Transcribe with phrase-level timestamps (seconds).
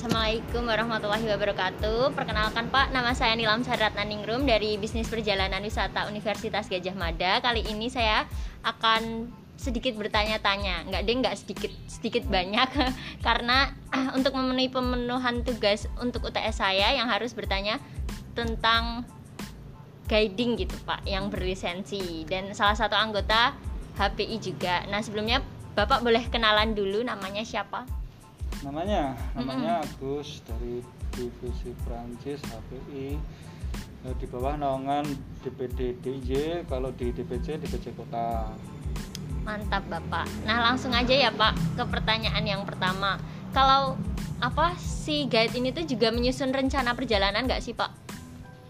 [0.00, 2.16] Assalamualaikum warahmatullahi wabarakatuh.
[2.16, 7.36] Perkenalkan Pak, nama saya Nilam Saratna Ningrum dari Bisnis Perjalanan Wisata Universitas Gajah Mada.
[7.44, 8.24] Kali ini saya
[8.64, 9.28] akan
[9.60, 12.96] sedikit bertanya-tanya, nggak deh nggak sedikit sedikit banyak
[13.28, 13.76] karena
[14.16, 17.76] untuk memenuhi pemenuhan tugas untuk UTS saya yang harus bertanya
[18.32, 19.04] tentang
[20.08, 23.52] guiding gitu Pak, yang berlisensi dan salah satu anggota
[24.00, 24.80] HPI juga.
[24.88, 25.44] Nah sebelumnya
[25.76, 27.99] Bapak boleh kenalan dulu namanya siapa?
[28.60, 30.84] Namanya namanya Agus dari
[31.16, 33.16] divisi Prancis HPI
[34.04, 35.08] eh, di bawah naungan
[35.40, 38.52] DPD DIY kalau di DPC DPC kota
[39.40, 40.28] Mantap Bapak.
[40.44, 43.16] Nah langsung aja ya Pak ke pertanyaan yang pertama.
[43.56, 43.96] Kalau
[44.40, 48.09] apa si guide ini tuh juga menyusun rencana perjalanan nggak sih Pak?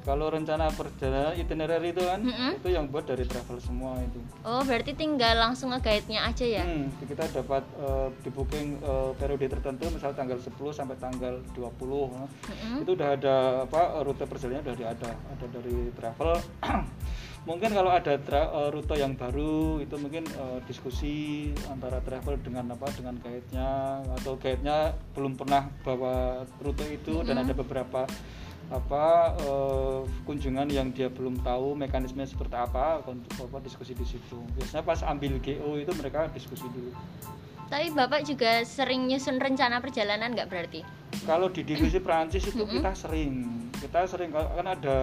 [0.01, 2.57] Kalau rencana perjalanan itinerary itu kan Mm-mm.
[2.57, 6.65] itu yang buat dari travel semua itu Oh berarti tinggal langsung nge-guide-nya aja ya?
[6.65, 11.61] Hmm, kita dapat eh, di booking eh, periode tertentu misal tanggal 10 sampai tanggal 20
[12.17, 12.25] nah.
[12.27, 12.77] Mm-mm.
[12.85, 13.37] itu udah ada
[13.69, 16.31] apa rute perjalanan udah ada ada dari travel
[17.49, 22.69] mungkin kalau ada tra- eh, rute yang baru itu mungkin eh, diskusi antara travel dengan
[22.73, 28.05] apa dengan guide-nya atau guide-nya belum pernah bawa rute itu dan ada beberapa
[28.71, 34.39] apa eh, kunjungan yang dia belum tahu mekanisme seperti apa untuk apa diskusi di situ.
[34.55, 36.95] Biasanya pas ambil GO itu mereka diskusi dulu.
[37.71, 40.83] Tapi Bapak juga sering nyusun rencana perjalanan nggak berarti?
[41.27, 43.59] kalau di divisi Prancis itu kita sering.
[43.81, 44.99] Kita sering kan ada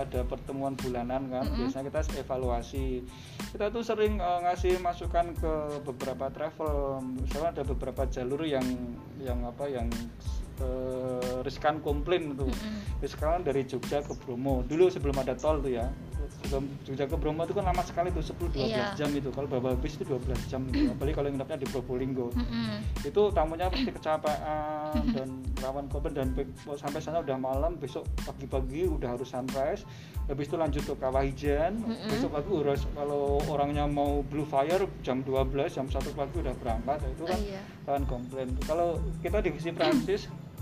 [0.00, 3.04] ada pertemuan bulanan kan biasanya kita evaluasi.
[3.52, 5.52] Kita tuh sering eh, ngasih masukan ke
[5.84, 7.04] beberapa travel.
[7.20, 8.64] Misalnya ada beberapa jalur yang
[9.20, 9.88] yang apa yang
[10.62, 12.50] eh, riskan komplain tuh.
[13.02, 14.62] Riskan dari Jogja ke Bromo.
[14.62, 15.86] Dulu sebelum ada tol tuh ya
[16.82, 18.94] Jogja ke Bromo itu kan lama sekali tuh 10-12 Iya.
[18.94, 19.28] jam itu.
[19.28, 20.90] Kalau bawa bis itu 12 jam gitu.
[20.90, 22.28] apalagi kalau nginepnya di Probolinggo.
[22.30, 22.80] Mm-mm.
[23.00, 25.28] itu tamunya pasti kecapean dan
[25.58, 26.28] rawan korban dan
[26.74, 29.84] sampai sana udah malam besok pagi-pagi udah harus sunrise.
[30.24, 35.20] Habis itu lanjut ke kawah ijen besok pagi harus kalau orangnya mau blue fire jam
[35.20, 36.98] 12 jam 1 pagi udah berangkat.
[37.10, 37.60] Itu kan Oh, iya.
[37.84, 38.48] kan komplain.
[38.62, 38.88] Kalau
[39.20, 40.28] kita divisi Prancis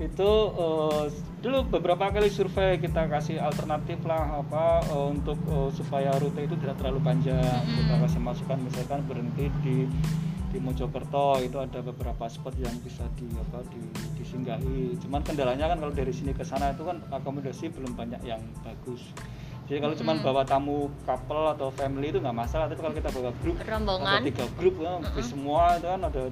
[0.00, 1.04] itu eh,
[1.44, 6.56] dulu beberapa kali survei kita kasih alternatif lah apa eh, untuk eh, supaya rute itu
[6.56, 7.60] tidak terlalu panjang.
[7.66, 9.76] Kita kasih masukan misalkan berhenti di
[10.52, 11.40] di Mojokerto.
[11.44, 13.82] Itu ada beberapa spot yang bisa di apa di
[14.16, 14.96] disinggahi.
[15.04, 19.12] Cuman kendalanya kan kalau dari sini ke sana itu kan akomodasi belum banyak yang bagus.
[19.70, 22.68] Jadi kalau cuman bawa tamu couple atau family itu nggak masalah.
[22.68, 24.20] Tapi kalau kita bawa grup Rombongan.
[24.24, 26.22] tiga grup ya, bis semua itu kan ada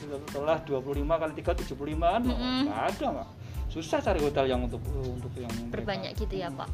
[0.00, 3.28] setelah 25 kali 3 75 kan nggak ada nggak
[3.70, 5.74] susah cari hotel yang untuk untuk yang mereka.
[5.78, 6.68] Berbanyak gitu ya Pak.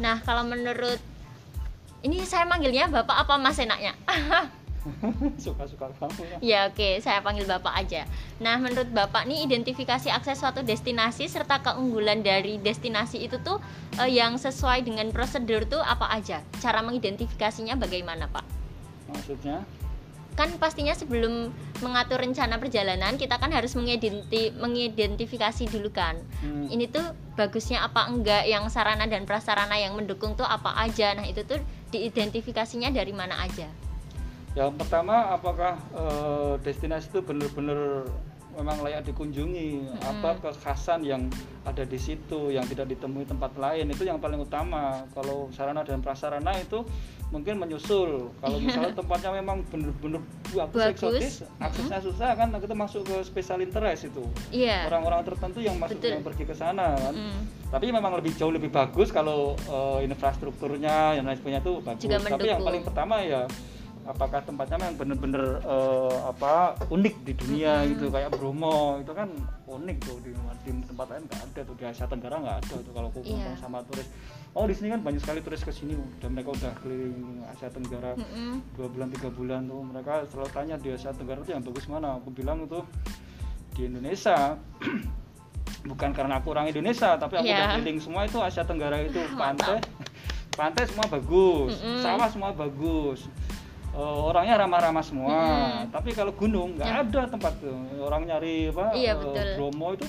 [0.00, 1.00] Nah kalau menurut
[2.06, 3.92] ini saya manggilnya Bapak apa Mas enaknya?
[5.44, 8.08] suka-suka kamu ya Ya oke, saya panggil Bapak aja.
[8.40, 13.60] Nah, menurut Bapak nih identifikasi akses suatu destinasi serta keunggulan dari destinasi itu tuh
[14.00, 16.40] eh, yang sesuai dengan prosedur tuh apa aja?
[16.62, 18.58] Cara mengidentifikasinya bagaimana, Pak?
[19.08, 19.64] maksudnya
[20.38, 21.50] Kan pastinya sebelum
[21.82, 26.14] mengatur rencana perjalanan kita kan harus mengidenti- mengidentifikasi dulu kan.
[26.38, 26.70] Hmm.
[26.70, 27.02] Ini tuh
[27.34, 31.18] bagusnya apa enggak, yang sarana dan prasarana yang mendukung tuh apa aja.
[31.18, 31.58] Nah, itu tuh
[31.90, 33.66] diidentifikasinya dari mana aja?
[34.58, 38.10] yang pertama apakah eh, destinasi itu benar-benar
[38.58, 41.30] memang layak dikunjungi apa kekhasan yang
[41.62, 46.02] ada di situ yang tidak ditemui tempat lain itu yang paling utama kalau sarana dan
[46.02, 46.82] prasarana itu
[47.28, 48.32] mungkin menyusul.
[48.40, 54.08] Kalau misalnya tempatnya memang benar-benar bagus, eksotis aksesnya susah kan kita masuk ke special interest
[54.08, 54.24] itu.
[54.48, 54.88] Iya.
[54.88, 56.10] orang-orang tertentu yang masuk Betul.
[56.16, 57.14] yang pergi ke sana kan.
[57.14, 57.40] Mm.
[57.68, 62.00] tapi memang lebih jauh lebih bagus kalau eh, infrastrukturnya yang lain sebagainya itu bagus.
[62.00, 63.44] Juga tapi yang paling pertama ya
[64.08, 69.28] apakah tempatnya memang benar-benar eh, apa unik di dunia gitu kayak Bromo itu kan
[69.68, 70.32] unik tuh di,
[70.64, 73.36] di tempat lain nggak ada tuh di Asia Tenggara nggak ada tuh kalau aku Iya.
[73.36, 74.08] ngomong sama turis
[74.58, 77.14] oh di sini kan banyak sekali turis ke sini dan mereka udah keliling
[77.46, 78.58] Asia Tenggara Mm-mm.
[78.74, 82.18] dua bulan tiga bulan tuh mereka selalu tanya di Asia Tenggara tuh yang bagus mana
[82.18, 82.82] aku bilang itu
[83.72, 84.58] di Indonesia
[85.86, 87.54] bukan karena aku orang Indonesia tapi aku Iya.
[87.56, 89.78] udah keliling semua itu Asia Tenggara itu pantai
[90.52, 92.02] pantai semua bagus Mm-mm.
[92.02, 93.30] sawah semua bagus
[93.88, 95.90] Eh, orangnya ramah-ramah semua Mm-mm.
[95.90, 97.00] tapi kalau gunung nggak Ya.
[97.00, 99.56] ada tempat tuh orang nyari apa Iya, eh.
[99.56, 100.04] Bromo itu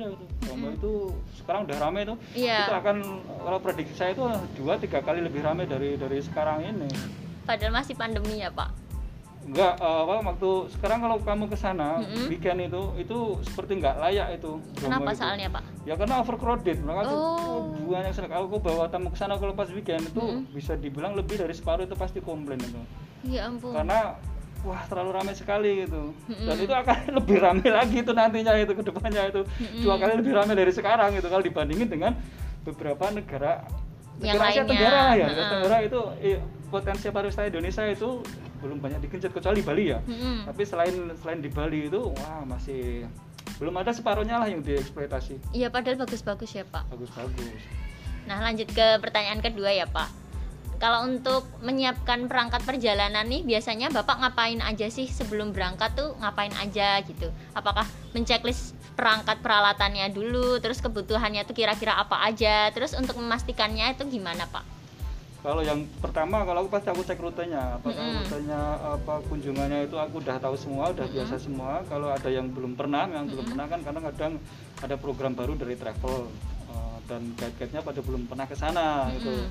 [0.00, 0.92] ada Bromo itu
[1.34, 2.64] sekarang udah rame tuh Iya.
[2.64, 2.96] itu akan
[3.40, 4.24] kalau prediksi saya itu
[4.54, 6.86] dua tiga kali lebih rame dari dari sekarang ini
[7.42, 8.68] Padahal masih pandemi ya, Pak.
[9.48, 12.28] Enggak, apa waktu sekarang kalau kamu ke sana Mm-mm.
[12.28, 14.60] weekend itu itu seperti nggak layak itu.
[14.76, 15.24] Kenapa itu.
[15.24, 15.64] soalnya, Pak?
[15.88, 16.76] Ya karena overcrowded.
[16.76, 17.72] Tuh Oh.
[17.72, 18.28] oh, banyak sekali.
[18.28, 20.52] Kalau aku bawa tamu ke sana kalau pas weekend itu Mm-mm.
[20.52, 22.76] bisa dibilang lebih dari separuh itu pasti komplain itu.
[23.24, 23.72] Ya ampun.
[23.72, 24.20] Karena
[24.66, 26.64] wah terlalu ramai sekali gitu dan Mm-mm.
[26.66, 29.82] itu akan lebih ramai lagi itu nantinya itu ke depannya itu Mm-mm.
[29.86, 32.12] dua kali lebih ramai dari sekarang gitu kalau dibandingin dengan
[32.66, 33.62] beberapa negara
[34.18, 34.62] Yang negara Asia.
[34.66, 35.50] Tenggara ya Asia Heeh.
[35.54, 36.38] Tenggara itu eh,
[36.68, 38.08] potensi pariwisata Indonesia itu
[38.58, 40.50] belum banyak digenjot kecuali Bali ya Mm-mm.
[40.50, 43.06] tapi selain selain di Bali itu wah masih
[43.58, 46.90] belum ada separuhnya lah yang dieksploitasi Iya padahal bagus-bagus ya Pak.
[46.90, 47.62] bagus-bagus
[48.28, 50.27] Nah lanjut ke pertanyaan kedua ya Pak.
[50.78, 56.54] Kalau untuk menyiapkan perangkat perjalanan nih biasanya Bapak ngapain aja sih sebelum berangkat tuh ngapain
[56.54, 57.34] aja gitu?
[57.50, 57.82] Apakah
[58.14, 64.46] menceklis perangkat peralatannya dulu, terus kebutuhannya tuh kira-kira apa aja, terus untuk memastikannya itu gimana
[64.46, 64.62] Pak?
[65.38, 68.26] Kalau yang pertama kalau aku pasti aku cek rutenya, apakah Mm-mm.
[68.26, 68.60] rutenya
[68.98, 71.82] apa kunjungannya itu aku udah tahu semua, udah biasa semua.
[71.86, 74.32] Kalau ada yang belum pernah, yang belum pernah kan kadang kadang
[74.82, 76.26] ada program baru dari travel
[76.70, 79.46] eh, dan guide-guide-nya pada belum pernah ke sana gitu.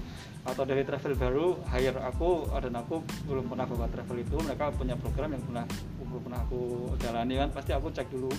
[0.48, 4.96] Atau dari travel baru hire aku dan aku belum pernah bawa travel itu, mereka punya
[4.96, 5.66] program yang pernah
[6.00, 6.62] belum pernah aku
[7.04, 8.32] jalani kan pasti aku cek dulu.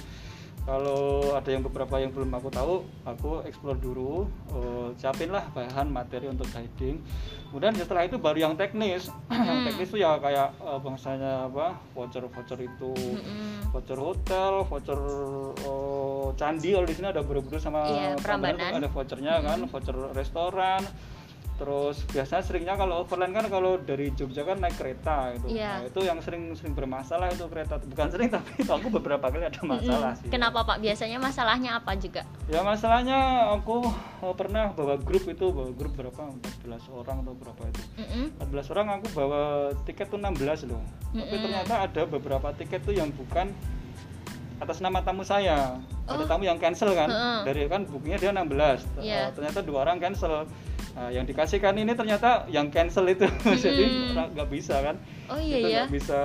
[0.69, 5.89] Kalau ada yang beberapa yang belum aku tahu, aku explore dulu, eh, siapin lah bahan
[5.89, 7.01] materi untuk guiding.
[7.49, 9.09] Kemudian setelah itu baru yang teknis.
[9.33, 9.67] yang Hmm.
[9.69, 13.73] teknis itu ya kayak eh, bangsanya apa, voucher-voucher itu, Mm-mm.
[13.73, 15.01] voucher hotel, voucher
[15.57, 16.77] eh, candi.
[16.77, 20.85] Kalau di sini ada Borobudur sama Iya, Prambanan tuh ada vouchernya kan, voucher restoran.
[21.59, 25.59] Terus biasanya seringnya kalau overland kan kalau dari Jogja kan naik kereta gitu.
[25.59, 25.83] Iya.
[25.83, 27.83] Nah, itu yang sering sering bermasalah itu kereta.
[27.83, 30.23] Bukan sering tapi aku beberapa kali ada masalah Mm-mm.
[30.23, 30.31] sih.
[30.31, 30.79] Kenapa Pak?
[30.79, 32.23] Biasanya masalahnya apa juga?
[32.47, 33.19] Ya masalahnya
[33.53, 33.83] aku
[34.23, 36.31] eh, pernah bawa grup itu, bawa grup berapa?
[36.63, 37.83] 14 orang atau berapa itu.
[37.99, 38.25] Mm-mm.
[38.39, 39.43] 14 orang aku bawa
[39.83, 40.79] tiket tuh 16 loh.
[41.11, 41.43] Tapi Mm-mm.
[41.43, 43.51] ternyata ada beberapa tiket tuh yang bukan
[44.59, 45.75] atas nama tamu saya.
[46.05, 46.27] Ada Oh.
[46.27, 47.07] tamu yang cancel kan.
[47.07, 47.39] Heeh.
[47.45, 48.47] Dari kan bukunya dia 16.
[48.95, 49.31] T- Iya.
[49.31, 50.47] Ternyata dua orang cancel.
[50.99, 53.23] Nah, yang dikasihkan ini ternyata yang cancel itu.
[53.65, 54.19] Jadi Mm-mm.
[54.19, 54.99] orang nggak bisa kan.
[55.31, 55.79] Oh iya Kita ya.
[55.87, 56.21] nggak bisa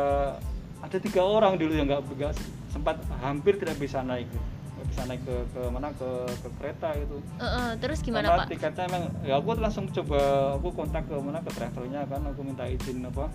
[0.84, 2.34] ada tiga orang dulu yang nggak
[2.74, 6.10] sempat hampir tidak bisa naik nggak bisa naik ke ke mana ke
[6.44, 8.48] ke kereta itu Heeh, terus gimana karena Pak?
[8.52, 10.20] tiketnya emang ya aku langsung coba
[10.60, 13.30] aku kontak ke mana ke travelnya kan aku minta izin apa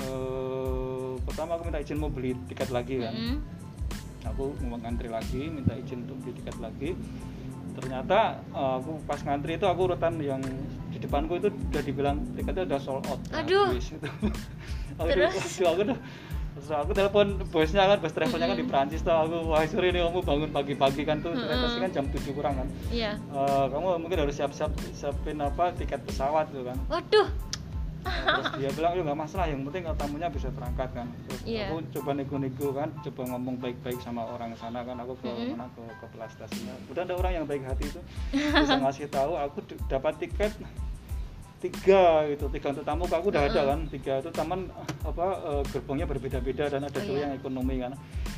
[0.00, 3.36] eh pertama aku minta izin mau beli tiket lagi kan Mm-mm.
[4.32, 6.90] aku mau ngantri lagi minta izin untuk beli tiket lagi
[7.72, 8.18] ternyata
[8.52, 10.40] eh, aku pas ngantri itu aku urutan yang
[10.92, 13.72] di depanku itu udah dibilang tiketnya udah sold out Aduh.
[13.72, 14.08] habis itu
[15.00, 15.32] aku, Terus?
[15.32, 15.98] waduh, aku udah
[16.52, 20.04] terus aku telepon bosnya kan bos travelnya kan di Perancis tuh aku wah sorry nih
[20.04, 23.16] kamu bangun pagi-pagi kan tuh ternyata sih kan jam 7 kurang kan Iya.
[23.16, 27.28] Eh, kamu mungkin harus siap-siap siapin apa tiket pesawat tuh kan Waduh.
[28.02, 31.70] Terus dia bilang ya nggak masalah yang penting tamunya bisa berangkat kan terus Iya.
[31.70, 35.54] aku coba nego-nego kan coba ngomong baik-baik sama orang sana kan aku ke Mm-mm.
[35.54, 38.00] mana ke ke pelastasinya udah ada orang yang baik hati itu
[38.34, 40.52] bisa ngasih tahu aku dapat tiket
[41.62, 43.70] tiga gitu tiga untuk tamu aku udah ada Mm-mm.
[43.70, 44.66] kan tiga itu taman
[45.00, 47.22] apa eh, gerbongnya berbeda-beda dan ada Oh, dua iya.
[47.24, 47.92] yang ekonomi kan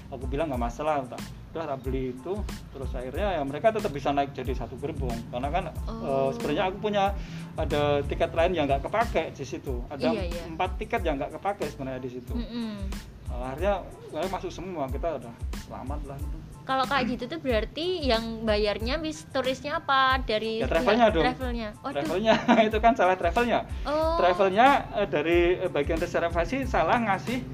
[0.08, 1.18] aku bilang nggak masalah tak
[1.50, 2.32] udah tak beli itu
[2.68, 5.74] terus akhirnya ya mereka tetap bisa naik jadi satu gerbong karena kan eh,
[6.04, 6.28] Oh.
[6.30, 7.16] sebenarnya aku punya
[7.54, 10.42] ada tiket lain yang nggak kepake di situ ada Iya, iya.
[10.46, 12.76] empat tiket yang nggak kepake sebenarnya di situ Mm-mm.
[12.76, 17.86] Nah, akhirnya akhirnya masuk semua kita udah selamat lah itu Kalau kayak gitu tuh berarti
[18.02, 21.20] yang bayarnya bis turisnya apa dari Ya, travelnya dong.
[21.20, 21.68] Travelnya.
[21.78, 21.92] Waduh.
[21.94, 22.34] travelnya
[22.72, 24.16] itu kan salah travelnya Oh.
[24.16, 27.44] travelnya eh, dari eh, bagian reservasi salah ngasih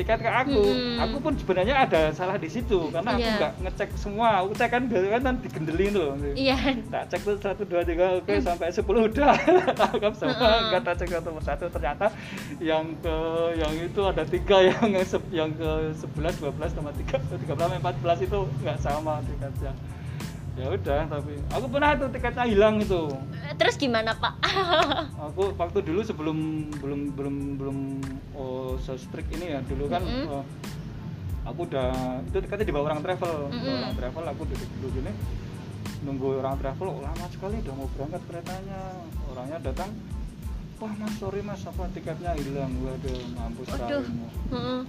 [0.00, 0.62] tiket ke aku.
[0.64, 0.96] Hmm.
[0.98, 3.36] aku pun sebenarnya ada salah di situ karena aku Iya.
[3.36, 4.40] nggak ngecek semua.
[4.40, 6.56] Aku cek kan biasanya kan digendelin tuh Iya.
[6.88, 9.36] tak cek tuh satu dua tiga oke sampai sepuluh udah.
[9.80, 11.64] Tangkap semua nggak tak cek satu persatu.
[11.68, 12.06] Ternyata
[12.58, 13.16] yang ke
[13.60, 17.68] yang itu ada tiga yang yang, yang ke sebelas dua belas sama tiga tiga belas
[17.76, 19.72] empat belas itu nggak sama tiketnya
[20.60, 23.02] ya udah tapi aku pernah tuh tiketnya hilang itu
[23.56, 24.40] Terus gimana Pak?
[25.32, 27.78] aku waktu dulu sebelum belum belum belum
[28.36, 30.28] oh se-strict ini ya dulu kan Mm-mm.
[30.28, 30.44] eh,
[31.48, 33.80] aku udah itu tiketnya dibawa orang travel Dibawa Mm-mm.
[33.84, 35.12] orang travel aku duduk dulu gini
[36.04, 38.80] nunggu orang travel oh, lama sekali udah mau berangkat keretanya
[39.32, 39.90] orangnya datang
[40.80, 44.80] wah mas sorry mas apa tiketnya hilang waduh mampus Heeh.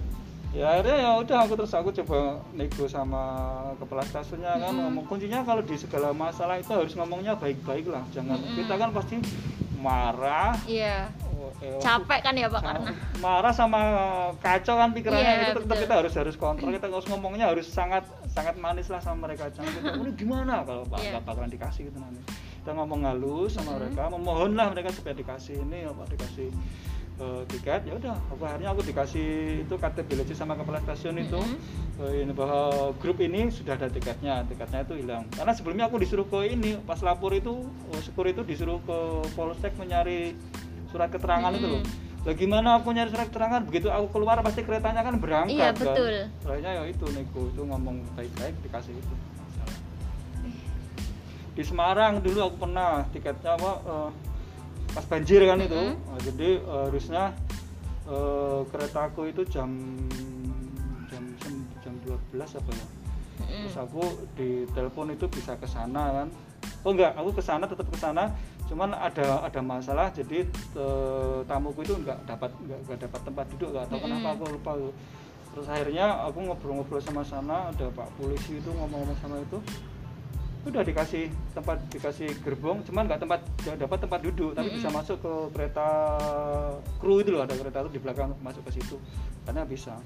[0.52, 2.18] Ya akhirnya ya udah aku terus aku coba
[2.52, 3.22] nego sama
[3.76, 4.84] kepala stasiunnya kan Mm-mm.
[4.86, 8.56] ngomong kuncinya kalau di segala masalah itu harus ngomongnya baik-baik lah jangan Mm-mm.
[8.56, 9.16] kita kan pasti
[9.76, 11.08] marah Iya.
[11.32, 12.90] oh, eh, Capek kan ya Pak karena.
[13.18, 13.80] marah sama
[14.38, 15.82] kacau kan pikirannya Iya, itu tetap betul.
[15.82, 19.72] kita harus harus kontrol kita harus ngomongnya harus sangat sangat manis lah sama mereka jangan
[19.72, 22.20] kita ini gimana kalau pak nggak bakalan dikasih gitu nanti
[22.60, 23.78] kita ngomong halus sama Mhm.
[23.80, 26.48] mereka memohon lah mereka supaya dikasih ini apa dikasih
[27.14, 29.28] eh, tiket ya udah akhirnya aku dikasih
[29.62, 31.56] itu KTP Loji sama kepala stasiun itu Mhm.
[32.00, 32.62] eh, ini bahwa
[32.96, 36.98] grup ini sudah ada tiketnya tiketnya itu hilang karena sebelumnya aku disuruh ke ini pas
[36.98, 38.98] lapor itu oh, syukur itu disuruh ke
[39.30, 40.32] polsek mencari
[40.88, 41.82] surat keterangan itu loh
[42.22, 45.74] lah gimana aku nyari surat keterangan begitu aku keluar pasti keretanya kan berangkat Iya, kan.
[45.74, 46.14] betul.
[46.40, 49.74] Akhirnya ya itu nego itu ngomong baik-baik dikasih itu Masalah.
[51.52, 54.08] di Semarang dulu aku pernah tiketnya apa eh,
[54.92, 55.94] pas banjir kan itu Mhm.
[55.96, 57.22] Nah, jadi eh, harusnya
[58.04, 59.70] eh, keretaku itu jam
[61.10, 61.22] jam
[61.82, 62.86] jam 12 apa ya
[63.42, 63.64] Mm-mm.
[63.66, 64.02] terus aku
[64.36, 66.28] di telepon itu bisa ke sana kan
[66.84, 68.32] oh enggak aku ke sana tetap ke sana
[68.68, 70.44] cuman ada ada masalah jadi
[70.76, 74.36] eh, tamuku itu enggak dapat enggak, enggak dapat tempat duduk enggak tahu kenapa Mm-mm.
[74.40, 74.72] aku lupa
[75.52, 79.60] terus akhirnya aku ngobrol-ngobrol sama sana ada pak polisi itu ngomong-ngomong sama itu
[80.62, 81.26] udah dikasih
[81.58, 84.98] tempat dikasih gerbong cuman nggak tempat nggak dapat tempat duduk tapi bisa Mm-mm.
[85.02, 85.88] masuk ke kereta
[87.02, 88.94] kru itu loh ada kereta itu di belakang masuk ke situ
[89.42, 89.98] karena bisa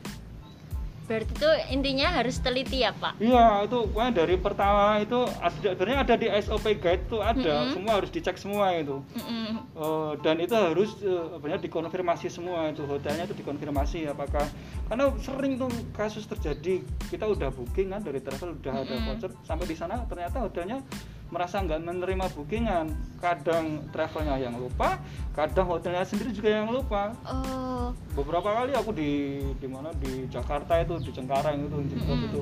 [1.06, 3.22] Berarti itu intinya harus teliti ya Pak?
[3.22, 7.72] Iya, itu pokoknya dari pertama itu ada sebenarnya ada di SOP guide tuh ada, Mm-mm.
[7.78, 8.98] semua harus dicek semua itu.
[9.14, 9.50] Mm-mm.
[9.78, 14.42] Eh, dan itu harus ya, dikonfirmasi semua itu hotelnya itu dikonfirmasi apakah
[14.90, 19.06] karena sering tuh kasus terjadi kita udah booking kan dari travel udah ada Mm-mm.
[19.14, 20.82] voucher sampai di sana ternyata hotelnya
[21.30, 22.86] merasa nggak menerima bookingan.
[23.18, 25.00] Kadang travelnya yang lupa
[25.36, 27.12] kadang hotelnya sendiri juga yang lupa.
[27.28, 32.28] Oh, beberapa kali aku di di mana di Jakarta itu di Cengkareng itu di Mm-mm.
[32.32, 32.40] itu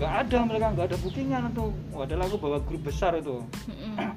[0.00, 1.66] nggak ada mereka nggak ada bookingan itu.
[1.92, 3.44] Padahal aku bawa grup besar itu.
[3.68, 3.94] Mm-mm.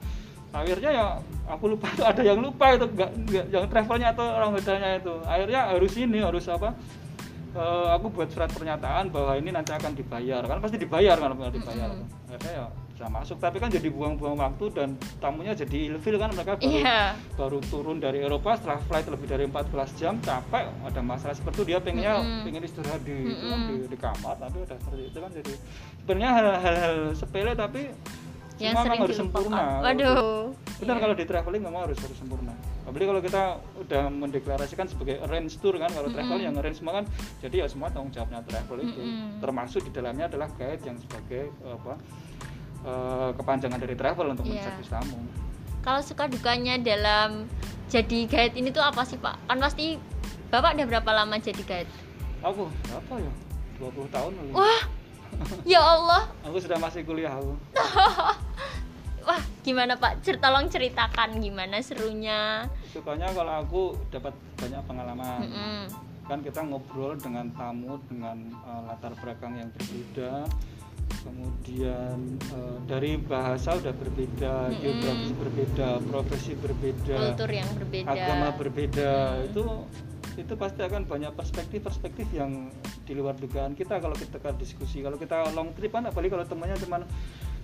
[0.56, 1.06] akhirnya ya
[1.52, 5.14] aku lupa itu ada yang lupa itu nggak nggak yang travelnya atau orang hotelnya itu.
[5.28, 6.72] Akhirnya harus ini harus apa
[7.56, 10.44] Eh, aku buat surat pernyataan bahwa ini nanti akan dibayar.
[10.44, 12.28] Kan pasti dibayar kan dibayar Mm-mm.
[12.28, 16.56] akhirnya ya bisa masuk tapi kan jadi buang-buang waktu dan tamunya jadi ilfil kan mereka
[16.56, 17.00] baru Iya.
[17.36, 21.66] baru turun dari Eropa setelah flight lebih dari 14 jam capek ada masalah seperti itu
[21.68, 22.44] dia pengennya Mm-mm.
[22.48, 23.68] pengen istirahat di, kan, Mm-mm.
[23.68, 25.54] di, di kamar tapi udah seperti itu kan jadi
[26.00, 27.82] sebenarnya hal- hal-hal sepele tapi
[28.56, 30.56] Yang semua sering harus sempurna Waduh.
[30.78, 31.04] benar Iya.
[31.04, 33.44] kalau di traveling memang harus harus sempurna apalagi kalau kita
[33.78, 36.48] udah mendeklarasikan sebagai arrange tour kan kalau travel Mm-mm.
[36.48, 37.06] yang arrange semua kan
[37.44, 39.44] jadi ya semua tanggung jawabnya travel itu Mm-mm.
[39.44, 42.00] termasuk di dalamnya adalah guide yang sebagai apa
[42.86, 44.62] eh, kepanjangan dari travel untuk Iya.
[44.62, 45.18] menservis tamu
[45.82, 47.46] Kalau suka dukanya dalam
[47.86, 49.38] jadi guide ini tuh apa sih Pak?
[49.46, 49.98] Kan pasti
[50.48, 51.92] Bapak udah berapa lama jadi guide?
[52.40, 53.32] aku apa ya
[53.76, 54.52] 20 tahun lalu.
[54.52, 54.82] Wah,
[55.64, 56.30] ya Allah.
[56.46, 57.54] aku sudah masih kuliah aku
[59.26, 60.22] Wah, gimana Pak?
[60.22, 62.70] Cer tolong ceritakan gimana serunya.
[62.88, 65.82] sukanya kalau aku dapat banyak pengalaman Mm-mm.
[66.24, 70.46] kan kita ngobrol dengan tamu dengan eh, latar belakang yang berbeda
[71.26, 72.18] kemudian
[72.54, 74.80] eh, dari bahasa udah berbeda Mm-mm.
[74.82, 78.08] geografis berbeda profesi berbeda Kultur yang berbeda.
[78.10, 79.46] agama berbeda Mm.
[79.52, 79.64] itu
[80.36, 82.68] itu pasti akan banyak perspektif-perspektif yang
[83.08, 86.76] di luar dugaan kita kalau kita diskusi kalau kita long trip kan apalagi kalau temannya
[86.84, 87.02] cuman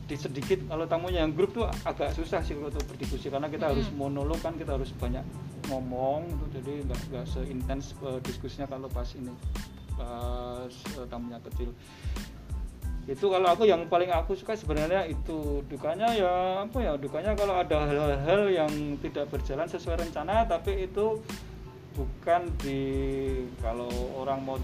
[0.08, 3.88] di sedikit kalau tamunya yang grup tuh agak susah sih untuk berdiskusi karena kita harus
[3.92, 4.00] Mm-mm.
[4.00, 5.24] monolog kan kita harus banyak
[5.68, 9.32] ngomong gitu, jadi nggak nggak seintens eh, diskusinya kalau pas ini
[9.96, 11.70] pas eh, tamunya kecil
[13.12, 17.60] itu kalau aku yang paling aku suka sebenarnya itu dukanya ya apa ya dukanya kalau
[17.60, 18.72] ada hal-hal yang
[19.04, 21.20] tidak berjalan sesuai rencana tapi itu
[21.92, 22.82] bukan di
[23.60, 24.56] kalau orang mau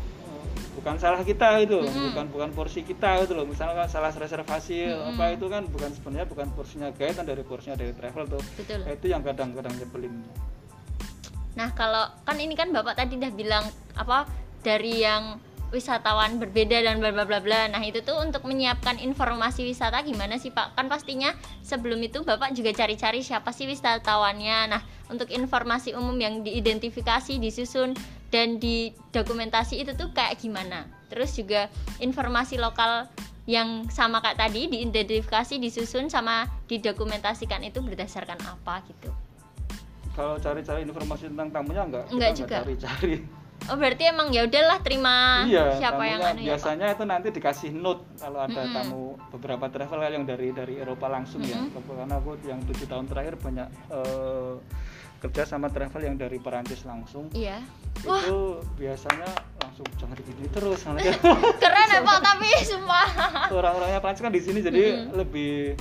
[0.80, 2.16] bukan salah kita itu Mm-mm.
[2.16, 5.12] bukan bukan porsi kita itu loh misalnya salah reservasi Mm-mm.
[5.18, 8.88] apa itu kan bukan sebenarnya bukan porsinya guide kan dari porsinya dari travel tuh Betul.
[8.88, 10.24] itu yang kadang-kadang nyebelin
[11.58, 13.66] Nah, kalau kan ini kan Bapak tadi udah bilang
[13.98, 14.30] apa
[14.62, 17.68] dari yang wisatawan berbeda dan bla bla bla bla.
[17.68, 20.80] Nah, itu tuh untuk menyiapkan informasi wisata gimana sih, Pak?
[20.80, 24.60] Kan pastinya sebelum itu Bapak juga cari-cari siapa sih wisatawannya.
[24.72, 24.82] Nah,
[25.12, 27.96] untuk informasi umum yang diidentifikasi, disusun
[28.32, 30.88] dan didokumentasi itu tuh kayak gimana?
[31.08, 33.08] Terus juga informasi lokal
[33.48, 39.08] yang sama kayak tadi diidentifikasi, disusun sama didokumentasikan itu berdasarkan apa gitu.
[40.18, 42.56] kalau cari-cari informasi tentang tamunya enggak Enggak juga.
[42.66, 43.22] cari-cari
[43.68, 47.76] Oh berarti emang ya udahlah terima iya siapa yang anu ya biasanya itu nanti dikasih
[47.76, 48.76] note kalau ada Mm-mm.
[48.76, 49.04] tamu
[49.36, 51.84] beberapa travel yang dari dari Eropa langsung ya Mm-mm.
[51.84, 54.54] karena aku yang tujuh tahun terakhir banyak eh,
[55.18, 57.60] kerja sama travel yang dari Perancis langsung Iya.
[58.06, 60.80] Wah itu biasanya langsung jangan begini terus
[61.62, 63.08] keren ya Pak tapi sumpah.
[63.58, 65.18] orang-orangnya Prancis kan di sini jadi Mm-mm.
[65.18, 65.74] lebih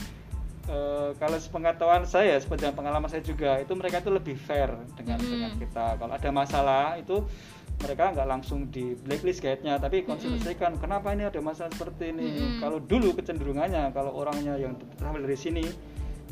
[0.66, 5.31] eh, kalau sepengetahuan saya sepanjang pengalaman saya juga itu mereka itu lebih fair dengan Mm-mm.
[5.31, 7.23] dengan kita kalau ada masalah itu
[7.76, 12.61] mereka nggak langsung di blacklist guide-nya tapi konsultasikan kenapa ini ada masalah seperti ini Mm-mm.
[12.64, 15.64] kalau dulu kecenderungannya kalau orangnya yang travel dari sini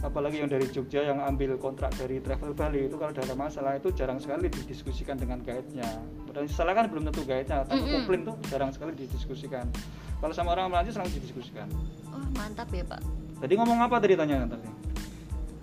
[0.04, 3.88] apalagi yang dari Jogja yang ambil kontrak dari travel Bali itu kalau ada masalah itu
[3.96, 5.88] jarang sekali didiskusikan dengan guide-nya
[6.32, 7.94] dan salah kan belum tentu guide-nya tapi Mm-mm.
[8.04, 9.68] komplain tuh jarang sekali didiskusikan
[10.20, 11.68] kalau sama orang Perancis langsung didiskusikan
[12.14, 13.02] Oh mantap ya Pak.
[13.42, 14.68] Tadi ngomong apa tadi tanya tadi?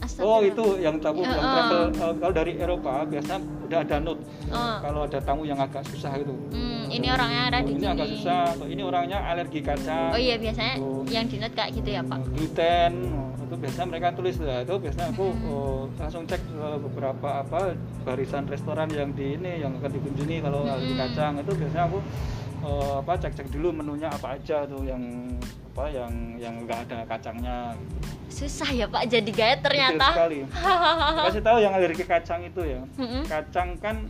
[0.01, 0.41] Oh Astagfirullah.
[0.43, 1.85] itu yang tamu yang Ya, travel oh.
[1.93, 4.75] eh, kalau dari Eropa biasanya udah ada note Oh.
[4.81, 6.33] kalau ada tamu yang agak susah itu.
[6.49, 8.15] Hmm, ini orangnya ada di ini agak sini.
[8.17, 10.09] susah atau ini orangnya alergi kacang.
[10.09, 10.91] Oh iya biasanya Gitu.
[11.07, 12.17] yang di note kayak gitu ya pak.
[12.27, 15.47] gluten oh, itu biasanya mereka tulis ya itu biasanya aku Hmm.
[15.47, 17.59] oh, langsung cek eh, beberapa apa
[18.01, 20.73] barisan restoran yang di ini yang akan dikunjungi kalau Hmm.
[20.73, 21.99] alergi kacang itu biasanya aku
[22.61, 25.01] eh, apa cek cek dulu menunya apa aja tuh yang
[25.71, 27.95] apa yang yang enggak ada kacangnya gitu.
[28.43, 30.07] Susah ya pak jadi gaya Detail ternyata.
[30.11, 30.37] sekali
[31.27, 33.23] kasih tahu yang alergi kacang itu ya Mm-mm.
[33.25, 34.03] kacang kan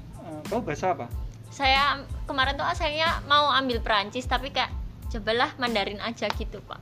[0.44, 1.06] kamu bahasa apa
[1.52, 4.72] Saya kemarin tuh asalnya mau ambil Perancis tapi kayak
[5.10, 6.80] cobalah Mandarin aja gitu pak.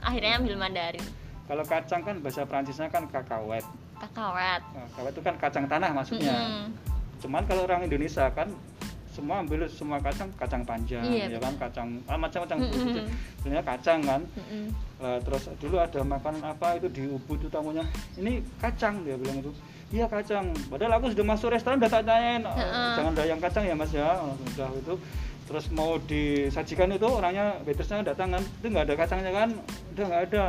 [0.00, 1.04] Akhirnya ambil Mandarin.
[1.44, 3.66] kalau kacang kan bahasa Prancisnya kan kakawet
[4.00, 4.62] Kakawet.
[4.64, 6.64] nah, kakawet itu kan kacang tanah maksudnya Mm-mm.
[7.20, 8.48] cuman kalau orang Indonesia kan
[9.12, 11.52] semua ambil semua kacang kacang panjang Iya, ya kan?
[11.60, 13.04] kacang ah, macam-macam Mm-mm.
[13.44, 14.20] sebenarnya kacang kan.
[15.04, 17.84] Lah, terus dulu ada makan apa itu di Ubud itu tamunya.
[18.16, 19.52] Ini kacang dia bilang itu.
[19.92, 20.56] Iya kacang.
[20.72, 22.56] Padahal aku sudah masuk restoran udah tak tanyain "Oh,
[22.96, 24.16] jangan ada yang kacang ya mas ya.
[24.16, 24.94] Oh, udah itu.
[25.44, 28.40] Terus mau disajikan itu orangnya waitersnya datang kan?
[28.40, 29.48] Itu nggak ada kacangnya kan?
[29.92, 30.44] Udah nggak ada.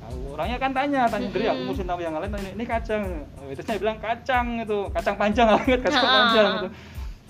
[0.00, 1.74] Nah, orangnya kan tanya tanya dari aku Mm-mm.
[1.74, 3.02] mesti tahu yang lain tanya, ini kacang.
[3.42, 6.68] Waitersnya bilang kacang itu kacang panjang banget kacang panjang itu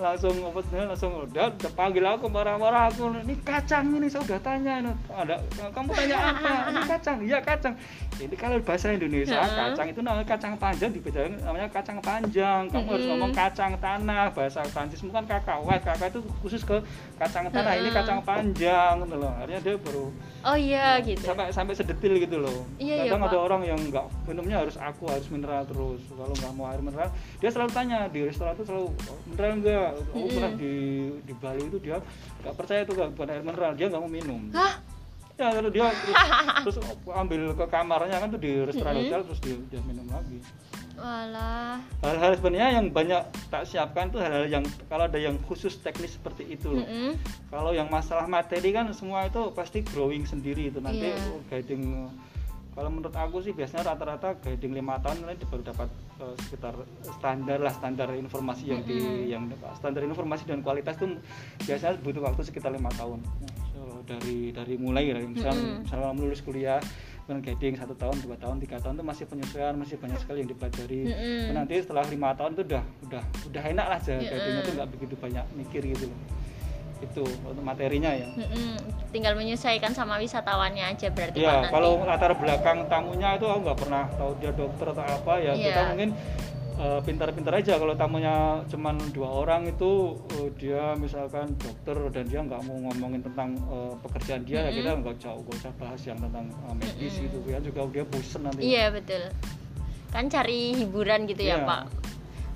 [0.01, 3.13] langsung apa langsung udah, udah panggil aku marah-marah aku.
[3.21, 4.81] Ini kacang ini saya udah tanya.
[4.81, 5.37] Ini ada
[5.71, 6.51] kamu tanya apa?
[6.73, 7.17] Ini kacang.
[7.21, 7.75] Iya kacang.
[8.17, 9.57] Ini kalau bahasa Indonesia Heeh.
[9.77, 12.63] kacang itu namanya kacang panjang dibedakan namanya kacang panjang.
[12.73, 13.11] Kamu harus Mm-mm.
[13.15, 14.33] ngomong kacang tanah.
[14.33, 16.81] Bahasa Prancis bukan kakawet kakak itu khusus ke
[17.21, 17.97] kacang tanah ini Heeh.
[18.01, 19.33] kacang panjang gitu loh.
[19.37, 20.09] Akhirnya dia baru
[20.41, 21.21] Oh iya gitu.
[21.21, 22.65] sampai sampai sedetil gitu loh.
[22.81, 23.45] Iya, iya, kadang ada Pak.
[23.45, 26.01] orang yang nggak minumnya harus aku harus mineral terus.
[26.09, 29.90] Kalau nggak mau air mineral dia selalu tanya di restoran itu selalu "Oh, mineral enggak
[29.95, 30.35] aku Mm-mm.
[30.35, 30.73] pernah di
[31.25, 31.99] di Bali itu dia
[32.43, 34.75] nggak percaya itu bukan air mineral dia nggak mau minum Hah?
[35.41, 35.89] ya kalau dia
[36.65, 36.77] terus, terus
[37.09, 39.09] ambil ke kamarnya kan tuh di restoran Mm-mm.
[39.09, 40.39] hotel terus dia, dia minum lagi
[41.01, 41.81] Walah.
[42.05, 46.45] hal-hal sebenarnya yang banyak tak siapkan tuh hal-hal yang kalau ada yang khusus teknis seperti
[46.45, 47.17] itu loh Mm-mm.
[47.49, 52.13] kalau yang masalah materi kan semua itu pasti growing sendiri itu nanti oh, guiding
[52.71, 55.89] kalau menurut aku sih biasanya rata-rata guiding lima tahun nanti baru dapat
[56.23, 61.19] eh, sekitar standar lah standar informasi yang di yang standar informasi dan kualitas itu
[61.67, 63.21] biasanya butuh waktu sekitar lima tahun
[63.71, 65.89] So, dari dari mulai dari misal Mm-mm.
[65.89, 66.83] misalnya lulus kuliah
[67.25, 70.51] kan guiding satu tahun dua tahun tiga tahun itu masih penyesuaian masih banyak sekali yang
[70.53, 71.57] dipelajari Mm-mm.
[71.57, 74.29] nanti setelah lima tahun itu udah udah udah enak lah aja Mm-mm.
[74.29, 76.40] guidingnya tuh nggak begitu banyak mikir gitu loh
[77.01, 78.77] itu untuk materinya ya Mm-mm.
[79.11, 84.05] Tinggal menyesuaikan sama wisatawannya aja berarti ya kalau latar belakang tamunya itu aku nggak pernah
[84.15, 85.67] tahu dia dokter atau apa ya Iya.
[85.67, 86.11] kita mungkin
[86.77, 88.35] eh, pintar-pintar aja kalau tamunya
[88.67, 93.93] cuman dua orang itu eh, dia misalkan dokter dan dia nggak mau ngomongin tentang eh,
[94.01, 94.79] pekerjaan dia ya Mm-mm.
[94.79, 97.25] kita nggak jauh nggak usah bahas yang tentang eh, medis Mm-mm.
[97.27, 99.23] gitu ya juga dia bosen nanti Iya betul.
[100.11, 101.67] Kan cari hiburan gitu ya Iya.
[101.67, 101.83] Pak.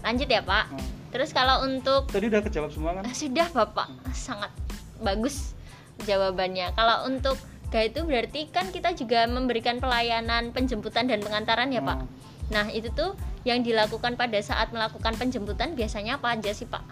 [0.02, 0.64] Lanjut ya Pak.
[0.70, 4.50] Nah, Terus kalau untuk tadi udah kejawab semua kan Ah, sudah Bapak sangat
[4.98, 5.54] bagus
[6.02, 6.74] jawabannya.
[6.74, 7.38] Kalau untuk
[7.70, 12.02] guide itu berarti kan kita juga memberikan pelayanan penjemputan dan pengantaran ya Pak.
[12.02, 12.10] Hmm.
[12.50, 13.14] Nah itu tuh
[13.46, 16.82] yang dilakukan pada saat melakukan penjemputan biasanya apa aja sih Pak?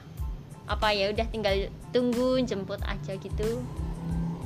[0.71, 3.59] Apa ya udah tinggal tunggu jemput aja gitu?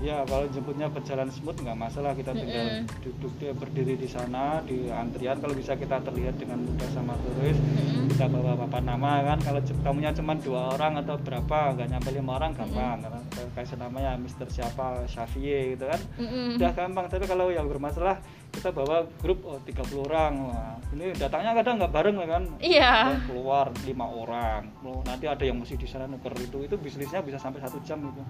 [0.04, 2.12] Ya kalau jemputnya berjalan smooth nggak masalah.
[2.12, 3.00] Kita tinggal Mm-mm.
[3.00, 5.40] duduk dia berdiri di sana di antrian.
[5.40, 8.12] Kalau bisa kita terlihat dengan mudah sama turis Mm-mm.
[8.12, 9.38] kita bawa papan nama kan.
[9.40, 12.98] Kalau tamunya cuma dua orang atau berapa nggak nyampe lima orang gampang.
[13.00, 13.20] Karena
[13.56, 16.00] kayak- namanya Mister siapa Xavier gitu kan.
[16.20, 16.56] Mm-mm.
[16.60, 17.04] udah gampang.
[17.08, 18.20] Tapi kalau yang bermasalah
[18.52, 20.32] kita bawa grup oh, 30 orang.
[20.48, 22.42] Wah, ini datangnya kadang nggak bareng kan.
[22.60, 23.20] Iya.
[23.28, 24.64] Keluar lima orang.
[25.04, 28.22] Nanti ada yang mesti di sana nuker itu itu bisnisnya bisa sampai satu jam gitu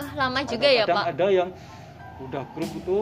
[0.00, 1.04] Oh, lama juga ada, ya Pak.
[1.12, 1.48] ada yang
[2.20, 2.98] udah grup itu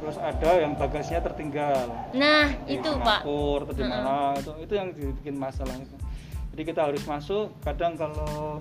[0.00, 1.88] terus ada yang bagasinya tertinggal.
[2.16, 3.20] Nah di itu Pak.
[3.24, 5.96] Singapura atau di mana itu itu yang bikin masalah itu.
[6.52, 8.60] Jadi kita harus masuk kadang kalau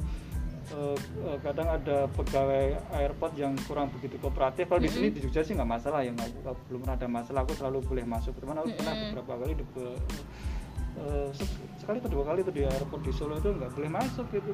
[0.72, 5.44] eh, eh, kadang ada pegawai airport yang kurang begitu kooperatif kalau di sini di Jogja
[5.44, 8.36] sih nggak masalah ya nggak belum pernah ada masalah aku selalu boleh masuk.
[8.40, 9.12] Teman aku pernah Mm-mm.
[9.16, 9.66] beberapa kali di
[11.32, 14.54] se- sekali atau dua kali itu di airport di Solo itu nggak boleh masuk gitu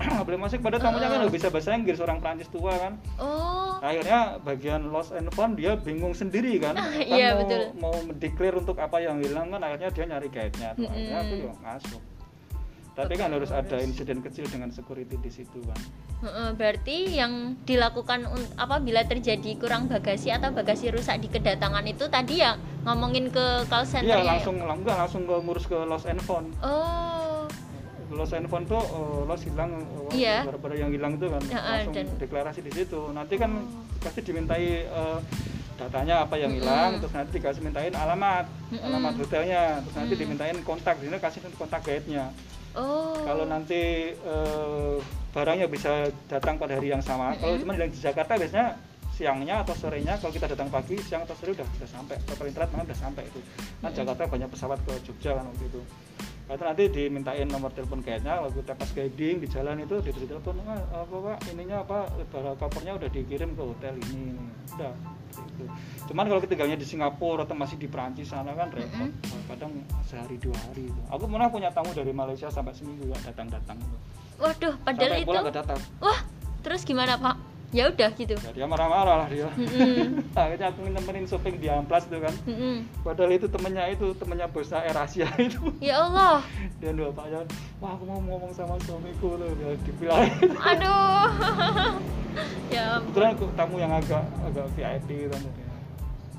[0.26, 1.22] boleh masuk pada tamunya kan Uh-uh.
[1.24, 3.76] nggak bisa bahasa Inggris orang Prancis tua kan Oh.
[3.80, 7.60] akhirnya bagian lost and found dia bingung sendiri kan Kan iya, mau, betul.
[7.76, 11.46] mau mendeklar untuk apa yang hilang kan akhirnya dia nyari guide-nya Tuh, akhirnya aku Mm-mm.
[11.46, 12.02] ya masuk
[12.90, 15.78] tapi kan harus ada insiden kecil dengan security di situ kan
[16.52, 22.60] berarti yang dilakukan apabila terjadi kurang bagasi atau bagasi rusak di kedatangan itu tadi ya
[22.84, 27.19] ngomongin ke call center iya langsung enggak langsung ke ngurus ke lost and found Oh.
[28.10, 29.70] Lost and found tuh eh, lost hilang
[30.10, 30.36] eh, Iya.
[30.44, 33.66] beberapa yang hilang itu kan Ya, langsung dan- deklarasi di situ nanti kan Oh.
[33.98, 35.18] pasti dimintai eh,
[35.76, 38.84] datanya apa yang hilang terus nanti dikasih mintain alamat Mm-mm.
[38.84, 40.20] alamat hotelnya terus nanti Mm.
[40.20, 42.28] dimintain kontak di sini kasih kontak guide-nya
[42.74, 44.94] oh kalau nanti eh,
[45.30, 45.90] barangnya bisa
[46.26, 47.62] datang pada hari yang sama kalau Mm-mm.
[47.64, 48.76] cuma yang di Jakarta biasanya
[49.10, 52.68] siangnya atau sorenya kalau kita datang pagi siang atau sore udah udah sampai kapal internet
[52.72, 53.40] malah udah sampai itu
[53.80, 53.96] kan Mm-mm.
[53.96, 55.80] Jakarta banyak pesawat ke Jogja kan waktu itu
[56.50, 60.10] Nah, itu nanti dimintain nomor telepon guide-nya waktu kita pas guiding di jalan itu di
[60.26, 61.46] telepon "Ah, apa pak?
[61.54, 62.10] Ininya apa?
[62.34, 64.34] Barang kopernya udah dikirim ke hotel ini.
[64.74, 64.90] Udah
[65.30, 65.64] gitu.
[66.10, 69.14] cuman kalau ketiganya di Singapura atau masih di Perancis sana kan repot.
[69.46, 71.00] Kadang sehari dua hari itu.
[71.06, 73.78] Aku pernah punya tamu dari Malaysia sampai seminggu nggak datang-datang
[74.40, 75.78] waduh padahal sampai itu pulang datang.
[76.00, 76.20] Wah
[76.64, 77.36] terus gimana pak
[77.70, 78.34] ya udah gitu.
[78.34, 79.46] Ya dia marah-marah lah dia.
[79.54, 80.26] Mm-mm.
[80.38, 82.34] akhirnya aku nemenin shopping di Amplas tuh kan.
[82.46, 82.82] Mm-mm.
[83.06, 85.62] padahal itu temennya itu temennya bosnya Air Asia itu.
[85.78, 86.42] Ya Allah.
[86.82, 87.46] Dan dua paknya
[87.78, 91.26] wah aku mau ngomong sama suamiku loh dia dibilangin aduh.
[92.70, 95.42] Ya kebetulan aku tamu yang agak agak VIP kan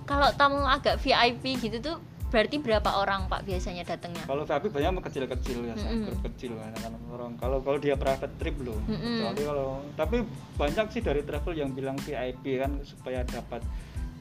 [0.07, 1.97] kalau tamu agak VIP gitu tuh
[2.31, 6.07] berarti berapa orang pak biasanya datangnya kalau VIP banyak kecil-kecil ya Mm-mm.
[6.07, 6.71] grup kecil kan
[7.11, 9.19] orang kalau kalau dia private trip loh Mm-mm.
[9.19, 10.17] kecuali kalau tapi
[10.55, 13.59] banyak sih dari travel yang bilang VIP kan supaya dapat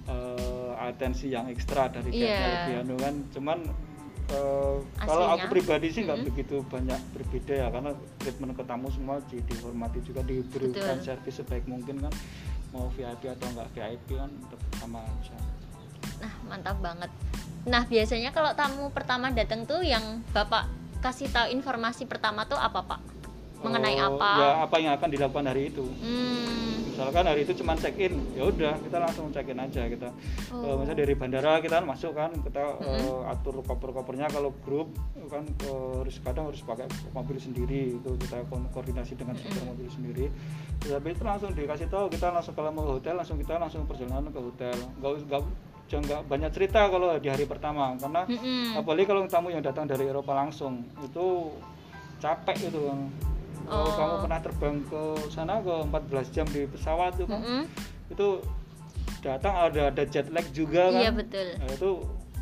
[0.04, 2.26] eh, atensi yang ekstra dari Iya.
[2.26, 3.58] guide lebih anu kan cuman
[4.28, 6.28] eh, kalau aku pribadi sih nggak Mm-mm.
[6.28, 11.06] begitu banyak berbeda ya karena treatment ke tamu semua di- dihormati juga diberikan Betul.
[11.06, 12.12] servis sebaik mungkin kan
[12.70, 15.34] mau VIP atau nggak VIP kan tetap sama aja
[16.20, 17.10] nah mantap banget
[17.62, 20.64] nah biasanya kalau tamu pertama datang tuh yang bapak
[20.98, 23.00] kasih tahu informasi pertama tuh apa pak
[23.60, 26.88] mengenai Oh, apa ya apa yang akan dilakukan hari itu hmm.
[26.88, 30.08] misalkan hari itu cuma check in ya udah kita langsung check in aja kita
[30.50, 30.64] Oh.
[30.64, 33.28] Eh, misalnya dari bandara kita kan masuk kan kita eh, Mm-mm.
[33.28, 34.88] atur koper-kopernya kalau grup
[35.28, 39.70] kan eh, harus kadang harus pakai mobil sendiri itu kita ko- koordinasi dengan supir Mm-mm.
[39.70, 40.26] mobil sendiri
[40.80, 43.84] Terus habis itu langsung dikasih tahu kita langsung kalau mau ke hotel langsung kita langsung
[43.84, 45.42] perjalanan ke hotel nggak us- nggak
[45.90, 48.78] jangan nggak banyak cerita kalau di hari pertama karena Mm-mm.
[48.78, 51.50] apalagi kalau tamu yang datang dari Eropa langsung itu
[52.18, 53.10] capek itu kalau
[53.70, 53.86] Oh.
[53.86, 57.62] kamu pernah terbang ke sana ke 14 jam di pesawat tuh kan Mm-mm.
[58.08, 58.42] itu
[59.20, 61.90] datang ada ada jet lag juga kan iya betul Nah, itu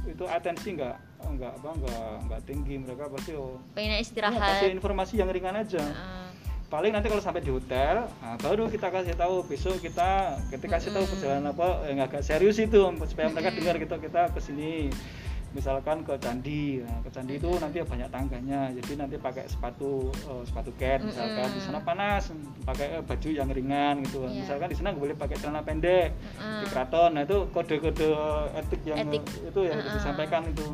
[0.08, 4.72] itu atensi nggak nggak apa nggak nggak tinggi mereka pasti oh pengen ya, istirahat kasih
[4.72, 6.27] informasi yang ringan aja Heeh.
[6.68, 10.92] Paling nanti kalau sampai di hotel nah, baru kita kasih tahu besok kita kita kasih
[10.92, 14.92] tahu perjalanan apa yang agak serius itu supaya mereka dengar gitu kita ke sini
[15.56, 16.84] misalkan ke candi.
[16.84, 21.48] Nah, ke candi itu nanti banyak tangganya jadi nanti pakai sepatu eh, sepatu cat misalkan.
[21.56, 22.28] Di sana panas
[22.68, 24.28] pakai eh, baju yang ringan gitu.
[24.28, 24.44] Iya.
[24.44, 26.60] misalkan di sana boleh pakai celana pendek Heeh.
[26.60, 27.16] di keraton.
[27.16, 28.08] Nah itu kode-kode
[28.60, 29.24] etik yang Etik.
[29.24, 29.96] itu yang harus Uh-uh.
[29.96, 30.66] disampaikan itu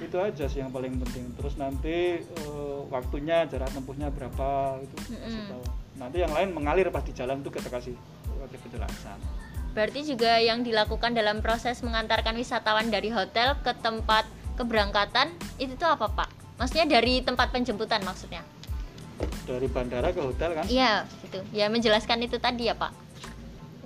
[0.00, 1.32] itu aja sih yang paling penting.
[1.36, 5.50] Terus nanti eh, waktunya jarak tempuhnya berapa itu kasih Mm-mm.
[5.52, 5.64] tahu.
[5.96, 7.94] Nanti yang lain mengalir pas di jalan itu kita kasih
[8.26, 9.18] kasih penjelasan.
[9.76, 14.24] Berarti juga yang dilakukan dalam proses mengantarkan wisatawan dari hotel ke tempat
[14.56, 16.28] keberangkatan itu tuh apa pak?
[16.56, 18.40] Maksudnya dari tempat penjemputan maksudnya?
[19.44, 20.64] Dari bandara ke hotel kan?
[20.68, 21.44] Iya gitu.
[21.52, 22.92] Ya menjelaskan itu tadi ya pak.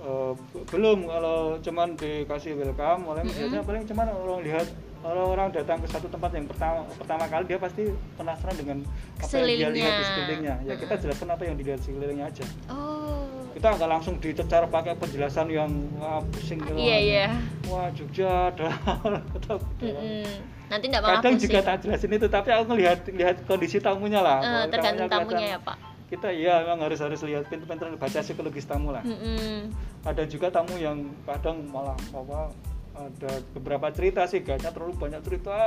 [0.00, 1.10] B- belum.
[1.10, 3.34] Kalau cuman dikasih welcome oleh Mm-mm.
[3.34, 4.66] biasanya paling cuman orang lihat
[5.00, 7.88] kalau orang datang ke satu tempat yang pertama pertama kali dia pasti
[8.20, 8.78] penasaran dengan
[9.16, 10.54] apa yang dia lihat di Sekelilingnya.
[10.68, 12.44] ya kita jelaskan apa yang dilihat di sekelilingnya aja.
[12.68, 13.24] Oh.
[13.56, 17.26] Kita nggak langsung dicecar pakai penjelasan yang wah pusing gitu iya iya.
[17.66, 18.68] wah Jogja ada
[19.40, 20.22] atau Mm-mm.
[20.70, 24.38] nanti enggak malah kadang juga tak jelasin itu tapi aku ngelihat lihat kondisi tamunya lah.
[24.44, 25.76] Kalau tergantung tamunya tamunya ya pak.
[26.10, 29.00] Kita iya memang harus harus lihat pinter-pinter baca psikologis tamu lah.
[29.00, 29.72] Mm-mm.
[30.04, 32.52] ada juga tamu yang kadang malah apa
[32.92, 35.58] ada beberapa cerita sih kayaknya terlalu banyak cerita.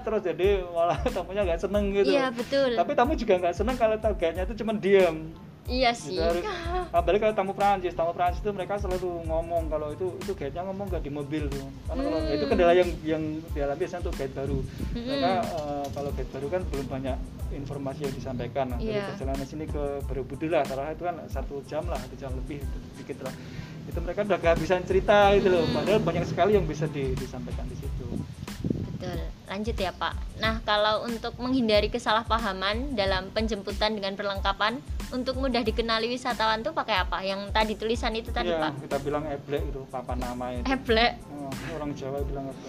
[0.00, 2.10] Terus jadi malah tamunya nggak seneng gitu.
[2.10, 2.74] Iya betul.
[2.74, 5.30] Tapi tamu juga nggak seneng kalau kayaknya itu cuma diam
[5.68, 6.16] iya sih.
[6.16, 6.40] Gitu, harus
[6.96, 10.88] apalagi kalau tamu Prancis tamu Prancis itu mereka selalu ngomong kalau itu itu guide-nya ngomong
[10.88, 11.60] nggak di mobil tuh.
[11.84, 12.32] Karena kalau Hmm.
[12.32, 14.58] itu kendala yang yang dialami biasanya untuk guide baru.
[14.64, 15.04] Mm-mm.
[15.04, 17.16] mereka eh, kalau guide baru kan belum banyak
[17.48, 18.64] informasi yang disampaikan.
[18.72, 19.12] Nah, dari Iya.
[19.12, 22.64] perjalanan sini ke Borobudur lah itu kan satu jam lah satu jam lebih
[22.96, 23.34] sedikit lah
[23.88, 25.74] itu mereka udah kehabisan cerita gitu loh Hmm.
[25.74, 28.06] padahal banyak sekali yang bisa di- disampaikan di situ
[28.90, 29.14] Betul.
[29.46, 30.10] Lanjut ya, Pak.
[30.36, 36.98] Nah, kalau untuk menghindari kesalahpahaman dalam penjemputan dengan perlengkapan untuk mudah dikenali wisatawan tuh pakai
[36.98, 37.22] apa?
[37.22, 38.72] Yang tadi tulisan itu tadi, Iya, Pak.
[38.82, 41.12] kita bilang eblek itu papan nama itu Eblek.
[41.30, 42.68] Oh, orang Jawa bilang apa?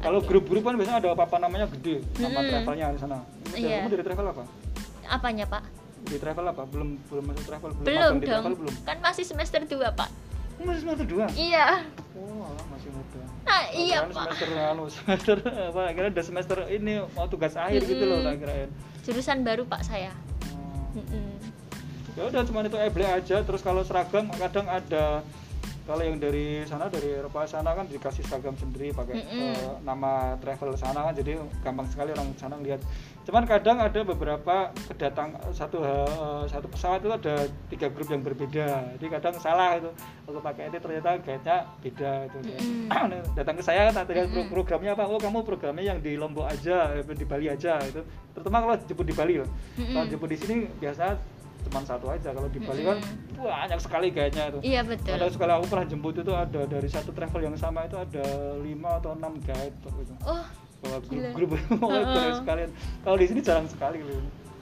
[0.00, 2.50] Kalau grup-grup kan biasanya ada papan namanya gede, nama Mm-mm.
[2.50, 3.16] travelnya di sana.
[3.54, 3.76] Iya.
[3.78, 4.44] Kamu dari travel apa?
[5.08, 5.62] Apanya, Pak?
[6.02, 6.62] Di travel apa?
[6.66, 8.58] Belum belum masuk travel, belum, Belum di travel dong.
[8.58, 8.74] belum.
[8.82, 10.10] Kan masih semester 2, Pak.
[10.60, 11.24] Kamu masih semester dua?
[11.32, 11.88] Iya.
[12.20, 13.20] Oh, masih muda.
[13.48, 14.12] Nah, iya, Pak.
[14.12, 15.82] Semester anu, semester apa?
[15.96, 18.28] Kira udah semester ini mau tugas akhir gitu loh, Mm-mm.
[18.28, 18.68] tak kirain.
[19.00, 20.12] Jurusan baru, Pak, saya.
[20.52, 21.00] Oh.
[21.00, 21.32] Mm-mm.
[22.12, 25.24] ya udah cuma itu eble aja terus kalau seragam kadang ada
[25.86, 29.54] kalau yang dari sana dari Eropa sana kan dikasih seragam sendiri pakai Mm-mm.
[29.56, 32.82] eh, nama travel sana kan jadi gampang sekali orang sana lihat
[33.30, 38.98] cuman kadang ada beberapa kedatang satu eh, satu pesawat itu ada tiga grup yang berbeda.
[38.98, 39.86] Jadi kadang salah itu.
[40.26, 42.38] Aku pakai ini ternyata guide-nya beda itu.
[42.42, 43.22] Mm-mm.
[43.38, 44.50] datang ke saya kan tanya Mm-mm.
[44.50, 45.06] programnya apa?
[45.06, 48.02] Oh kamu programnya yang di Lombok aja eh, di Bali aja itu
[48.34, 49.48] terutama kalau jemput di Bali loh.
[49.78, 50.10] Kalau Mm-mm.
[50.10, 51.14] jemput di sini biasa
[51.70, 52.34] cuma satu aja.
[52.34, 52.98] Kalau di Bali kan
[53.38, 54.58] banyak sekali gayanya itu.
[54.74, 55.14] Iya betul.
[55.14, 58.98] Ada sekali aku pernah jemput itu ada dari satu travel yang sama itu ada lima
[58.98, 60.18] atau enam guide gitu.
[60.26, 60.42] oh
[60.80, 61.30] Bawa Gila.
[61.36, 61.60] grup-grup
[61.92, 62.04] Heeh.
[62.08, 62.70] banyak sekalian.
[63.04, 64.20] Kalau di sini jarang sekali loh.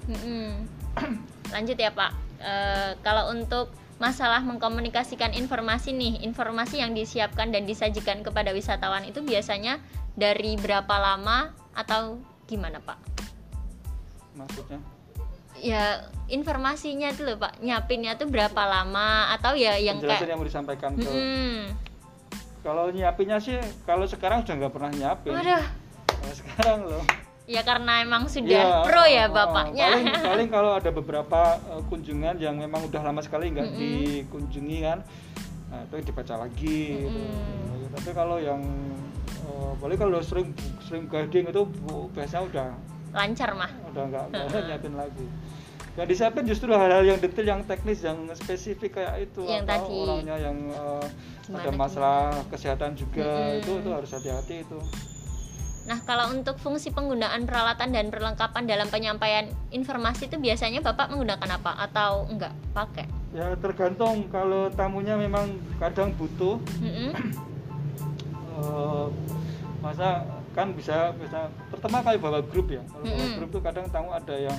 [1.55, 8.23] Lanjut ya pak Eh, kalau untuk masalah mengkomunikasikan informasi nih informasi yang disiapkan dan disajikan
[8.23, 9.83] kepada wisatawan itu biasanya
[10.15, 12.95] dari berapa lama atau gimana pak
[14.39, 14.79] Maksudnya
[15.59, 20.47] ya informasinya itu loh pak nyapinnya tuh berapa lama atau ya yang kayak yang mau
[20.47, 21.75] disampaikan ke Mm-mm.
[22.63, 25.35] kalau nyiapinnya sih kalau sekarang udah nggak pernah nyiapin.
[25.35, 25.65] waduh
[26.19, 27.05] Kalau sekarang loh.
[27.45, 32.37] ya karena emang sudah Ya, pro ya bapaknya Paling, paling kalau ada beberapa eh, kunjungan
[32.37, 33.81] yang memang udah lama sekali nggak Mm-mm.
[33.81, 34.99] dikunjungi kan,
[35.67, 36.81] nah, itu dibaca lagi.
[37.03, 37.17] gitu.
[37.17, 37.89] Mm-mm.
[37.91, 38.61] Tapi kalau yang
[39.41, 40.53] eh, paling kalau sering
[40.83, 42.69] sering guiding itu bu- biasanya udah
[43.09, 44.25] lancar mah udah nggak
[44.69, 45.25] nyiapin lagi.
[45.97, 49.43] Yang disiapin justru hal-hal yang detail, yang teknis, yang spesifik kayak itu.
[49.43, 49.97] Yang atau tadi.
[49.99, 50.57] orangnya yang
[51.43, 53.59] Gimana, ada masalah kesehatan juga Mm-mm.
[53.59, 54.79] itu itu harus hati-hati itu.
[55.89, 61.57] Nah, kalau untuk fungsi penggunaan peralatan dan perlengkapan dalam penyampaian informasi itu biasanya Bapak menggunakan
[61.57, 63.09] apa atau enggak pakai?
[63.33, 65.49] Ya tergantung kalau tamunya memang
[65.81, 67.13] kadang butuh Mm-mm.
[68.61, 69.07] eh,
[69.81, 73.37] masa kan bisa bisa terutama kalau bawa grup ya kalau bawa Mm-mm.
[73.41, 74.59] grup tuh kadang tamu ada yang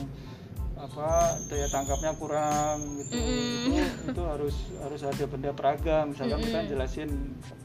[0.80, 1.10] apa
[1.46, 3.68] daya tangkapnya kurang gitu Mm-mm.
[3.68, 6.72] itu, itu harus harus ada benda peragam misalkan kita Mm-mm.
[6.72, 7.10] jelasin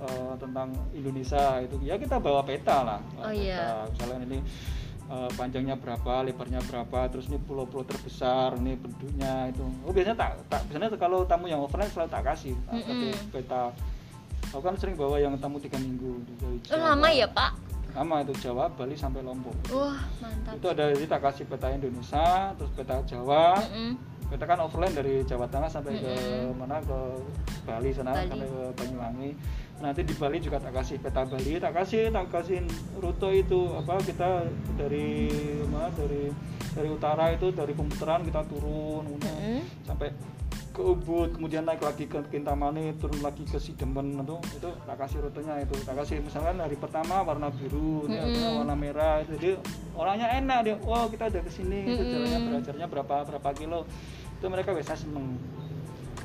[0.03, 3.55] eh, tentang Indonesia itu ya kita bawa peta lah Oh, iya.
[3.55, 3.77] peta.
[3.89, 4.39] misalnya ini
[5.07, 10.31] eh, panjangnya berapa lebarnya berapa terus ini pulau-pulau terbesar ini penduduknya itu oh biasanya tak
[10.51, 13.31] tak biasanya kalau tamu yang offline selalu tak kasih kasih Mm-mm.
[13.31, 13.71] peta
[14.51, 16.95] aku kan sering bawa yang tamu tiga minggu dari Oh, Jawa.
[16.95, 17.51] lama ya, Pak?
[17.95, 20.59] Lama itu Jawa Bali sampai Lombok Wah, mantap.
[20.59, 23.95] itu ada kita kasih peta Indonesia terus peta Jawa Mm-mm.
[24.35, 26.59] kita kan offline dari Jawa Tengah sampai ke Mm-mm.
[26.59, 26.99] mana ke
[27.63, 28.27] Bali sana Bali.
[28.27, 29.31] sampai ke Banyuwangi
[29.79, 32.67] nanti di Bali juga tak kasih peta Bali tak kasih tak kasih
[32.99, 34.43] rute itu apa kita
[34.75, 35.31] dari
[35.71, 36.35] mana dari
[36.75, 39.63] dari utara itu dari Pemutaran kita turun Mm-mm.
[39.87, 40.11] sampai
[40.75, 45.23] ke Ubud kemudian naik lagi ke Kintamani turun lagi ke Sidemen itu itu tak kasih
[45.23, 48.19] rutenya itu tak kasih misalkan hari pertama warna biru Mm-mm.
[48.19, 49.55] ada warna merah jadi
[49.95, 52.11] orangnya enak dia wow kita udah ke sini itu Mm-mm.
[52.11, 53.87] jalannya belajarnya berapa berapa kilo
[54.35, 55.39] itu mereka biasa seneng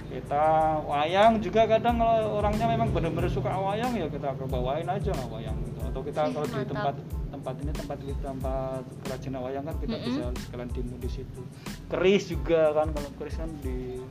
[0.09, 0.45] kita
[0.89, 5.53] wayang juga kadang kalau orangnya memang benar-benar suka wayang ya kita bawain aja lah wayang
[5.62, 5.77] gitu.
[5.85, 6.95] atau kita Ih, kalau di tempat
[7.29, 10.07] tempat ini tempat tempat kerajinan wayang kan kita Mm-mm.
[10.09, 11.41] bisa sekalian demo di situ
[11.85, 14.01] keris juga kan kalau keris kan di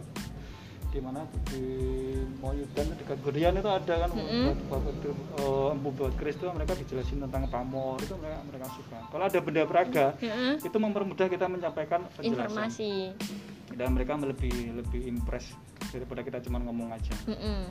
[0.88, 1.20] di mana
[1.53, 1.64] di
[2.40, 4.57] Moyudan di Kagurian itu ada kan Mm-mm.
[4.68, 8.98] buat buat eh, empu buat keris itu mereka dijelasin tentang pamor itu mereka mereka suka
[9.12, 10.64] kalau ada benda peraga Mm-mm.
[10.64, 12.92] itu mempermudah kita menyampaikan penjelasan Informasi.
[13.77, 15.53] dan mereka lebih lebih impress
[15.92, 17.68] daripada kita cuma ngomong aja Mm-mm.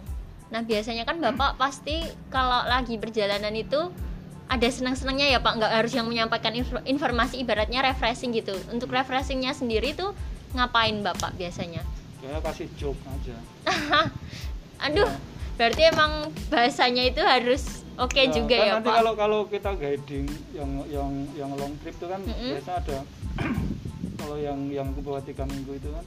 [0.48, 3.92] Nah, biasanya kan Bapak pasti kalau lagi perjalanan itu
[4.48, 8.56] ada senang-senangnya ya Pak, nggak harus yang menyampaikan inf- informasi ibaratnya refreshing gitu.
[8.72, 10.16] Untuk refreshingnya sendiri tuh
[10.56, 11.84] ngapain Bapak biasanya?
[12.20, 13.38] Saya kasih joke aja
[14.80, 15.18] Aduh, Ya.
[15.58, 16.12] berarti emang
[16.48, 18.96] bahasanya itu harus oke Ya, juga kan ya nanti Pak.
[18.96, 22.54] kalau kalau kita guiding yang yang yang long trip itu kan Mm-mm.
[22.54, 22.98] biasa ada
[24.20, 26.06] kalau yang yang bawah tiga minggu itu kan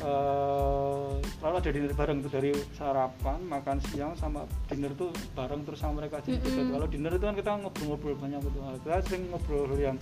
[0.00, 5.76] eh selalu ada dinner bareng tuh dari sarapan makan siang sama dinner tuh bareng terus
[5.76, 6.46] sama mereka jadi Mm-mm.
[6.46, 6.60] gitu.
[6.70, 9.98] kalau dinner itu kan kita ngobrol-ngobrol banyak gitu kita sering ngobrol yang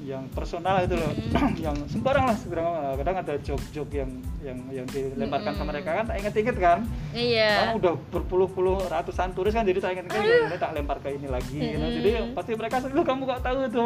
[0.00, 1.60] yang personal itu loh Mm-mm.
[1.64, 4.10] yang sembarang lah sembarang kadang ada joke-joke yang
[4.40, 5.68] yang yang dilemparkan ke Mm-mm.
[5.68, 6.78] mereka kan tak inget-inget kan
[7.12, 7.76] Iya.
[7.76, 11.52] udah berpuluh-puluh ratusan turis kan jadi tak inget kan ini tak lempar ke ini lagi
[11.52, 11.76] gitu.
[11.76, 11.94] Mm-mm.
[12.00, 13.80] jadi pasti mereka lu kamu gak tahu itu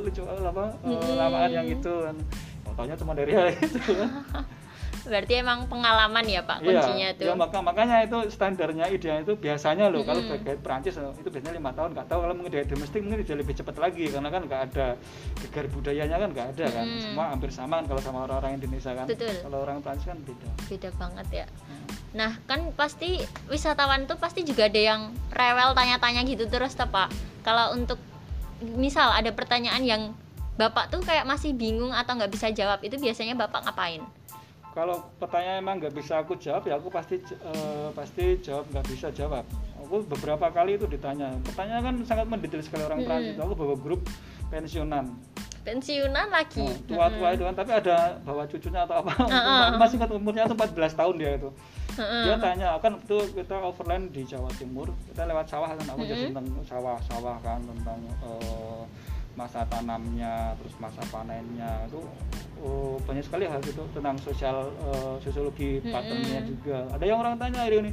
[0.00, 1.14] lucu apa Mm-mm.
[1.14, 2.16] lamaan yang itu kan
[2.62, 3.82] Oh, taunya cuma dari hal itu
[5.06, 7.28] Berarti emang pengalaman ya Pak kuncinya iya, tuh.
[7.30, 10.40] ya, maka, makanya itu standarnya idealnya itu biasanya loh kalau Mm-mm.
[10.40, 13.34] sebagai Perancis eh, itu biasanya lima tahun nggak tahu kalau mungkin dari domestik mungkin bisa
[13.38, 14.86] lebih cepat lagi karena kan nggak ada
[15.40, 19.06] gegar budayanya kan nggak ada kan semua hampir sama kan kalau sama orang-orang Indonesia kan
[19.08, 19.34] Betul.
[19.40, 21.46] kalau orang Perancis kan beda Beda banget ya.
[21.48, 22.00] Hmm.
[22.10, 27.10] Nah, kan pasti wisatawan tuh pasti juga ada yang rewel tanya-tanya gitu terus toh, Pak.
[27.46, 28.02] Kalau untuk
[28.60, 30.02] misal ada pertanyaan yang
[30.58, 34.04] Bapak tuh kayak masih bingung atau nggak bisa jawab, itu biasanya Bapak ngapain?
[34.70, 39.10] Kalau pertanyaan emang nggak bisa aku jawab ya aku pasti eh, pasti jawab nggak bisa
[39.10, 39.42] jawab
[39.76, 43.08] aku beberapa kali itu ditanya pertanyaan kan sangat mendetail sekali orang Hmm.
[43.08, 44.02] Prancis aku bawa grup
[44.48, 45.10] pensiunan
[45.60, 49.76] pensiunan lagi Nah, tua-tua itu kan tapi ada bawa cucunya atau apa Heeh.
[49.76, 51.50] masih ingat umurnya tuh 14 tahun dia itu
[52.00, 52.22] Heeh.
[52.24, 56.32] dia tanya kan itu kita overland di Jawa Timur kita lewat sawah kan aku jadi
[56.32, 56.36] Mm-mm.
[56.38, 58.82] tentang sawah-sawah kan tentang eh,
[59.32, 62.02] masa tanamnya terus masa panennya itu
[62.60, 66.84] oh, banyak sekali hal itu tentang sosial eh, sosiologi patternnya juga.
[66.92, 67.90] Ada yang orang tanya hari ini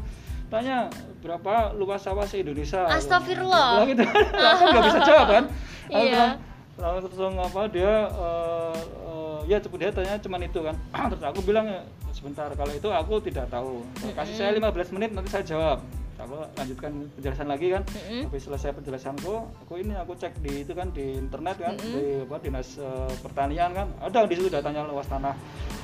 [0.47, 0.87] tanya
[1.19, 3.83] berapa luas sawah se Indonesia Astagfirullah.
[3.83, 4.03] Lah gitu.
[4.55, 5.43] Aku nggak bisa jawab kan?
[5.87, 6.11] Aku Iya.
[6.11, 6.33] bilang,
[6.77, 10.75] langsung apa dia eh, eh, ya cepet dia tanya cuman itu kan?
[11.15, 11.79] Terus aku bilang "Ya,
[12.11, 13.85] sebentar kalau itu aku tidak tahu.
[14.17, 15.79] Kasih saya 15 menit nanti saya jawab
[16.27, 18.27] aku lanjutkan penjelasan lagi kan Mm-mm.
[18.27, 21.93] habis selesai penjelasanku aku ini aku cek di itu kan di internet kan Mm-mm.
[21.93, 25.31] di apa dinas eh, pertanian kan ada di situ datanya luas tanah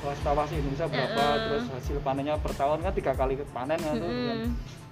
[0.00, 1.42] luas sawah di Indonesia berapa Mm-mm.
[1.42, 4.28] terus hasil panennya per tahun kan tiga kali panen kan tuh, Mm-mm.
[4.28, 4.38] kan.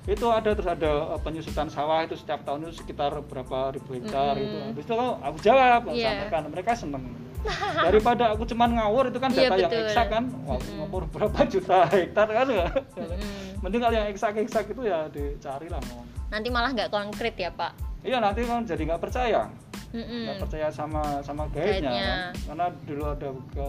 [0.03, 4.35] itu ada terus ada eh, penyusutan sawah itu setiap tahun itu sekitar berapa ribu hektar
[4.35, 4.47] Mm-mm.
[4.49, 6.09] itu habis itu aku, aku jawab aku Iya.
[6.17, 7.05] sampaikan mereka seneng
[7.87, 9.85] daripada aku cuman ngawur itu kan Iya, data yang betul.
[9.85, 10.75] eksak kan Wah, Mm-mm.
[10.81, 13.52] ngawur berapa juta hektar kan ya Mm-mm.
[13.62, 17.53] Mending kalau yang eksak eksak itu ya dicari lah ngomong nanti malah nggak konkret ya
[17.53, 17.77] pak?
[18.01, 19.53] Iya nanti kan jadi nggak percaya.
[19.92, 22.48] Nggak percaya sama sama guide-nya kan.
[22.48, 23.68] karena dulu ada ke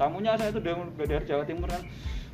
[0.00, 1.84] tamunya saya itu dari, dari Jawa Timur kan?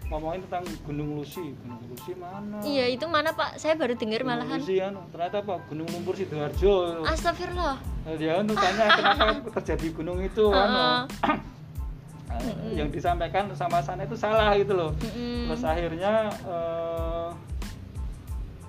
[0.07, 1.43] Ngomongin tentang Gunung Lusi.
[1.59, 2.63] Gunung Lusi mana?
[2.63, 3.59] Iya itu mana pak?
[3.59, 4.63] Saya baru dengar malahan.
[4.63, 4.95] Lusi kan?
[5.11, 7.03] Ternyata apa Gunung Lumpur Sidoarjo.
[7.03, 7.77] Astagfirullah.
[8.15, 11.11] Dia kan tuh tanya kenapa terjadi gunung itu kan
[12.33, 15.53] Nah, yang disampaikan sama sana itu salah gitu loh Mm-mm.
[15.53, 17.29] terus akhirnya eh,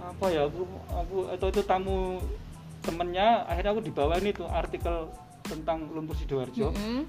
[0.04, 2.20] apa ya aku aku atau itu tamu
[2.84, 5.08] temennya akhirnya aku dibawain itu artikel
[5.48, 7.08] tentang lumpur sidoarjo Mm-mm.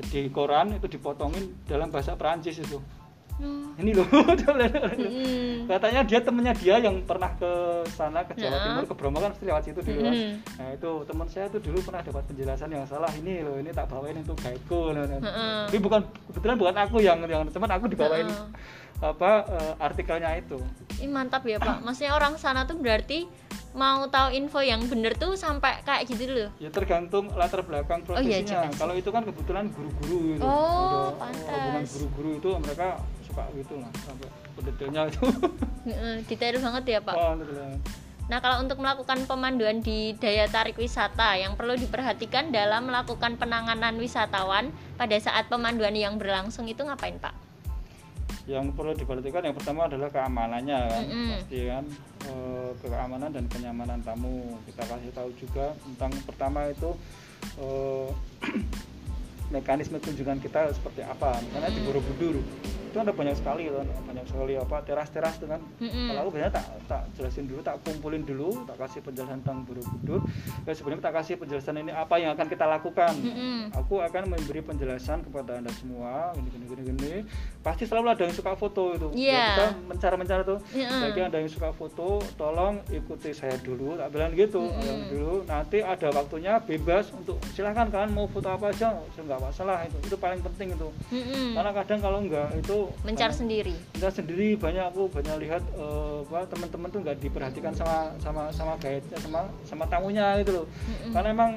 [0.00, 2.80] di koran itu dipotongin dalam bahasa Perancis itu
[3.40, 3.72] Oh.
[3.76, 4.04] ini loh
[4.60, 5.64] Mm-mm.
[5.66, 7.50] katanya dia temennya dia yang pernah ke
[7.88, 8.60] sana ke Jawa Nah.
[8.62, 10.32] Timur ke Bromo kan pasti lewat situ dulu kan Mm-mm.
[10.54, 13.86] nah itu teman saya tuh dulu pernah dapat penjelasan yang salah ini loh ini tak
[13.86, 15.18] bawain untuk guideku Nah, nah.
[15.18, 15.60] Heeh.
[15.66, 18.48] tapi bukan kebetulan bukan aku yang yang teman aku dibawain Heeh.
[19.00, 20.60] apa eh, artikelnya itu
[20.98, 23.24] Ih, mantap ya pak maksudnya orang sana tuh berarti
[23.70, 28.18] mau tahu info yang bener tuh sampai kayak gitu loh ya tergantung latar belakang Oh,
[28.18, 31.46] iya, profesinya kalau itu kan kebetulan guru-guru itu Oh, pantas.
[31.46, 32.98] hubungan guru-guru itu mereka
[33.48, 34.28] suka gitu lah sampai
[34.60, 35.24] detailnya itu
[36.28, 37.52] detail banget ya pak oh, gitu.
[38.30, 43.98] Nah, kalau untuk melakukan pemanduan di daya tarik wisata yang perlu diperhatikan dalam melakukan penanganan
[43.98, 47.34] wisatawan pada saat pemanduan yang berlangsung itu ngapain, Pak?
[48.46, 51.30] yang perlu diperhatikan yang pertama adalah keamanannya kan Mm-mm.
[51.42, 51.84] pasti kan
[52.30, 56.92] Eh, keamanan dan kenyamanan tamu kita kasih tahu juga tentang pertama itu
[57.56, 58.08] eh,
[59.56, 61.86] mekanisme kunjungan kita seperti apa misalnya di Mm.
[61.88, 62.36] Borobudur
[62.90, 66.06] itu ada banyak sekali kan banyak sekali apa teras-teras itu kan Mm-mm.
[66.10, 70.20] kalau aku biasanya tak tak jelasin dulu tak kumpulin dulu tak kasih penjelasan tentang Borobudur
[70.66, 73.70] dan sebenarnya tak kasih penjelasan ini apa yang akan kita lakukan Mm-mm.
[73.72, 77.14] aku akan memberi penjelasan kepada anda semua gini gini gini gini
[77.60, 79.30] pasti selalu ada yang suka foto itu Iya.
[79.30, 80.58] Ya, kita mencar mencar tuh
[81.00, 84.64] bagi ada yang suka foto tolong ikuti saya dulu tak bilang gitu.
[84.80, 89.84] Yang dulu nanti ada waktunya bebas untuk silahkan kalian mau foto apa aja nggak masalah
[89.84, 91.52] itu itu paling penting itu Mm-mm.
[91.52, 93.74] karena kadang kalau enggak itu Mencar banyak- sendiri.
[93.92, 98.72] kita sendiri banyak aku banyak lihat eh, apa teman-teman tuh nggak diperhatikan sama sama sama
[98.76, 101.10] guide sama sama tamunya gitu loh Mm-mm.
[101.10, 101.50] karena emang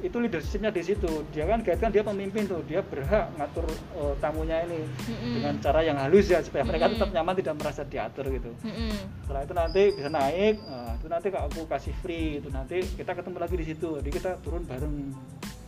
[0.00, 4.14] itu leadershipnya di situ dia kan guide kan dia pemimpin tuh dia berhak ngatur eh,
[4.16, 5.32] tamunya ini Mm-mm.
[5.34, 6.96] dengan cara yang halus ya supaya mereka Mm-mm.
[6.96, 8.92] tetap nyaman tidak merasa diatur gitu Mm-mm.
[9.20, 13.12] setelah itu nanti bisa naik nah, itu nanti kalau aku kasih free itu nanti kita
[13.12, 14.94] ketemu lagi di situ jadi kita turun bareng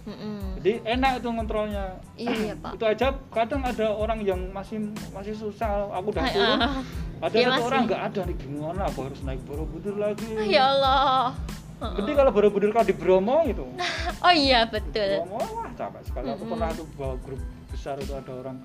[0.02, 0.51] Mm-mm.
[0.62, 2.70] Jadi enak itu ngontrolnya Iya, Pak.
[2.78, 4.78] itu aja kadang ada orang yang masih
[5.10, 6.58] masih susah aku udah Hai, turun
[7.26, 11.34] ada Iya, satu orang nggak ada nih gimana aku harus naik Borobudur lagi Ya Allah.
[11.98, 13.66] Jadi kalau Borobudur kalau di Bromo gitu
[14.24, 15.26] Oh iya betul.
[15.26, 16.52] Bromo wah capek sekali aku Mm-mm.
[16.54, 18.56] pernah tuh bawa grup besar itu ada orang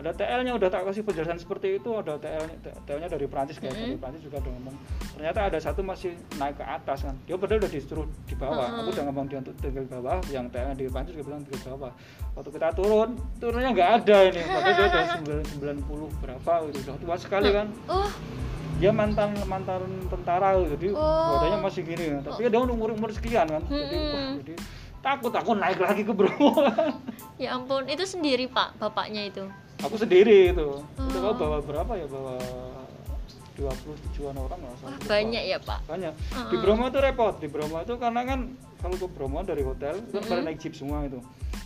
[0.00, 2.48] ada TL-nya udah tak kasih penjelasan seperti itu ada TL
[2.82, 4.00] TL-nya dari Prancis kayak dari Mm-mm.
[4.00, 4.76] Prancis juga udah ngomong
[5.12, 8.80] ternyata ada satu masih naik ke atas kan dia padahal udah disuruh di bawah Mm-mm.
[8.80, 11.60] aku udah ngomong dia untuk tinggal di bawah yang TL-nya di Prancis juga bilang tinggal
[11.60, 11.92] di bawah
[12.32, 15.04] waktu kita turun turunnya nggak ada ini padahal dia udah
[15.84, 18.08] 9, 90 berapa gitu udah tua sekali kan Oh,
[18.80, 21.36] dia mantan mantan tentara jadi Oh.
[21.36, 22.20] badannya masih gini kan.
[22.24, 24.54] tapi dia umur umur sekian kan jadi wah, jadi
[25.00, 26.52] takut aku naik lagi ke Bromo
[27.36, 29.44] ya ampun, itu sendiri Pak, bapaknya itu.
[29.80, 31.32] Aku sendiri itu itu Oh.
[31.32, 32.36] bawa berapa ya bawa
[33.52, 35.08] 27an orang nggak salah Wah, lupa.
[35.10, 35.80] banyak ya Pak.
[35.84, 36.60] banyak di Heeh.
[36.60, 38.40] Bromo itu repot di Bromo itu karena kan
[38.80, 40.30] kalau ke Bromo dari hotel itu kan Mm-mm.
[40.32, 41.20] pada naik jeep semua itu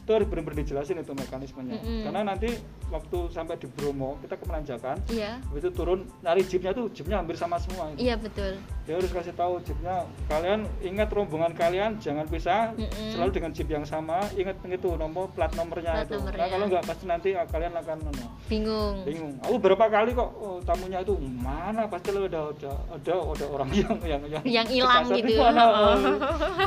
[0.05, 2.03] itu harus benar-benar dijelasin itu mekanismenya Mm-mm.
[2.05, 2.49] karena nanti
[2.93, 7.23] waktu sampai di Bromo kita ke menanjakan iya habis itu turun nyari jeepnya tuh jeepnya
[7.23, 12.29] hampir sama semua iya betul dia harus kasih tahu jeepnya kalian ingat rombongan kalian jangan
[12.29, 13.11] pisah Mm-mm.
[13.17, 16.41] selalu dengan jeep yang sama ingat itu nomor plat nomornya Plat itu nomornya.
[16.43, 20.31] nah, kalau nggak pasti nanti ah, kalian akan ano, bingung bingung aku berapa kali kok
[20.37, 25.05] oh, tamunya itu mana pasti lo ada ada ada ada orang yang yang Yang hilang
[25.09, 25.41] gitu.
[25.41, 25.97] mana Oh.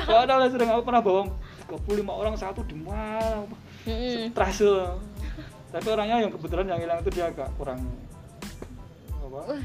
[0.08, 1.22] Ada lah sering aku pernah bawa
[1.68, 3.44] 35 orang satu di mana
[3.84, 4.32] Mm-mm.
[4.32, 4.62] stres
[5.68, 7.84] tapi orangnya yang kebetulan yang hilang itu dia agak kurang
[9.20, 9.60] apa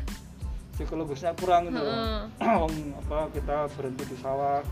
[0.74, 1.78] psikologisnya kurang gitu.
[2.60, 2.74] Wong,
[3.06, 4.64] apa kita berhenti di sawah.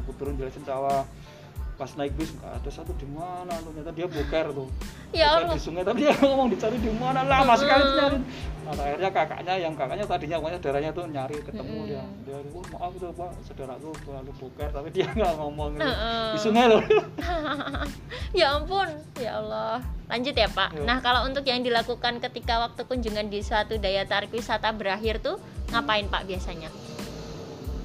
[0.00, 1.04] Aku turun jelasin sawah
[1.82, 3.50] pas naik bis nggak ada satu di mana?
[3.58, 4.70] Ternyata dia boker tuh.
[5.10, 5.54] Ya Boker Allah.
[5.58, 7.26] di sungai tapi dia ngomong dicari di mana?
[7.26, 8.18] Lama sekali nyari
[8.62, 11.90] nah, akhirnya kakaknya yang kakaknya tadinya pokoknya saudaranya tuh nyari ketemu Mm-mm.
[11.90, 15.70] dia dia oh, maaf tuh pak saudaraku terlalu boker tapi dia nggak ngomong.
[15.74, 15.92] Gitu.
[16.30, 16.82] Di sungai loh.
[18.32, 18.88] Ya ampun
[19.20, 19.84] ya Allah.
[20.08, 20.72] Lanjut ya Pak.
[20.72, 20.88] Ya.
[20.88, 25.36] nah kalau untuk yang dilakukan ketika waktu kunjungan di suatu daya tarik wisata berakhir tuh
[25.68, 26.72] ngapain Pak biasanya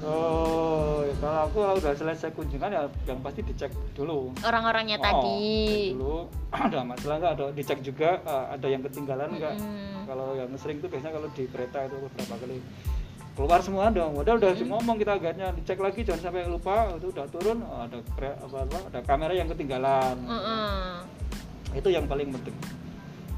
[0.00, 4.30] oh ya kalau aku kalau udah selesai kunjungan ya yang pasti dicek dulu.
[4.40, 5.92] Orang-orangnya Oh, tadi.
[5.92, 6.16] dulu.
[6.54, 7.32] Ada masalah nggak?
[7.34, 9.54] Ada dicek juga eh, ada yang ketinggalan nggak?
[9.54, 10.06] Mm-mm.
[10.06, 12.58] kalau yang sering tuh biasanya kalau di kereta itu beberapa kali.
[13.34, 14.66] Keluar semua dong udah udah Mm-mm.
[14.68, 18.78] ngomong kita guide-nya dicek lagi jangan sampai lupa itu udah turun oh, ada apa, apa
[18.88, 20.14] ada kamera yang ketinggalan.
[20.20, 21.06] Mm-mm.
[21.70, 22.56] itu yang paling penting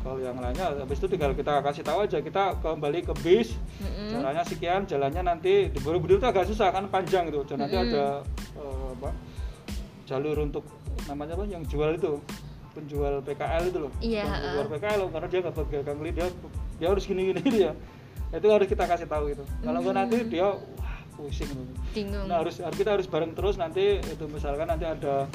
[0.00, 3.52] kalau yang lainnya habis itu tinggal kita kasih tahu aja kita kembali ke bis.
[3.84, 4.16] Mm-mm.
[4.16, 7.44] caranya sekian jalannya nanti di Borobudur itu agak susah kan panjang gitu.
[7.44, 7.92] Dan nanti Mm-mm.
[7.92, 8.04] ada
[8.56, 9.10] eh, apa
[10.08, 10.64] jalur untuk
[11.04, 12.16] namanya apa yang jual itu
[12.72, 13.92] penjual PKL itu loh.
[14.00, 14.52] Iya, yang heeh.
[14.56, 16.26] jual PKL loh karena dia nggak pegang beli dia
[16.80, 17.72] dia harus gini gini dia.
[18.30, 21.50] Itu harus kita kasih tahu itu kalau nggak nanti dia wah pusing
[21.92, 22.24] bingung.
[22.24, 25.28] Nah, harus kita harus bareng terus nanti itu misalkan nanti ada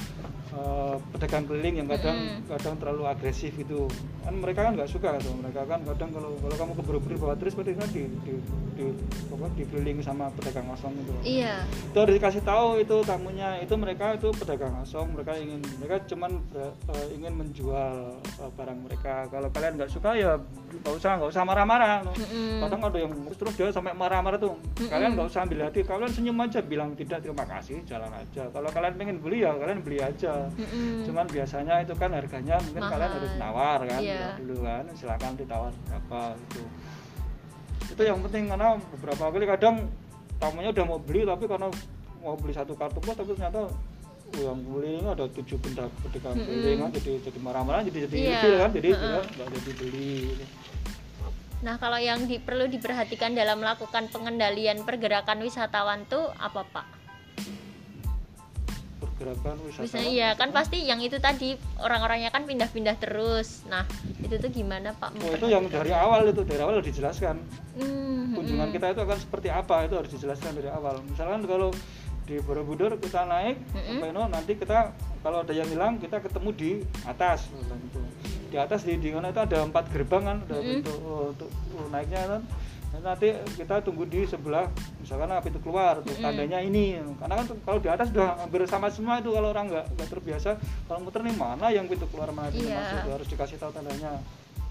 [0.56, 2.47] eh, pedagang keliling yang kadang Mm-mm.
[2.47, 3.86] kadang terlalu agresif itu
[4.26, 5.80] kan mereka kan nggak suka tuh mereka kan.
[5.86, 8.34] Kadang kalau kalau kamu ke Borobudur bawa terus berarti kan di di
[8.76, 8.86] di
[9.32, 11.62] apa dikelilingi sama pedagang kosong itu iya.
[11.91, 13.60] Itu harus dikasih tahu itu tamunya.
[13.62, 19.28] Itu mereka itu pedagang kosong mereka ingin mereka cuman eh, ingin menjual eh, barang mereka.
[19.30, 20.39] Kalau kalian nggak suka ya
[20.82, 22.01] nggak usah nggak usah marah-marah.
[22.66, 24.58] Kadang ada yang terus dia sampai marah-marah tuh.
[24.88, 25.86] Kalian nggak usah ambil hati.
[25.86, 28.49] Kalian senyum aja bilang tidak terima kasih jalan aja.
[28.49, 31.03] Kalau kalian pengen beli ya kalian beli aja Mm-mm.
[31.03, 32.93] cuman biasanya itu kan harganya mungkin Mahal.
[32.93, 36.61] kalian harus nawar kan bilang dulu kan silakan ditawar berapa gitu
[37.85, 39.75] itu yang penting karena beberapa kali kadang
[40.35, 41.67] tamunya udah mau beli tapi karena
[42.19, 43.69] mau beli satu kartu pos tapi ternyata
[44.35, 48.29] yang beli ini ada tujuh benda ketika beli kan jadi jadi marah-marah jadi jadi Iya.
[48.33, 49.03] ilfil kan jadi Mm-mm.
[49.05, 50.13] dia nggak jadi beli
[51.63, 56.87] nah kalau yang di- perlu diperhatikan dalam melakukan pengendalian pergerakan wisatawan tuh apa Pak
[59.06, 63.64] pergerakan wisata Misalnya iya kan pasti yang itu tadi orang-orangnya kan pindah-pindah terus.
[63.70, 63.86] Nah,
[64.22, 65.16] itu tuh gimana Pak?
[65.22, 67.38] oh, itu yang dari awal itu dari awal udah dijelaskan
[67.76, 68.76] Hmm, kunjungan hmm.
[68.80, 71.76] kita itu akan seperti apa itu harus dijelaskan dari awal misalkan kalau
[72.26, 76.72] di Borobudur kita naik sampai no, nanti kita kalau ada yang hilang kita ketemu di
[77.06, 77.99] atas gitu.
[78.49, 80.82] di atas di di mana itu ada empat gerbang kan ada Mm-mm.
[80.82, 82.41] pintu oh, untuk oh, naiknya kan
[83.01, 84.67] nanti kita tunggu di sebelah
[84.97, 88.87] misalkan apa pintu keluar tuh tandanya ini karena kan kalau di atas udah hampir sama
[88.87, 90.49] semua itu kalau orang nggak nggak terbiasa
[90.85, 92.77] kalau muter nih mana yang pintu keluar mana pintu Iya.
[92.77, 94.21] masuk harus dikasih tahu tandanya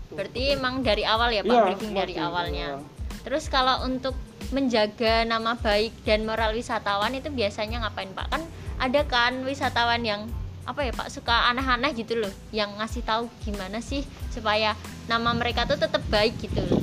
[0.05, 0.21] Tuh.
[0.21, 2.69] Berarti emang dari awal ya Pak Iya, briefing dari awalnya.
[2.77, 2.85] iya.
[3.25, 4.13] Terus kalau untuk
[4.53, 8.27] menjaga nama baik dan moral wisatawan itu biasanya ngapain Pak?
[8.29, 8.43] Kan
[8.77, 10.29] ada kan wisatawan yang
[10.65, 14.77] apa ya Pak suka aneh-aneh gitu loh, yang ngasih tahu gimana sih supaya
[15.09, 16.81] nama mereka tuh tetap baik gitu loh.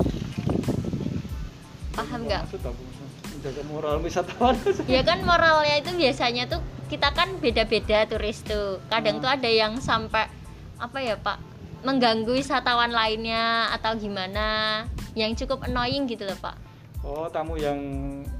[1.92, 2.42] Paham nggak?
[3.32, 4.56] Menjaga moral wisatawan.
[4.92, 9.24] ya kan moralnya itu biasanya tuh kita kan beda-beda turis tuh kadang Hmm.
[9.24, 10.28] tuh ada yang sampai
[10.76, 11.40] apa ya pak
[11.82, 14.82] mengganggu wisatawan lainnya atau gimana
[15.16, 16.54] yang cukup annoying gitu loh pak
[17.02, 17.78] oh, tamu yang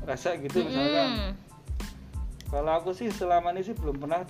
[0.04, 1.08] rese gitu misalkan.
[1.10, 1.30] Mm-mm.
[2.52, 4.22] Kalau aku sih selama ini sih belum pernah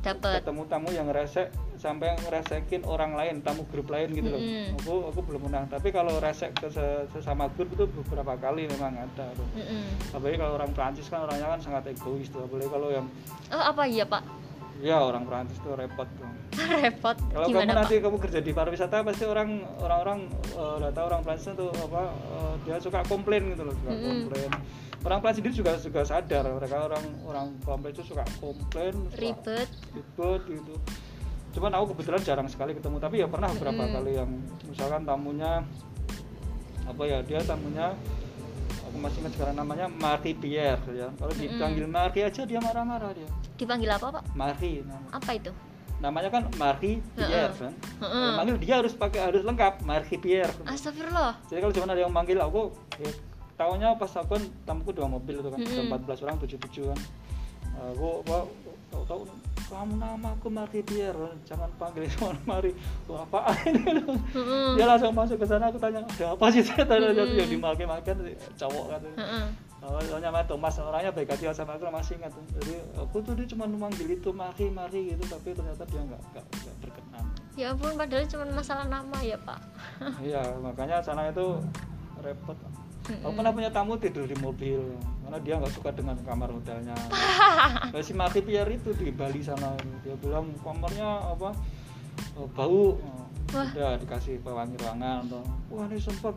[0.00, 4.42] dapet ketemu tamu yang rese sampai ngeresekin orang lain, tamu grup lain gitu loh.
[4.42, 4.76] Mm-mm.
[4.82, 5.62] Aku aku belum pernah.
[5.70, 9.48] Tapi kalau resek ke se- sesama grup itu beberapa kali memang ada tuh.
[9.54, 10.12] Mm-mm.
[10.12, 12.42] Apalagi kalau orang Prancis kan orangnya kan sangat egois tuh.
[12.44, 13.06] Apalagi kalau yang
[13.54, 14.22] oh apa iya pak
[14.78, 16.30] ya orang Prancis tuh repot tuh.
[16.82, 21.22] repot Kalau kamu nanti kamu kerja di pariwisata pasti orang orang-orang eh, udah tahu orang
[21.26, 24.06] Prancis tuh apa eh, dia suka komplain gitu loh, suka Mm-mm.
[24.06, 24.50] komplain.
[25.02, 29.70] Orang Prancis sendiri juga juga sadar mereka orang orang komplain itu suka komplain, suka ribet
[29.94, 30.74] ribet gitu.
[31.58, 33.94] Cuman aku kebetulan jarang sekali ketemu, tapi ya pernah beberapa Mm-mm.
[33.98, 34.30] kali yang
[34.70, 35.66] misalkan tamunya
[36.86, 37.92] apa ya dia tamunya
[38.86, 43.28] aku masih ingat sekarang namanya Marie Pierre ya kalau dipanggil Marie aja dia marah-marah dia
[43.58, 44.22] Dipanggil apa, Pak?
[44.38, 45.02] Marie nama.
[45.12, 45.50] Apa itu?
[45.98, 47.74] namanya kan Marie Pierre kan.
[47.98, 51.42] Kalau manggil dia harus pakai harus lengkap Marie Pierre Astagfirullah.
[51.50, 52.70] jadi kalau cuma ada yang manggil aku
[53.02, 53.10] ya,
[53.58, 56.98] tahunya pas aku kan tamuku dua mobil itu kan ada 14 orang 77 kan
[57.90, 58.36] aku apa
[58.94, 59.20] tahu tahu
[59.68, 62.72] kamu nama aku Marie Pierre jangan panggil cuma Marie
[63.04, 63.68] Wah, apaan?
[63.68, 64.00] Ini
[64.32, 64.68] Heeh.
[64.80, 67.36] dia langsung masuk ke sana aku tanya ada apa sih saya tanya Mm-mm.
[67.36, 68.16] yang dimaki-makan
[68.56, 69.00] cowok kan.
[69.78, 72.32] Oh, soalnya sama Thomas orangnya baik hati sama aku masih ingat.
[72.58, 76.44] Jadi aku tuh dia cuma manggil itu mari mari gitu tapi ternyata dia nggak nggak
[76.82, 77.24] berkenan.
[77.54, 79.60] Ya ampun, padahal cuma masalah nama ya, Pak.
[80.22, 81.62] iya makanya sana itu
[82.24, 82.58] repot.
[83.08, 84.82] Aku pernah punya tamu tidur di mobil
[85.28, 86.96] karena dia nggak suka dengan kamar hotelnya.
[87.88, 89.76] Nah, si Maki Pierre itu di Bali sana.
[90.00, 91.52] Dia bilang kamarnya apa?
[92.40, 92.96] Eh, bau.
[93.52, 93.64] Wah.
[93.64, 95.40] udah dikasih pewangi ruangan atau
[95.72, 96.36] wah ini sempat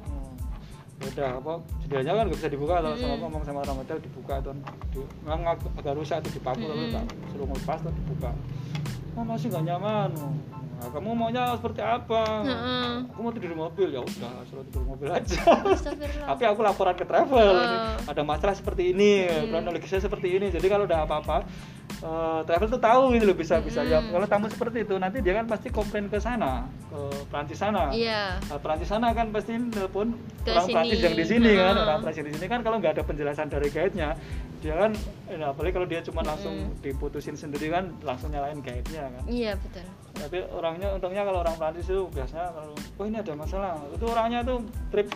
[1.04, 3.22] Ya udah apa jendelanya kan nggak bisa dibuka kalau sama Mm-mm.
[3.26, 4.56] ngomong sama orang hotel dibuka tuh.
[4.96, 5.00] Di,
[5.76, 8.32] agak rusak itu dipaku lalu tak suruh ngelepas tuh dibuka.
[9.20, 10.10] Oh masih nggak nyaman
[10.82, 12.92] nah, kamu maunya seperti apa Heeh.
[13.06, 15.38] aku mau tidur di mobil ya udah suruh tidur di mobil aja
[16.26, 17.96] tapi aku laporan ke travel Oh.
[18.04, 19.54] ada masalah seperti ini Hmm.
[19.54, 21.46] kronologisnya seperti ini jadi kalau udah apa-apa
[21.94, 23.90] eh, travel tuh tahu gitu loh bisa bisa Hmm.
[23.92, 27.94] jawab kalau tamu seperti itu nanti dia kan pasti komplain ke sana ke Prancis sana
[27.94, 28.42] Iya.
[28.42, 30.74] Nah, Prancis sana kan pasti telepon orang sini.
[30.74, 31.84] Prancis yang di sini kan Ah.
[31.86, 34.18] orang Prancis di sini kan kalau nggak ada penjelasan dari guide-nya
[34.62, 34.92] dia kan
[35.26, 36.80] eh, apalagi kalau dia cuma langsung Mm-mm.
[36.80, 39.86] diputusin sendiri kan langsung nyalain guide-nya kan Iya, betul.
[40.14, 44.40] tapi orangnya untungnya kalau orang Prancis itu biasanya kalau oh ini ada masalah itu orangnya
[44.42, 45.10] tuh trip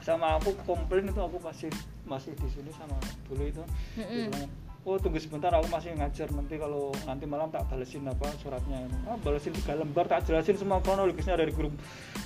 [0.00, 1.70] sama aku komplain itu aku masih
[2.04, 3.62] masih di sini sama dulu itu
[3.96, 4.50] Dia Mm-mm.
[4.84, 6.28] Oh tunggu sebentar aku masih ngajar.
[6.32, 8.96] Nanti kalau nanti malam tak balesin apa suratnya ini.
[9.08, 11.72] Ah balesin tiga lembar tak jelasin semua kronologisnya dari grup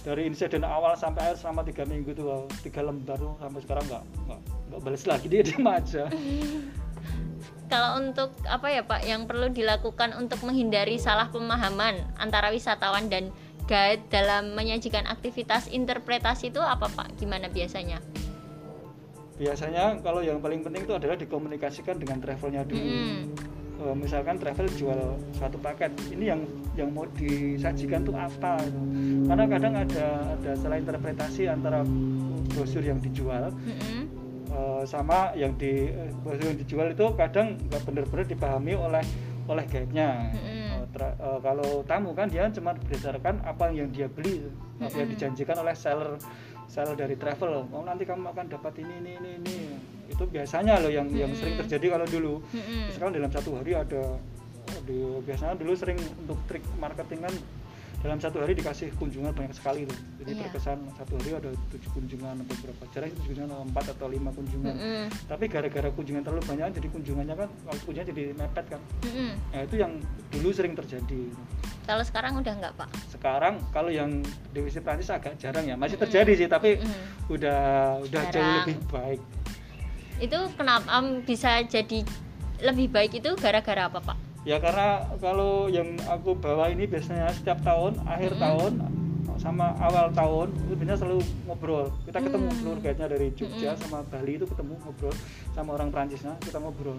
[0.02, 4.04] dari insiden awal sampai akhir selama tiga minggu tuh tiga lembar tuh sampai sekarang nggak
[4.74, 5.26] nggak bales lagi.
[5.30, 6.04] Dia diam aja.
[7.68, 13.28] Kalau untuk apa ya Pak yang perlu dilakukan untuk menghindari salah pemahaman antara wisatawan dan
[13.68, 17.20] guide dalam menyajikan aktivitas interpretasi itu apa Pak?
[17.20, 18.00] Gimana biasanya?
[19.38, 23.56] Biasanya kalau yang paling penting itu adalah dikomunikasikan dengan travelnya dulu Mm-mm.
[23.78, 24.98] Eh, misalkan travel jual
[25.38, 26.42] suatu paket ini yang
[26.74, 28.74] yang mau disajikan tuh apa gitu.
[29.30, 31.86] karena kadang ada ada salah interpretasi antara
[32.50, 34.02] brosur yang dijual Mm-mm.
[34.50, 39.04] eh, sama yang di eh, brosur yang dijual itu kadang nggak benar-benar dipahami oleh
[39.46, 40.10] oleh guide-nya.
[40.34, 44.42] Eh, tra- kalau tamu kan dia cuma berdasarkan apa yang dia beli
[44.82, 45.14] apa yang Mm-mm.
[45.14, 46.18] dijanjikan oleh seller
[46.68, 47.66] seller dari travel.
[47.72, 49.56] Oh nanti kamu akan dapat ini ini ini ini.
[50.12, 52.34] Itu biasanya loh yang yang sering terjadi kalau dulu.
[52.52, 52.92] Mm-mm.
[52.92, 54.20] sekarang dalam satu hari ada
[54.84, 57.34] di, biasanya dulu sering untuk trik marketing kan
[57.98, 60.40] dalam satu hari dikasih kunjungan banyak sekali tuh jadi Iya.
[60.46, 64.70] terkesan satu hari ada tujuh kunjungan atau berapa jarang itu kunjungan empat atau lima kunjungan
[64.72, 65.04] Mm-mm.
[65.26, 69.30] tapi gara-gara kunjungan terlalu banyak jadi kunjungannya kan kalau kunjungan jadi mepet kan Mm-mm.
[69.50, 69.92] nah itu yang
[70.30, 71.22] dulu sering terjadi
[71.82, 72.88] Kalau sekarang udah nggak Pak?
[73.08, 74.20] sekarang kalau yang
[74.52, 77.02] divisi Prancis agak jarang ya masih terjadi sih tapi Mm-mm.
[77.28, 77.60] udah
[78.00, 78.62] udah jauh Jarang.
[78.62, 79.20] lebih baik
[80.18, 82.02] Itu kenapa em, bisa jadi
[82.60, 84.18] lebih baik itu gara-gara apa Pak?
[84.48, 84.88] Ya karena
[85.20, 88.44] kalau yang aku bawa ini biasanya setiap tahun akhir Mm-mm.
[88.48, 88.72] tahun
[89.38, 92.58] sama awal tahun itu biasanya selalu ngobrol kita ketemu Hmm.
[92.58, 93.82] seluruh guide-nya dari Jogja Mm-mm.
[93.84, 95.14] sama Bali itu ketemu ngobrol
[95.52, 96.96] sama orang Prancisnya kita ngobrol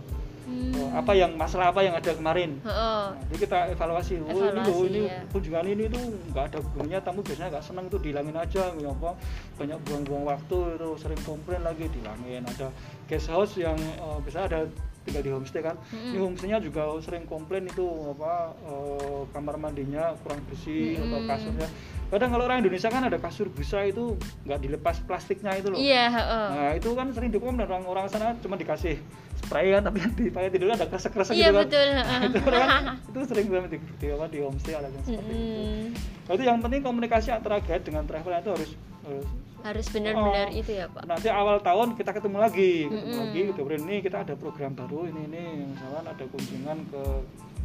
[0.50, 0.74] Hmm.
[0.74, 2.74] Oh, apa yang masalah apa yang ada kemarin Oh,
[3.14, 5.22] Nah, jadi kita evaluasi, oh ini loh ini ya.
[5.30, 6.02] kunjungan ini tuh
[6.34, 9.14] nggak ada gunanya, tamu biasanya nggak senang tuh dihilangin aja, ya apa
[9.62, 12.42] banyak buang-buang waktu itu sering komplain lagi dihilangin.
[12.50, 12.74] Ada
[13.06, 14.60] guest house yang eh, biasanya ada
[15.08, 16.12] tinggal di homestay kan, Mm-mm.
[16.12, 21.30] ini homestaynya juga sering komplain itu apa eh, kamar mandinya kurang bersih atau Mm-mm.
[21.30, 21.68] kasurnya.
[22.10, 24.18] Kadang kalau orang Indonesia kan ada kasur busa itu
[24.50, 25.78] nggak dilepas plastiknya itu loh.
[25.78, 26.10] iya.
[26.10, 26.48] heeh.
[26.52, 28.98] Nah itu kan sering dikomplain orang-orang sana cuma dikasih
[29.40, 31.88] spray kan, tapi di pakai tidurnya ada kresek-kresek Iya gitu kan betul.
[32.28, 32.82] itu kan
[33.14, 35.82] itu sering banget di, di, apa, di homestay ada yang seperti itu Mm-mm.
[36.28, 38.72] nah, itu yang penting komunikasi antara guide dengan travel itu harus,
[39.08, 39.28] harus
[39.60, 40.56] Harus benar-benar Oh.
[40.56, 41.04] itu ya Pak.
[41.04, 43.20] nanti awal tahun kita ketemu lagi ketemu Mm-mm.
[43.22, 47.04] lagi udah beri ini kita ada program baru ini ini misalkan ada kunjungan ke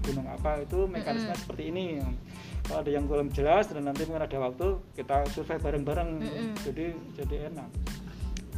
[0.04, 1.40] gunung apa itu mekanisme Mm-mm.
[1.40, 1.84] seperti ini
[2.62, 6.50] kalau ada yang belum jelas dan nanti mungkin ada waktu kita survei bareng-bareng Mm-mm.
[6.60, 7.70] jadi jadi enak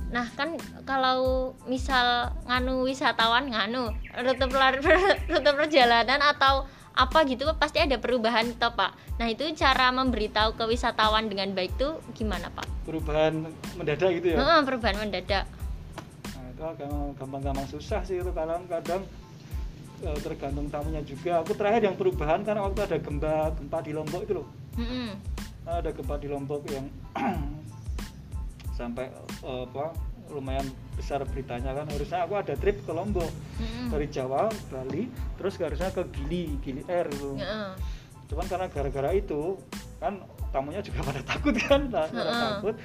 [0.06, 1.18] Nah kan kalau
[1.66, 2.06] misal
[2.44, 4.78] nganu wisatawan nganu rute pelar-
[5.28, 6.62] rute perjalanan atau
[6.96, 9.20] apa gitu pasti ada perubahan toh Pak.
[9.20, 12.76] Nah itu cara memberitahu ke wisatawan dengan baik tuh gimana Pak?
[12.86, 15.44] perubahan mendadak gitu ya Heeh, perubahan mendadak.
[16.38, 16.88] Nah, itu agak
[17.18, 19.02] gampang-gampang susah sih itu kadang-kadang
[20.06, 21.42] eh, tergantung tamunya juga.
[21.42, 24.46] Aku terakhir yang perubahan karena waktu ada gempa gempa di Lombok itu loh.
[24.78, 25.10] Mm-mm.
[25.66, 26.86] Ada gempa di Lombok yang
[28.78, 29.10] sampai
[29.42, 29.90] eh, apa
[30.28, 33.92] lumayan besar beritanya kan harusnya aku ada trip ke Lombok Mm-mm.
[33.92, 35.06] dari Jawa Bali
[35.36, 37.72] terus harusnya ke Gili Gili Air gitu Heeh.
[38.26, 39.60] cuman karena gara-gara itu
[39.96, 40.20] kan
[40.50, 42.40] tamunya juga pada takut kan pada Heeh.
[42.40, 42.76] takut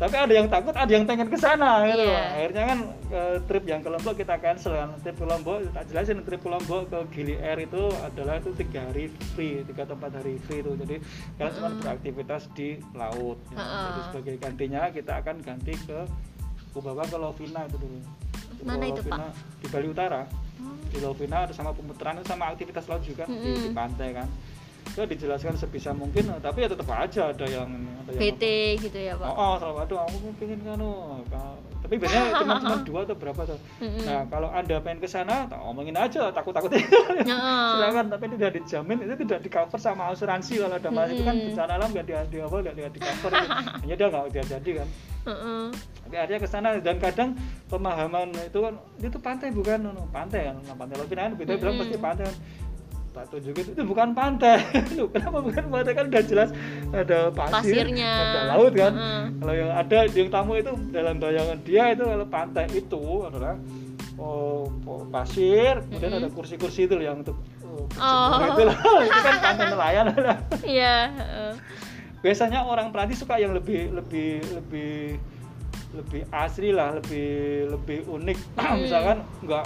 [0.00, 2.24] tapi ada yang takut ada yang pengen ke sana gitu Iya.
[2.32, 2.78] akhirnya kan
[3.12, 6.48] eh, trip yang ke Lombok kita cancel kan trip ke Lombok tak jelasin trip ke
[6.48, 10.72] Lombok ke Gili Air itu adalah itu tiga hari free tiga tempat hari free itu
[10.76, 10.96] jadi
[11.36, 11.80] kalian cuma Heeh.
[11.84, 13.60] beraktivitas di laut ya.
[13.60, 16.00] Jadi sebagai gantinya kita akan ganti ke
[16.70, 17.98] Kubawa ke Lovina itu dulu
[18.58, 19.32] Ke Mana itu, Lovina Pak?
[19.60, 20.22] di Bali Utara
[20.60, 20.76] Oh.
[20.92, 23.72] di Lovina ada sama pemutaran sama aktivitas laut juga di, di Mm-mm.
[23.72, 24.28] pantai kan
[24.92, 27.70] itu dijelaskan sebisa mungkin tapi ya tetap aja ada yang
[28.04, 28.44] ada yang BT
[28.84, 31.24] gitu ya pak oh, oh selalu aduh aku pengen kan oh.
[31.90, 34.06] Tapi biasanya cuma cuma dua atau berapa tuh Mm-mm.
[34.06, 36.86] nah kalau anda pengen ke sana omongin aja takut Heeh.
[37.74, 41.34] silakan tapi tidak dijamin itu tidak di cover sama asuransi kalau ada masalah itu kan
[41.34, 43.50] bencana alam nggak di, di apa nggak di, di cover gitu.
[43.82, 44.88] hanya dia nggak dia jadi kan
[45.20, 45.64] Heeh.
[46.06, 47.30] tapi akhirnya ke sana dan kadang
[47.66, 51.74] pemahaman itu kan itu pantai bukan no, no, pantai kan pantai Lovina kan kita bilang
[51.74, 52.36] pasti pantai kan
[53.10, 54.62] tak tunjukin itu bukan pantai
[54.98, 56.50] Loh, kenapa bukan pantai kan udah jelas
[56.94, 58.12] ada pasir Pasirnya.
[58.22, 59.22] ada laut kan Heeh.
[59.42, 63.58] kalau yang ada yang tamu itu dalam bayangan dia itu kalau pantai itu adalah
[64.14, 66.22] oh, oh, pasir kemudian Mm-mm.
[66.22, 67.34] ada kursi-kursi itu yang untuk
[67.66, 68.38] oh, Oh.
[68.54, 68.76] itu, loh.
[69.08, 70.04] itu kan pantai nelayan
[70.62, 71.52] iya heeh.
[72.22, 75.18] biasanya orang Prancis suka yang lebih lebih lebih
[75.90, 77.26] lebih asli lah lebih
[77.74, 78.38] lebih unik
[78.86, 79.64] misalkan nggak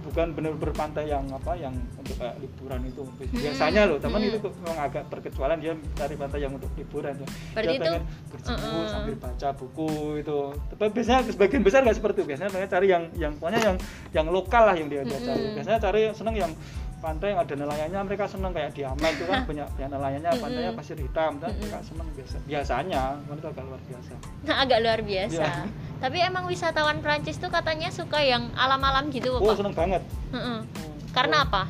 [0.00, 4.28] bukan benar-benar pantai yang apa yang untuk kayak liburan itu biasanya loh teman Hmm.
[4.32, 7.26] itu memang agak perkecualian dia cari pantai yang untuk liburan ya.
[7.52, 8.86] Berarti dia itu- pengen berjemur Uh-uh.
[8.86, 9.88] sambil baca buku
[10.18, 10.38] itu
[10.70, 13.76] tapi biasanya sebagian besar nggak seperti itu biasanya mereka cari yang yang pokoknya yang
[14.10, 15.54] yang lokal lah yang dia, dia cari Mm-mm.
[15.54, 16.52] biasanya cari yang seneng yang
[17.00, 20.72] pantai yang ada nelayannya mereka seneng kayak di Aman itu kan banyak yang nelayannya pantainya
[20.72, 25.00] pasir hitam dan mereka seneng biasa biasanya kan itu agak luar biasa Nah, agak luar
[25.00, 25.40] biasa.
[25.40, 25.52] Iya.
[25.98, 29.56] Tapi emang wisatawan Prancis tuh katanya suka yang alam-alam gitu, oh Pak.
[29.56, 30.02] seneng banget.
[30.30, 30.64] Hmm.
[31.10, 31.62] Karena Oh, apa?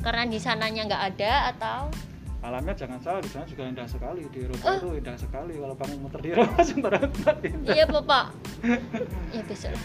[0.00, 1.80] Karena di sananya nggak ada atau
[2.38, 4.78] alamnya jangan salah di sana juga indah sekali di Eropa Eh.
[4.78, 6.58] itu indah sekali kalau kamu muter di Eropa
[7.02, 8.24] tempat indah Iya, Bapak.
[9.34, 9.84] ya besok lah.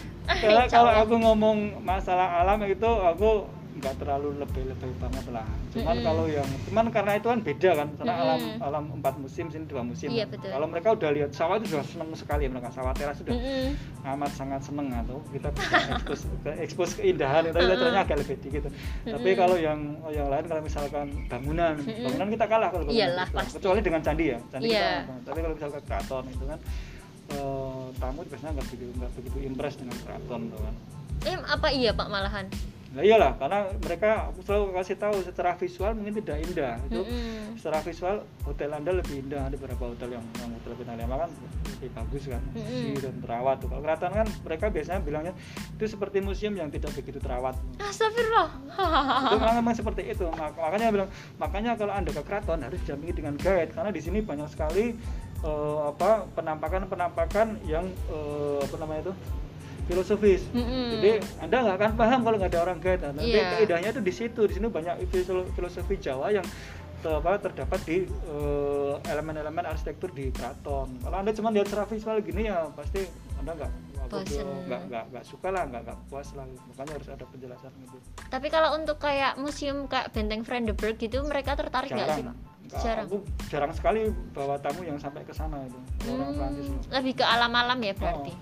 [0.66, 5.48] Kalau aku ngomong masalah alam itu aku nggak terlalu lebih-lebih banget lah.
[5.72, 6.04] Cuman Mm-mm.
[6.04, 7.88] kalau yang cuman karena itu kan beda kan.
[7.96, 8.66] Karena alam Mm-mm.
[8.68, 10.12] alam empat musim sini dua musim.
[10.12, 10.36] Iya, kan.
[10.36, 10.50] betul.
[10.52, 13.72] Kalau mereka udah lihat sawah itu sudah seneng sekali mereka sawah teras sudah Mm-mm.
[14.12, 16.20] amat sangat seneng atau kita bisa ekspos
[16.60, 18.62] ekspos keindahan itu caranya agak lebih dikit.
[19.08, 19.40] Tapi Mm-mm.
[19.40, 19.80] kalau yang
[20.12, 22.04] yang lain kalau misalkan bangunan, Mm-mm.
[22.04, 23.56] bangunan kita kalah kalau bangunan Iyalah, pasti.
[23.56, 24.38] kecuali dengan candi ya.
[24.52, 24.84] Candi Iya.
[24.84, 25.24] kita nonton.
[25.24, 26.58] Tapi kalau misalkan keraton itu kan
[27.32, 30.74] eh, tamu biasanya nggak begitu nggak begitu impress dengan keraton tuh kan.
[31.22, 32.46] Eh, apa iya, Pak malahan?
[32.92, 36.76] Nah iyalah, karena mereka aku selalu kasih tahu secara visual mungkin tidak indah.
[36.92, 37.56] Itu Mm-mm.
[37.56, 39.48] secara visual hotel Anda lebih indah.
[39.48, 41.30] Ada beberapa hotel yang, yang hotel bintang kan
[41.72, 42.60] lebih bagus kan, Mm-mm.
[42.60, 43.56] bersih dan terawat.
[43.64, 43.68] Tuh.
[43.72, 45.34] Kalau keraton kan mereka biasanya bilangnya
[45.72, 47.56] itu seperti museum yang tidak begitu terawat.
[47.80, 48.48] Astagfirullah.
[49.24, 50.28] itu memang, memang seperti itu.
[50.28, 51.08] Mak- makanya bilang,
[51.40, 54.92] makanya kalau Anda ke keraton harus didampingi dengan guide karena di sini banyak sekali
[55.40, 59.14] eh, apa penampakan-penampakan yang eh, apa namanya itu
[59.84, 60.42] filosofis.
[60.50, 60.86] Mm-mm.
[60.94, 63.02] Jadi Anda nggak akan paham kalau nggak ada orang guide.
[63.02, 63.44] Nah, Nanti Iya.
[63.56, 64.40] keindahnya itu di situ.
[64.44, 66.46] Di sini banyak filo- filosofi Jawa yang
[67.02, 70.86] apa, terdapat di eh, elemen-elemen arsitektur di keraton.
[71.02, 73.02] Kalau Anda cuma lihat secara visual gini ya pasti
[73.36, 73.70] Anda nggak
[74.12, 76.46] nggak- nggak nggak suka lah, nggak nggak puas lah.
[76.46, 77.96] Makanya harus ada penjelasan gitu.
[78.28, 82.24] Tapi kalau untuk kayak museum kayak Benteng Brandenburg gitu, mereka tertarik nggak sih,
[82.72, 83.04] Jarang.
[83.04, 83.20] Aku
[83.50, 85.76] jarang sekali bawa tamu yang sampai ke sana itu.
[86.06, 86.70] Orang Hmm, Prancis.
[86.88, 88.32] lebih ke alam-alam ya berarti.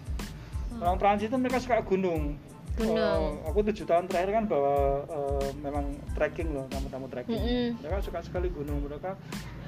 [0.80, 2.40] Orang Prancis itu mereka suka gunung.
[2.80, 3.44] Gunung.
[3.44, 5.84] Oh, aku tujuh tahun terakhir kan bawa eh, memang
[6.16, 7.36] trekking loh, tamu-tamu trekking.
[7.36, 7.68] Mm-mm.
[7.84, 8.80] Mereka suka sekali gunung.
[8.88, 9.12] Mereka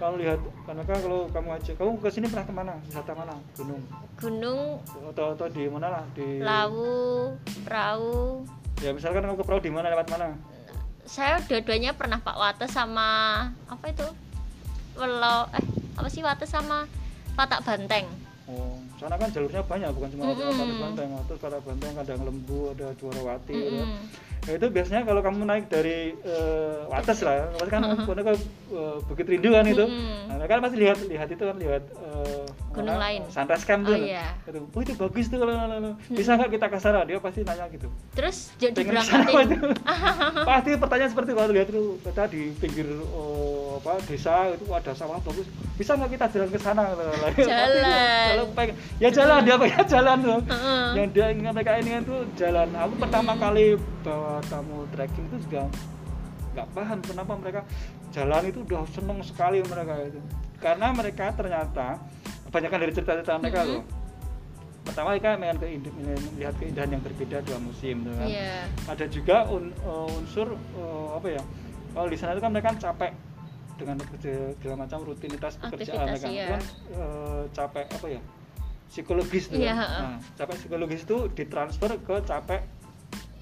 [0.01, 2.75] kalau lihat, karena kan kalau kamu aja, kamu ke sini pernah ke mana?
[2.89, 3.37] Wisata mana?
[3.53, 3.83] Gunung.
[4.17, 4.61] Gunung,
[5.13, 6.05] Atau atau di mana lah?
[6.17, 6.41] Di.
[6.41, 7.37] Lawu,
[7.69, 8.43] Perahu.
[8.81, 9.93] Ya misalkan kamu ke perahu di mana?
[9.93, 10.35] Lewat mana?
[11.07, 13.07] Saya dua-duanya pernah Pak Wates sama
[13.71, 14.09] apa itu?
[14.97, 16.91] Welau eh apa sih Wates sama
[17.39, 18.11] Patak Banteng.
[18.51, 20.55] Oh, sana kan jalurnya banyak, bukan cuma Mm-mm.
[20.55, 23.53] pada banteng, terus pada banteng kadang lembu, ada juarawati.
[23.59, 23.83] gitu.
[23.83, 24.31] Mm-mm.
[24.43, 28.35] Ya, itu biasanya kalau kamu naik dari eh, Wates lah, Wates kan karena kan
[28.75, 29.87] eh, Bukit Rindu kan itu.
[29.87, 30.27] Mm-mm.
[30.27, 33.21] Nah, mereka pasti lihat lihat itu kan lihat eh, Gunung mana, lain.
[33.29, 34.03] Sunrise Camp Oh, tuh.
[34.03, 34.33] iya.
[34.49, 35.53] Itu, oh itu bagus tuh kalau
[36.09, 37.05] bisa nggak kita ke sana?
[37.05, 37.87] Dia pasti nanya gitu.
[38.17, 39.47] Terus jadi ke berangkatin.
[39.47, 39.69] itu.
[40.49, 44.93] pasti pertanyaan seperti itu, kalau lihat itu kita di pinggir oh, apa desa itu ada
[44.97, 45.47] sawah bagus.
[45.77, 46.83] Bisa nggak kita jalan ke sana?
[47.37, 48.31] Jalan.
[48.33, 50.41] Kalau pengen, ya jalan dia pengen jalan tuh
[50.97, 55.69] yang dia ingat mereka ini itu jalan aku pertama kali bawa tamu trekking itu juga
[56.53, 57.61] nggak paham kenapa mereka
[58.11, 60.21] jalan itu udah seneng sekali mereka itu
[60.57, 61.97] karena mereka ternyata
[62.47, 63.71] kebanyakan dari cerita-cerita mereka Mhm.
[63.71, 63.85] loh
[64.83, 65.15] pertama
[65.95, 65.95] keindah-
[66.29, 68.67] melihat keindahan yang berbeda dua musim tuh kan Iya.
[68.85, 71.43] ada juga un- uh, unsur uh, apa ya
[71.93, 73.13] kalau di sana itu kan mereka kan capek
[73.73, 76.35] dengan kerja- segala macam rutinitas pekerjaan mereka iya.
[76.37, 76.63] itu kan
[76.95, 78.21] uh, capek apa ya
[78.87, 79.79] psikologis tuh Iya, kan.
[79.81, 80.03] heeh.
[80.05, 82.61] nah, capek psikologis itu ditransfer ke capek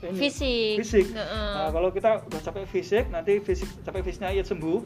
[0.09, 0.74] ini, Fisik.
[0.80, 1.53] fisik Heeh.
[1.61, 4.78] Nah, kalau kita udah capek fisik nanti fisik capek fisiknya iya sembuh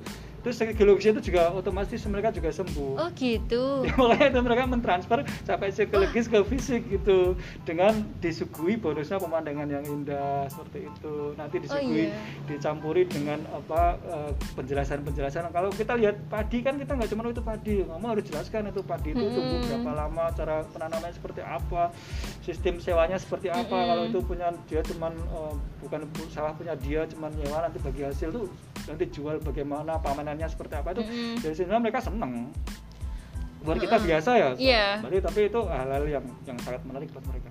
[0.44, 3.64] terus psikologisnya itu juga otomatis mereka juga sembuh Oh gitu.
[3.88, 5.18] Ya, makanya itu mereka mentransfer
[5.48, 7.32] sampai psikologis ke fisik gitu
[7.64, 12.18] dengan disuguhi bonusnya pemandangan yang indah seperti itu nanti disuguhi iya.
[12.44, 17.74] dicampuri dengan apa eh, penjelasan-penjelasan kalau kita lihat padi kan kita nggak cuma itu padi
[17.86, 19.68] kamu harus jelaskan itu padi itu tumbuh Mm-mm.
[19.70, 21.94] berapa lama cara penanamannya seperti apa
[22.44, 23.88] sistem sewanya seperti apa Mm-mm.
[23.88, 28.28] kalau itu punya dia cuman eh, bukan sawah punya dia cuman nyewa nanti bagi hasil
[28.34, 28.46] tuh
[28.84, 29.96] nanti jual bagaimana
[30.42, 31.34] seperti apa itu Mm-mm.
[31.38, 32.50] dari sini mereka seneng
[33.62, 34.08] buat kita Mm-mm.
[34.10, 34.86] biasa ya Iya.
[35.00, 37.48] berarti tapi itu hal-hal yang yang sangat menarik buat mereka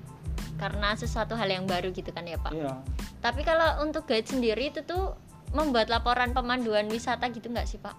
[0.53, 2.53] Karena sesuatu hal yang baru gitu kan ya Pak.
[2.53, 2.71] iya
[3.19, 5.11] Tapi kalau untuk guide sendiri itu tuh
[5.51, 7.95] membuat laporan pemanduan wisata gitu nggak sih Pak?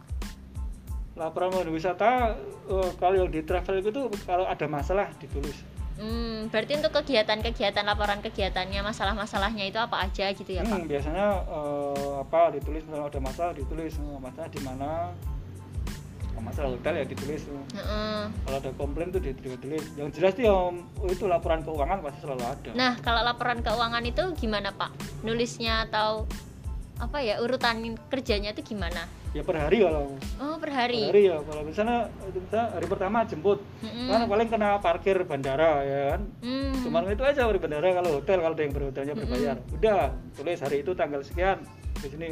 [1.14, 2.34] laporan pemandu wisata
[2.66, 3.90] eh, kalau yang di travel itu
[4.26, 5.54] kalau ada masalah ditulis
[5.94, 10.74] Hmm, berarti untuk kegiatan-kegiatan laporan kegiatannya masalah-masalahnya itu apa aja gitu ya Pak?
[10.74, 15.14] Hmm, biasanya eh, apa ditulis misalnya ada masalah ditulis masalah di mana
[16.44, 18.22] masalah hotel ya ditulis Heeh.
[18.44, 22.44] kalau ada komplain tuh ditulis yang jelas tuh yang oh, itu laporan keuangan pasti selalu
[22.44, 24.92] ada Nah, kalau laporan keuangan itu gimana Pak?
[25.24, 26.28] Nulisnya atau
[26.94, 29.04] apa ya urutan kerjanya itu gimana?
[29.34, 31.10] ya per hari kalau Oh per per hari.
[31.10, 34.06] hari ya kalau misalnya misalnya hari pertama jemput Mm-mm.
[34.06, 36.70] kan paling kena parkir bandara ya kan Hmm.
[36.86, 40.02] cuman itu aja di bandara kalau hotel kalau ada yang berhotelnya berbayar udah
[40.38, 41.58] tulis hari itu tanggal sekian
[41.98, 42.28] di sini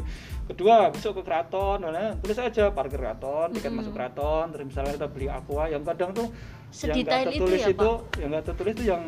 [0.53, 3.79] kedua besok ke keraton nah, tulis aja parkir keraton tiket Mm-mm.
[3.81, 6.29] masuk keraton terus misalnya kita beli aqua yang kadang tuh
[6.73, 8.17] yang Sedetail nggak itu tertulis ya, itu Pak?
[8.17, 9.03] yang nggak tertulis itu yang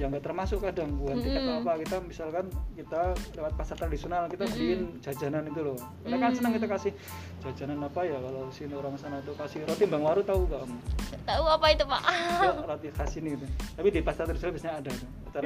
[0.00, 1.60] yang nggak termasuk kadang bukan tiket Mm-mm.
[1.60, 3.00] apa kita misalkan kita
[3.36, 4.54] lewat pasar tradisional kita Mm-mm.
[4.56, 6.36] beliin jajanan itu loh kita kan Mm.
[6.40, 6.92] senang kita kasih
[7.40, 10.78] jajanan apa ya kalau sini orang sana tuh kasih roti bang waru tahu nggak kamu
[11.20, 12.02] Tahu apa itu Pak?
[12.40, 13.46] itu roti khas ini gitu.
[13.76, 15.08] Tapi di pasar tradisional biasanya ada tuh.
[15.28, 15.42] Pasar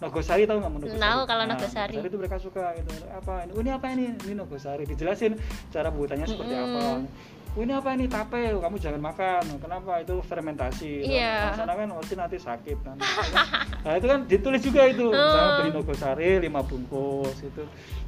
[0.00, 0.98] Nogosari tahu nggak Nogosari?
[0.98, 1.94] Tahu kalau Nah, Nogosari.
[2.00, 2.90] itu mereka suka gitu.
[3.06, 3.50] Apa ini?
[3.52, 4.04] Oh, ini apa ini?
[4.18, 4.82] Ini Nogosari.
[4.98, 5.38] Dijelasin
[5.70, 6.82] cara buatannya seperti apa.
[6.98, 7.06] Mm-mm.
[7.56, 8.54] Oh, ini apa ini tape?
[8.54, 9.42] Kamu jangan makan.
[9.58, 9.98] Kenapa?
[9.98, 11.06] Itu fermentasi.
[11.06, 11.50] Iya.
[11.50, 12.96] Nah, sana kan oh, nanti sakit kan.
[13.86, 15.10] nah, itu kan ditulis juga itu.
[15.10, 15.56] Misalnya Oh.
[15.58, 17.62] beli Nogosari 5 bungkus itu.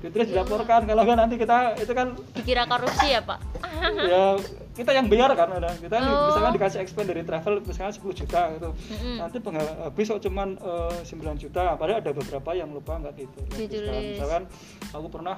[0.06, 3.38] Ditulis dilaporkan kalau kan nanti kita itu kan Dikira korupsi ya Pak?
[4.12, 4.38] ya
[4.70, 6.30] kita yang bayar kan ada kita Oh.
[6.30, 9.16] misalkan dikasih expense dari travel misalnya 10 juta gitu Mm-mm.
[9.18, 9.36] nanti
[10.08, 14.16] kok cuman eh, 9 juta padahal ada beberapa yang lupa nggak gitu Ditulis.
[14.16, 14.46] misalkan
[14.94, 15.36] aku pernah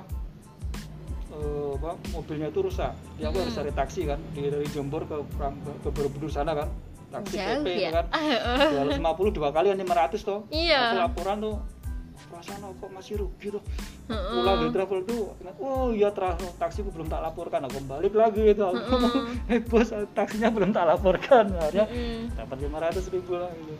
[1.33, 2.93] eh, apa, mobilnya itu rusak.
[3.17, 5.17] Dia aku harus cari taksi kan di dari Jombor ke
[5.83, 6.69] ke, Borobudur sana kan.
[7.13, 7.91] Taksi Jauh PP ya?
[7.93, 8.05] kan.
[9.01, 10.41] 250 dua kali kan 500 toh.
[10.49, 10.81] Iya.
[10.93, 11.57] aku laporan tuh
[12.33, 13.63] perasaan kok masih rugi tuh?
[14.09, 15.21] Pulang dari travel tuh
[15.61, 17.65] oh iya tra- taksiku belum tak laporkan.
[17.69, 19.15] Aku balik lagi itu aku ngomong
[19.53, 21.53] eh bos taksinya belum tak laporkan.
[21.53, 21.87] Akhirnya
[22.33, 23.75] dapat 500 ribu lah gitu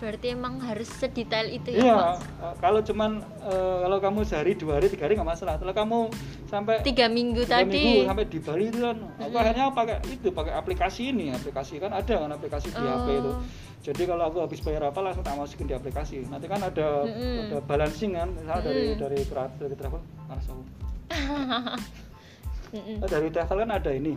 [0.00, 2.16] Berarti emang harus sedetail itu ya iya Pak?
[2.40, 5.98] eh, kalau cuman eh, kalau kamu sehari dua hari tiga hari nggak masalah kalau kamu
[6.46, 7.68] sampai Tiga minggu tiga tadi.
[7.70, 9.36] minggu sampai di Bali itu kan aku Mm-mm.
[9.38, 13.38] akhirnya pakai itu pakai aplikasi ini aplikasi kan ada kan aplikasi di HP itu Oh.
[13.82, 17.44] jadi kalau aku habis bayar apa langsung tak masukin di aplikasi nanti kan ada Mm-mm.
[17.46, 18.98] ada balancing kan misalnya dari Mm-mm.
[18.98, 20.52] dari tra- dari travel aku
[22.70, 22.96] Mm-mm.
[22.98, 24.14] Nah, dari travel kan ada ini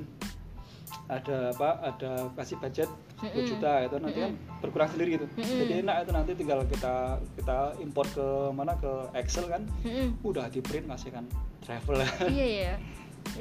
[1.05, 2.89] ada apa ada kasih budget
[3.23, 3.47] 10 Mm-mm.
[3.47, 5.25] juta itu nanti kan berkurang sendiri gitu.
[5.39, 5.59] Mm-mm.
[5.63, 6.95] jadi enak itu nanti tinggal kita
[7.39, 9.63] kita import ke mana ke Excel kan.
[9.87, 10.19] Mm-mm.
[10.27, 11.25] udah di print kasih kan
[11.63, 12.03] travel.
[12.33, 12.75] Iya ya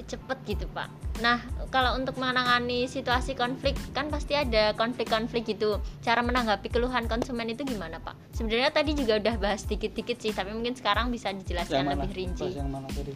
[0.01, 0.89] cepet gitu pak.
[1.21, 5.83] Nah kalau untuk menangani situasi konflik kan pasti ada konflik-konflik gitu.
[6.01, 8.17] Cara menanggapi keluhan konsumen itu gimana pak?
[8.33, 12.47] Sebenarnya tadi juga udah bahas dikit-dikit sih tapi mungkin sekarang bisa dijelaskan lebih Bahas rinci
[12.57, 13.13] yang mana tadi?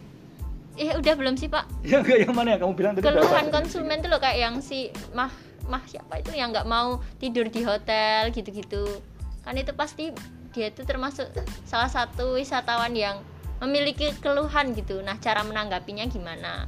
[0.76, 1.64] Eh udah belum sih pak?
[1.88, 3.04] Ya enggak yang mana yang kamu bilang tadi?
[3.08, 5.32] Keluhan konsumen tuh loh kayak yang si mah
[5.68, 9.02] mah siapa itu yang nggak mau tidur di hotel gitu-gitu.
[9.46, 10.10] Kan itu pasti
[10.56, 11.28] dia itu termasuk
[11.68, 13.20] salah satu wisatawan yang
[13.60, 15.00] memiliki keluhan gitu.
[15.04, 16.64] Nah cara menanggapinya gimana?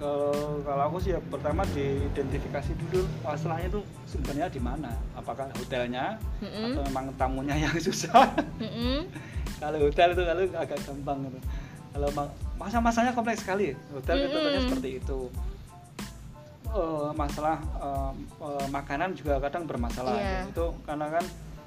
[0.00, 4.90] Kalau- kalau aku sih ya pertama diidentifikasi dulu masalahnya itu sebenarnya di mana?
[5.12, 6.72] Apakah hotelnya Mm-mm.
[6.72, 8.32] atau memang tamunya yang susah?
[8.56, 9.04] Mm-mm.
[9.60, 11.38] kalau hotel itu kalau agak gampang gitu.
[11.90, 13.76] Kalau ma- masa-masanya kompleks sekali.
[13.92, 14.40] Hotel itu Mm-mm.
[14.40, 15.18] katanya seperti itu
[16.70, 20.46] Eh, masalah eh, eh, makanan juga kadang bermasalah Iya.
[20.46, 21.24] itu karena kan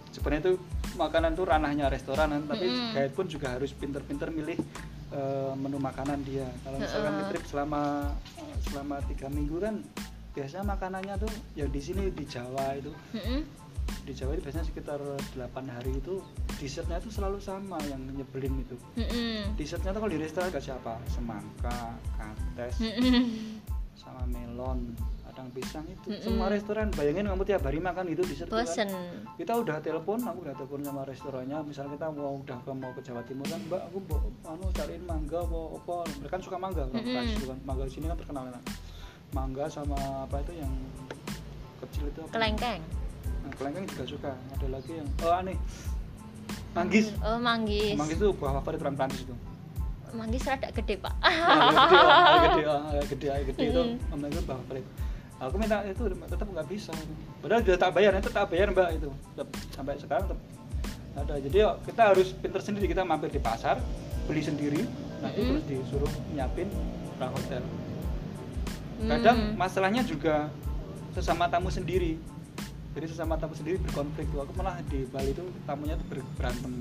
[0.09, 0.53] sebenarnya itu
[0.95, 2.95] makanan itu ranahnya restoran kan, tapi Mm-mm.
[2.95, 4.55] guide pun juga harus pinter-pinter milih
[5.11, 7.29] eh, menu makanan dia kalau misalkan di Heeh.
[7.29, 8.15] trip selama
[8.63, 9.83] selama tiga minggu kan
[10.31, 13.39] biasanya makanannya tuh ya di sini di Jawa itu Mm-mm.
[14.03, 14.99] di Jawa itu biasanya sekitar
[15.35, 15.35] 8
[15.67, 16.23] hari itu
[16.57, 19.51] dessertnya tuh selalu sama yang nyebelin itu Mm-mm.
[19.53, 21.75] dessertnya tuh kalau di restoran gak siapa semangka
[22.15, 23.59] kates Mm-mm.
[24.03, 24.91] Sama melon
[25.33, 26.13] kadang pisang itu.
[26.13, 26.21] Mm-mm.
[26.21, 28.89] semua restoran bayangin kamu tiap hari makan itu dessert itu kan.
[29.33, 31.57] kita udah telepon aku udah telepon sama restorannya.
[31.65, 34.21] Misalnya kita mau udah ke mau ke Jawa Timur kan mbak aku mau
[34.53, 35.95] anu cariin mangga mau apa?
[36.21, 37.01] Mereka kan suka mangga kan.
[37.01, 37.59] Prancis itu kan.
[37.65, 38.63] Mangga di sini kan terkenal kan
[39.33, 39.97] mangga sama
[40.29, 40.73] apa itu yang
[41.81, 42.31] kecil itu apa?
[42.37, 42.81] kelengkeng.
[43.41, 44.31] Nah, kelengkeng juga suka.
[44.53, 45.57] Ada lagi yang oh aneh.
[46.77, 47.09] Manggis.
[47.25, 47.97] Oh manggis.
[47.97, 49.33] Manggis itu buah favorit orang Prancis itu
[50.13, 51.13] manggis rada gede pak.
[51.19, 53.81] Nah, gede, ah, gede, ah, gede, ah, gede itu.
[53.81, 54.29] Mm.
[54.29, 54.41] Itu
[55.43, 56.93] aku minta itu tetap nggak bisa.
[57.43, 59.09] Padahal sudah tak bayar itu tak bayar mbak itu.
[59.35, 60.39] Tetap, sampai sekarang tetap
[61.13, 61.33] ada.
[61.35, 62.85] Jadi yuk, kita harus pinter sendiri.
[62.87, 63.77] Kita mampir di pasar
[64.29, 64.81] beli sendiri.
[65.19, 65.59] Nanti Mm-mm.
[65.59, 66.71] terus disuruh nyiapin
[67.19, 67.63] orang hotel.
[69.03, 69.53] Kadang Hmm.
[69.59, 70.47] masalahnya juga
[71.11, 72.15] sesama tamu sendiri
[72.93, 74.45] jadi sesama tamu sendiri berkonflik tuh.
[74.45, 76.71] Aku malah di Bali itu tamunya tuh ber- berantem.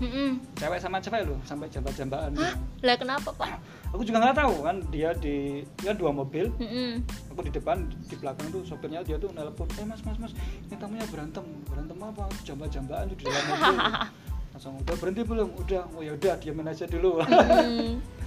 [0.00, 0.40] Mm-mm.
[0.56, 2.32] cewek sama cewek loh sampai jambak-jambakan.
[2.40, 2.56] Hah?
[2.80, 3.60] lah kenapa pak?
[3.92, 6.48] Aku juga nggak tahu kan dia di dia dua mobil.
[6.56, 7.04] Mm-mm.
[7.30, 10.32] aku di depan di belakang tuh sopirnya dia tuh nelpon eh mas mas mas
[10.66, 11.44] ini tamunya berantem.
[11.68, 12.24] Berantem apa?
[12.42, 13.76] Jambak-jambakan tuh di dalam mobil.
[14.56, 15.48] Langsung udah berhenti belum?
[15.54, 15.82] Udah.
[15.94, 17.20] Oh ya udah diamin aja dulu.
[17.20, 18.00] Mm-mm.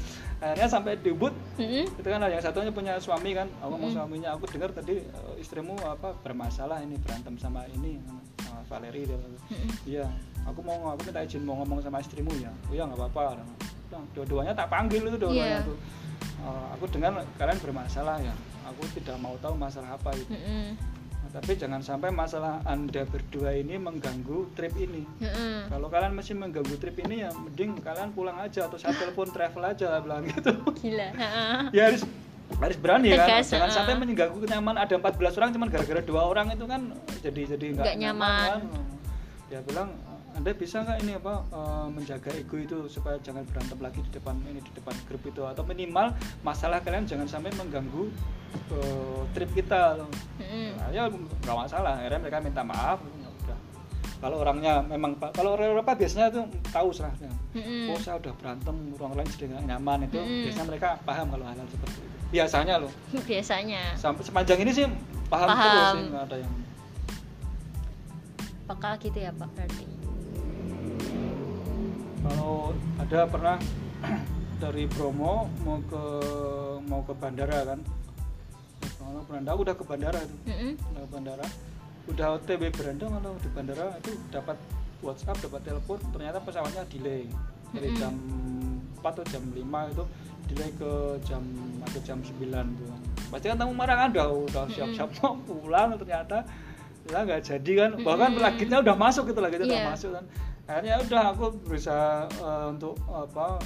[0.43, 1.85] akhirnya sampai di Ubud Mm-mm.
[1.87, 3.95] itu kan yang satunya punya suami kan aku ngomong Mm.
[3.95, 7.97] suaminya aku dengar tadi eh, istrimu apa bermasalah ini berantem sama ini
[8.37, 9.15] sama Valeri dia.
[9.15, 9.69] Mm-mm.
[9.85, 10.05] iya
[10.43, 13.39] aku mau aku minta izin mau ngomong sama istrimu ya oh ya nggak apa-apa
[14.11, 15.65] dua-duanya tak panggil itu dua-duanya Iya.
[15.65, 15.79] tuh
[16.43, 18.35] Eh, aku dengar kalian bermasalah ya
[18.67, 20.75] aku tidak mau tahu masalah apa itu Mm-mm.
[21.33, 25.65] Tapi jangan sampai masalah anda berdua ini mengganggu trip ini Mm-mm.
[25.65, 29.65] kalau kalian masih mengganggu trip ini ya mending kalian pulang aja atau saya telepon travel
[29.65, 31.09] aja bilang gitu gila
[31.75, 32.05] ya harus
[32.61, 33.73] harus berani kan Tegas, jangan uh.
[33.73, 36.81] sampai mengganggu kenyaman ada 14 orang cuman gara-gara dua orang itu kan
[37.25, 38.37] jadi jadi nggak Nggak nyaman.
[38.45, 38.61] kan
[39.49, 39.89] dia bilang
[40.33, 44.35] anda bisa nggak ini apa eh, menjaga ego itu supaya jangan berantem lagi di depan
[44.49, 45.41] ini di depan grup itu?
[45.45, 48.09] Atau minimal masalah kalian jangan sampai mengganggu
[48.73, 50.01] eh, trip kita.
[50.01, 52.01] Nah, ya nggak masalah.
[52.01, 52.97] Akhirnya mereka minta maaf.
[53.05, 53.57] Ya udah.
[54.23, 57.29] Kalau orangnya memang kalau orang Eropa biasanya tuh tahu serahnya.
[57.53, 57.93] Mm-mm.
[57.93, 60.17] oh saya udah berantem orang lain nggak nyaman itu.
[60.17, 60.43] Mm-mm.
[60.49, 62.17] biasanya mereka paham kalau hal-hal seperti itu.
[62.33, 62.91] Biasanya loh.
[63.29, 63.81] Biasanya.
[63.93, 64.85] Sampai sepanjang ini sih
[65.29, 65.61] paham, Paham.
[65.61, 66.53] terus sih nggak ada yang
[68.63, 69.83] bakal gitu ya pak berarti
[72.33, 73.55] kalau ada pernah
[74.63, 76.03] dari Bromo mau ke
[76.83, 77.79] mau ke bandara kan?
[78.97, 80.35] Kalau beranda udah ke bandara itu.
[80.49, 80.71] Mm-mm.
[80.81, 81.45] udah ke bandara.
[82.03, 84.57] Udah OTW beranda kalau di bandara itu dapat
[84.99, 87.29] WhatsApp dapat telepon ternyata pesawatnya delay.
[87.71, 87.99] Dari Mm-mm.
[88.01, 88.13] jam
[88.99, 90.03] 4 atau jam 5 itu
[90.49, 90.91] delay ke
[91.23, 91.43] jam
[91.83, 92.87] atau jam 9 tuh.
[93.29, 94.09] Pasti kan tamu marah kan?
[94.11, 96.43] Udah udah siap-siap mau pulang ternyata.
[97.11, 97.91] Ya nggak jadi kan?
[97.99, 98.43] Bahkan Mm-mm.
[98.43, 99.91] lagitnya udah masuk gitu lagitnya udah Iya.
[99.91, 100.25] masuk kan
[100.63, 103.59] akhirnya udah aku berusaha eh, untuk apa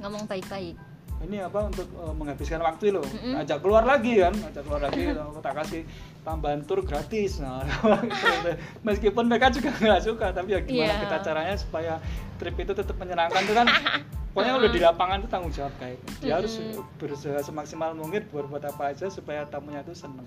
[0.00, 0.76] ngomong baik-baik
[1.24, 3.40] ini apa untuk eh, menghabiskan waktu loh Mm-mm.
[3.40, 5.82] ajak keluar lagi kan ajak keluar lagi aku tak kasih
[6.22, 7.64] tambahan tur gratis nah
[8.86, 11.02] meskipun mereka juga nggak suka tapi ya gimana Iya.
[11.02, 11.92] kita caranya supaya
[12.38, 13.66] trip itu tetap menyenangkan itu kan
[14.34, 16.82] pokoknya udah di lapangan itu tanggung jawab kayak dia harus Mm-mm.
[16.98, 20.26] berusaha semaksimal mungkin buat buat apa aja supaya tamunya itu seneng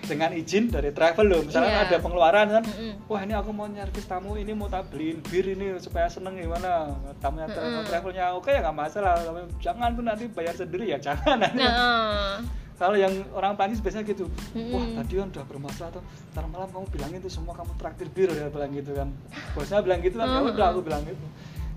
[0.00, 1.82] dengan izin dari travel loh misalnya Iya.
[1.84, 2.92] ada pengeluaran kan Mm-mm.
[3.06, 6.92] wah ini aku mau nyervis tamu ini mau tak beliin bir ini supaya seneng gimana
[7.18, 7.82] tamunya Mm-mm.
[7.84, 12.38] travelnya oke ya nggak masalah Tapi jangan tuh nanti bayar sendiri ya jangan nah
[12.74, 14.70] kalau yang orang Prancis biasanya gitu Mm-mm.
[14.70, 18.30] wah tadi kan udah bermasalah tuh ntar malam kamu bilangin tuh semua kamu traktir bir
[18.30, 19.08] ya bilang gitu kan
[19.52, 20.54] bosnya bilang gitu kan ya Mm-mm.
[20.54, 21.26] udah aku bilang gitu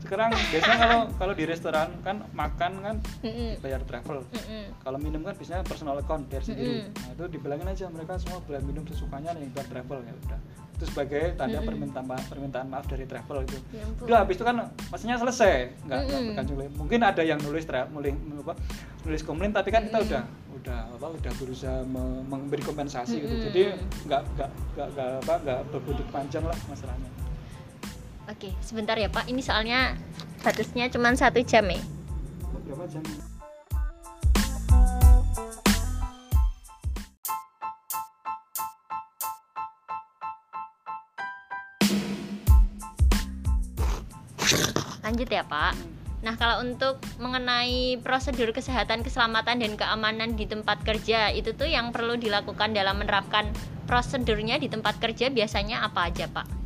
[0.02, 3.58] sekarang biasanya kalau kalau di restoran kan makan kan Mm-mm.
[3.60, 4.64] bayar travel Mm-mm.
[4.80, 6.98] kalau minum kan biasanya personal account bayar sendiri Mm-mm.
[6.98, 10.40] nah itu dibilangin aja mereka semua boleh minum sesukanya nih buat travel ya udah
[10.72, 11.68] itu sebagai tanda Mm-mm.
[11.68, 14.04] permintaan maaf permintaan maaf dari travel itu Ya ampun.
[14.04, 14.56] udah habis itu kan
[14.90, 15.54] maksudnya selesai
[15.86, 16.72] nggak nggak berkanjung lagi.
[16.74, 18.54] mungkin ada yang nulis tra- nulis apa
[19.02, 20.10] nulis komplain tapi kan kita Mm-mm.
[20.10, 23.46] udah udah apa udah berusaha me- memberi kompensasi gitu Mm-mm.
[23.48, 23.62] jadi
[24.04, 27.10] nggak nggak nggak nggak apa nggak berbuntut panjang lah masalahnya
[28.30, 29.26] oke sebentar ya pak.
[29.30, 29.96] Ini soalnya
[30.46, 31.82] batasnya cuma satu jam ya?
[32.68, 33.04] Berapa jam?
[45.02, 45.76] Lanjut ya pak.
[46.22, 51.90] Nah, kalau untuk mengenai prosedur kesehatan, keselamatan, dan keamanan di tempat kerja, itu tuh yang
[51.90, 53.50] perlu dilakukan dalam menerapkan
[53.90, 56.61] prosedurnya di tempat kerja biasanya apa aja, Pak?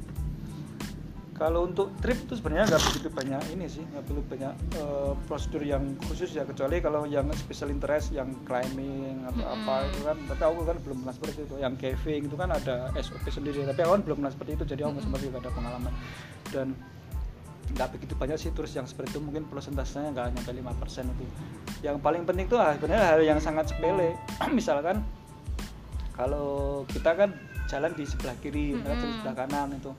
[1.35, 5.67] Kalau untuk trip itu sebenarnya nggak begitu banyak ini sih nggak begitu banyak eh, prosedur
[5.67, 9.55] yang khusus ya kecuali kalau yang special interest yang climbing atau Mm-mm.
[9.67, 10.17] apa itu kan.
[10.31, 11.55] Tapi aku kan belum pernah seperti itu.
[11.59, 14.81] Yang caving itu kan ada SOP sendiri tapi aku kan belum pernah seperti itu jadi
[14.87, 15.93] aku nggak seperti itu, nggak ada pengalaman.
[16.55, 16.67] Dan
[17.75, 21.25] nggak begitu banyak sih terus yang seperti itu mungkin persentasenya nggak nyampe 5% itu.
[21.83, 24.15] Yang paling penting tuh ah, sebenarnya hal yang sangat sepele.
[24.55, 25.03] Misalkan
[26.15, 27.35] kalau kita kan
[27.67, 29.15] jalan di sebelah kiri mereka di Mm-mm.
[29.19, 29.91] sebelah kanan itu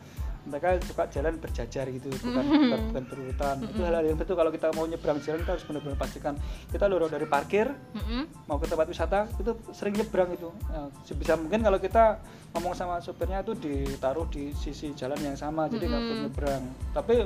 [0.47, 2.63] mereka suka jalan berjajar gitu bukan Mm-mm.
[2.71, 5.99] bukan, bukan berurutan itu hal-hal yang betul kalau kita mau nyebrang jalan kita harus benar-benar
[5.99, 6.35] pastikan
[6.71, 8.23] kita lurus dari parkir Mm-mm.
[8.47, 12.23] mau ke tempat wisata itu sering nyebrang itu Nah, sebisa mungkin kalau kita
[12.55, 16.27] ngomong sama sopirnya itu ditaruh di sisi jalan yang sama jadi nggak perlu Mm-mm.
[16.31, 16.63] nyebrang
[16.95, 17.17] tapi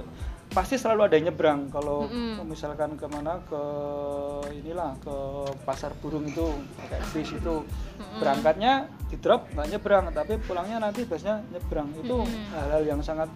[0.51, 1.71] pasti selalu ada yang nyebrang.
[1.71, 2.43] Kalau Mm-mm.
[2.47, 3.63] misalkan ke mana ke
[4.51, 5.17] inilah ke
[5.63, 6.47] pasar burung itu
[6.91, 7.63] kayak bis itu.
[8.19, 10.05] Berangkatnya di drop nggak nyebrang.
[10.11, 11.91] Tapi pulangnya nanti busnya nyebrang.
[12.03, 13.31] Itu hal-hal yang sangat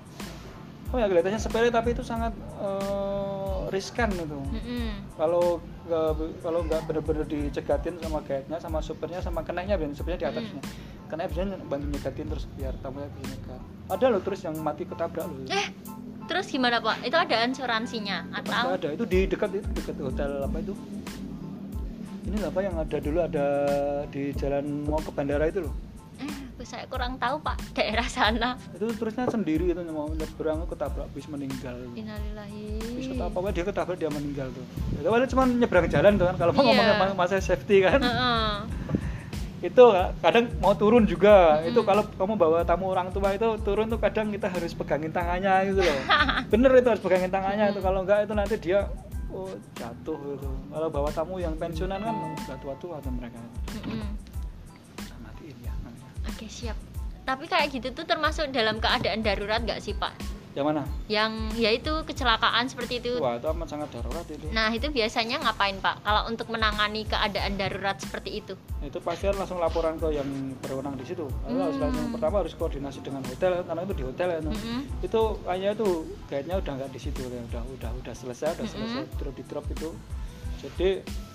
[0.94, 2.30] oh ya kelihatannya sepele tapi itu sangat
[2.62, 4.38] eh, riskan itu.
[5.14, 10.28] Kalau nggak kalau nggak benar-benar dicegatin sama guide-nya sama supirnya sama keneknya biar supirnya di
[10.30, 10.62] atasnya.
[11.10, 15.28] Keneknya biasanya bantu nyegatin terus biar tamunya bisa nyegat ada loh terus yang mati ketabrak
[15.28, 15.44] loh.
[15.52, 15.68] Eh,
[16.24, 17.00] terus gimana pak?
[17.00, 18.74] Itu ada asuransinya atau?
[18.74, 20.74] ada itu di dekat itu dekat hotel apa itu
[22.24, 23.46] ini apa yang ada dulu ada
[24.06, 25.74] di jalan mau ke bandara itu loh
[26.16, 26.30] Eh,
[26.62, 28.56] saya kurang tahu pak daerah sana.
[28.70, 32.80] itu terusnya sendiri itu mau nyebrang ketabrak bis meninggal Innalillahi.
[32.94, 34.64] bis atau apa dia ketabrak dia meninggal tuh
[34.94, 36.68] itu padahal cuma nyebrang jalan tuh kan kalau mau Iya.
[36.72, 38.50] ngomongnya masa safety kan Heeh.
[39.64, 39.84] Itu
[40.20, 41.72] kadang mau turun juga Mm-mm.
[41.72, 45.72] itu kalau kamu bawa tamu orang tua itu turun tuh kadang kita harus pegangin tangannya
[45.72, 46.00] gitu loh
[46.52, 48.84] bener itu harus pegangin tangannya itu kalau enggak itu nanti dia
[49.32, 49.48] oh
[49.80, 52.12] jatuh gitu kalau bawa tamu yang pensiunan kan
[52.44, 53.40] udah tua-tua tuh mereka
[53.72, 54.04] Mm-mm.
[55.00, 55.72] Nah, matiin ya.
[56.28, 56.76] Oke siap.
[57.24, 60.12] Tapi kayak gitu tuh termasuk dalam keadaan darurat nggak sih pak?
[60.54, 63.18] Yang mana Yang yaitu kecelakaan seperti itu.
[63.18, 65.98] wah itu amat sangat darurat itu Nah itu biasanya ngapain pak?
[66.00, 68.54] Kalau untuk menangani keadaan darurat seperti itu?
[68.80, 70.28] itu pasti harus langsung laporan ke yang
[70.60, 71.84] berwenang di situ Lalu harus Hmm.
[71.84, 74.38] langsung pertama harus koordinasi dengan hotel karena itu di hotel ya.
[74.40, 74.80] Mm-mm.
[75.00, 75.88] itu kayaknya itu
[76.26, 79.18] guide-nya udah nggak di situ ya udah udah udah selesai udah selesai Mm-mm.
[79.18, 79.88] drop di drop itu
[80.60, 80.88] jadi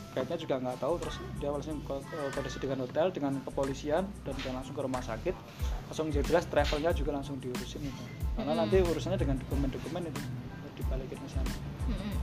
[0.10, 4.34] guide-nya juga nggak tahu terus dia langsung ko- ko- koordinasi dengan hotel dengan kepolisian dan
[4.42, 5.36] dia langsung ke rumah sakit
[5.92, 8.04] langsung jelas travelnya juga langsung diurusin itu
[8.34, 8.62] karena Mm-mm.
[8.66, 10.22] nanti urusannya dengan dokumen-dokumen itu
[10.82, 11.54] dibalikin ke sana
[11.88, 12.14] Mm-mm.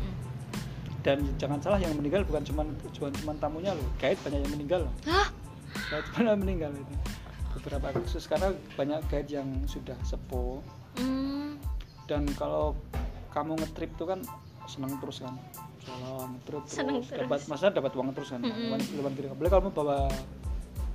[1.06, 4.80] dan jangan salah yang meninggal bukan cuma cuma cuma tamunya loh guide banyak yang meninggal
[4.90, 5.28] loh Hah?
[5.92, 6.94] guide banyak yang meninggal itu
[7.56, 10.58] beberapa kasus karena banyak guide yang sudah sepuh
[10.96, 11.60] Hmm.
[12.08, 12.72] dan kalau
[13.36, 14.24] kamu ngetrip tuh kan
[14.64, 15.36] seneng terus kan
[15.86, 17.20] ngetrip terus Seneng terus.
[17.22, 19.98] dapat masa dapat uang terus kan uang uang kiri boleh kamu bawa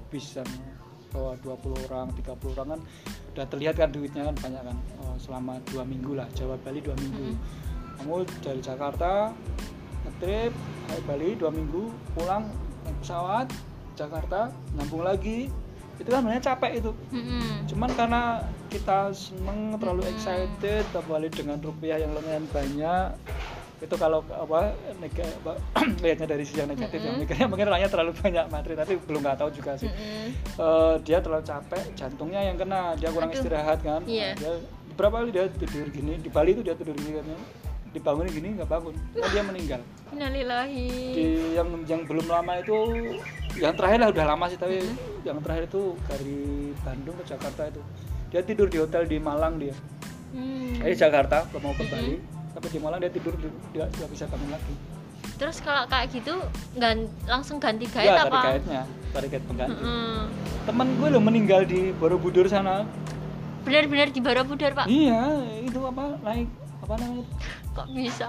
[0.07, 0.47] bis kan
[1.11, 2.81] bawa 20 orang 30 orang kan
[3.31, 6.95] udah terlihat kan duitnya kan banyak kan Oh, selama dua minggu lah Jawa Bali dua
[6.95, 7.99] minggu Mm-mm.
[7.99, 9.31] kamu dari Jakarta
[10.01, 10.51] ngetrip
[10.87, 12.47] ke Bali dua minggu pulang
[12.83, 13.47] naik pesawat
[13.93, 15.51] Jakarta nyambung lagi
[15.99, 17.67] itu kan sebenarnya capek itu Mm-mm.
[17.67, 18.23] cuman karena
[18.67, 20.11] kita seneng terlalu Hmm.
[20.11, 23.07] excited apalagi dengan rupiah yang lumayan banyak
[23.81, 25.57] itu kalau apa nega, apa,
[26.05, 27.25] lihatnya dari sisi yang negatif yang Mm-mm.
[27.25, 30.25] mikirnya mungkin orangnya terlalu banyak materi tapi belum nggak tahu juga sih Mm-mm.
[30.55, 33.41] Eh, dia terlalu capek jantungnya yang kena dia kurang Aduh.
[33.41, 34.31] istirahat kan Iya.
[34.31, 34.51] Nah, dia
[34.87, 37.25] beberapa kali dia tidur gini di Bali itu dia tidur gini kan
[37.91, 40.87] dibangunin gini nggak bangun nah, dia meninggal Innalillahi.
[41.11, 42.77] di yang yang belum lama itu
[43.57, 45.25] yang terakhir lah udah lama sih tapi Mm-hmm.
[45.25, 46.39] yang terakhir itu dari
[46.79, 47.81] Bandung ke Jakarta itu
[48.29, 49.73] dia tidur di hotel di Malang dia
[50.31, 50.79] Hmm.
[50.79, 51.83] dari Jakarta mau ke.
[51.83, 52.15] Bali
[52.51, 53.33] tapi di Malang dia tidur
[53.71, 54.75] dia nggak bisa bangun lagi
[55.37, 56.37] Terus kalau kayak gitu
[56.75, 58.41] gan langsung ganti guide ya apa?
[58.51, 60.17] guide-nya dari guide pengganti Mm-mm.
[60.63, 62.85] teman gue lo meninggal di Borobudur sana
[63.61, 64.85] Benar-benar di Borobudur pak?
[64.85, 65.21] iya
[65.59, 66.49] itu apa naik
[66.79, 67.25] apa namanya
[67.71, 68.27] Kok bisa?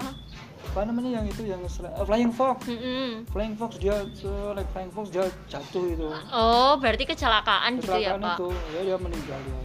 [0.63, 1.69] apa namanya yang itu yang eh,
[2.01, 3.27] Flying Fox Mm-mm.
[3.27, 8.15] Flying Fox dia se- naik Flying Fox dia jatuh itu Oh berarti kecelakaan gitu ya
[8.15, 8.35] kecelakaan pak?
[8.35, 9.59] itu ya dia meninggal dia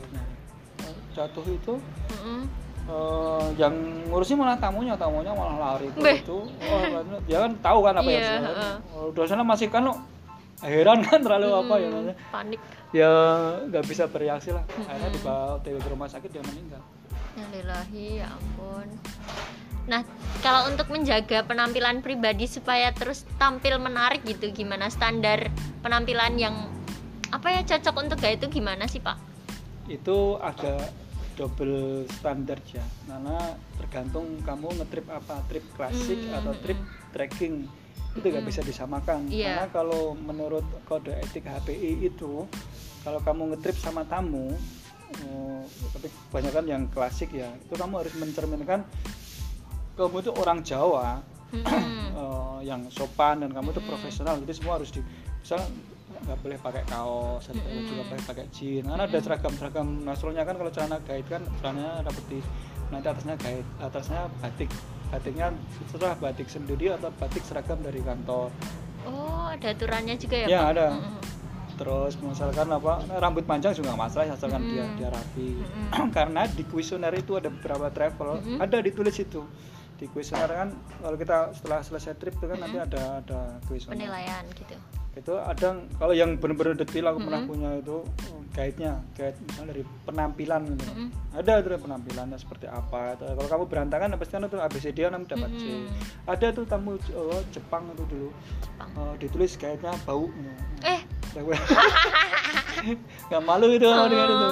[1.14, 1.74] jatuh itu
[2.12, 2.40] Mm-mm.
[2.88, 3.74] Eh, yang
[4.08, 6.80] ngurusin malah tamunya tamunya malah lari ke itu oh,
[7.22, 8.74] dia kan tahu kan apa Iya, yang salah heeh.
[8.90, 9.94] oh, udah sana masih kan lo
[10.58, 12.60] heran kan terlalu apa ya Hmm, namanya Panik.
[12.90, 13.10] ya
[13.64, 15.16] nggak bisa bereaksi lah akhirnya Mm-mm.
[15.20, 16.82] dibawa ke rumah sakit dia meninggal
[17.30, 18.88] Innalillahi, ya ampun.
[19.86, 20.02] Nah,
[20.40, 25.46] kalau untuk menjaga penampilan pribadi supaya terus tampil menarik gitu, gimana standar
[25.78, 26.66] penampilan yang
[27.30, 29.14] apa ya cocok untuk gaya itu gimana sih pak?
[29.86, 30.82] itu ada
[31.38, 33.38] double standar ya karena
[33.78, 36.80] tergantung kamu ngetrip apa trip klasik Hmm, atau hmm, trip
[37.14, 37.54] trekking
[38.18, 38.50] itu nggak Hmm.
[38.50, 39.54] bisa disamakan Iya.
[39.54, 42.42] karena kalau menurut kode etik HPI itu
[43.06, 44.50] kalau kamu ngetrip sama tamu
[45.24, 45.62] oh,
[45.94, 48.82] tapi kebanyakan yang klasik ya itu kamu harus mencerminkan
[49.94, 51.64] kamu itu orang Jawa Mm-mm.
[52.20, 53.88] eh, yang sopan dan kamu itu Mm-mm.
[53.88, 55.00] profesional jadi semua harus di
[55.38, 55.62] misal
[56.22, 57.86] nggak boleh pakai kaos atau Mm-mm.
[57.86, 59.24] juga boleh pakai jeans karena ada Mm-mm.
[59.24, 62.42] seragam seragam nasionalnya kan kalau celana guide kan celananya ada putih
[62.88, 64.70] nanti atasnya guide atasnya batik
[65.08, 65.46] batiknya
[65.88, 68.48] setelah batik sendiri atau batik seragam dari kantor
[69.08, 70.86] oh ada aturannya juga ya Ya, pak ada.
[70.96, 71.16] Mm-mm.
[71.78, 72.92] terus misalkan apa
[73.22, 74.98] rambut panjang juga nggak masalah asalkan dia Mm-mm.
[74.98, 76.08] dia rapi Mm-mm.
[76.16, 78.58] karena di kuesioner itu ada beberapa travel Mm-mm.
[78.58, 79.46] ada ditulis itu
[79.98, 80.68] di kuesioner kan
[81.02, 82.88] kalau kita setelah selesai trip itu kan nanti Mm-mm.
[82.90, 84.74] ada ada kuesioner penilaian gitu
[85.18, 87.50] itu ada kalau yang benar-benar detail aku pernah Mm-mm.
[87.50, 90.84] punya itu oh, guide-nya guide misalnya dari penampilan gitu.
[90.86, 91.08] Mm-mm.
[91.34, 95.50] ada itu penampilannya seperti apa Atau kalau kamu berantakan pasti kan itu ABCD kamu dapat
[95.52, 95.90] C Mm-mm.
[96.24, 98.28] ada tuh tamu oh, Jepang itu dulu
[98.78, 98.88] Jepang.
[98.94, 100.30] Oh, ditulis guide-nya bau
[100.82, 101.00] eh
[103.28, 104.06] nggak malu itu Oh.
[104.06, 104.50] dengan itu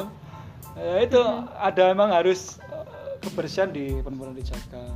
[0.76, 1.16] Ya, itu
[1.56, 2.84] ada emang harus eh,
[3.18, 4.92] kebersihan di benar-benar dijaga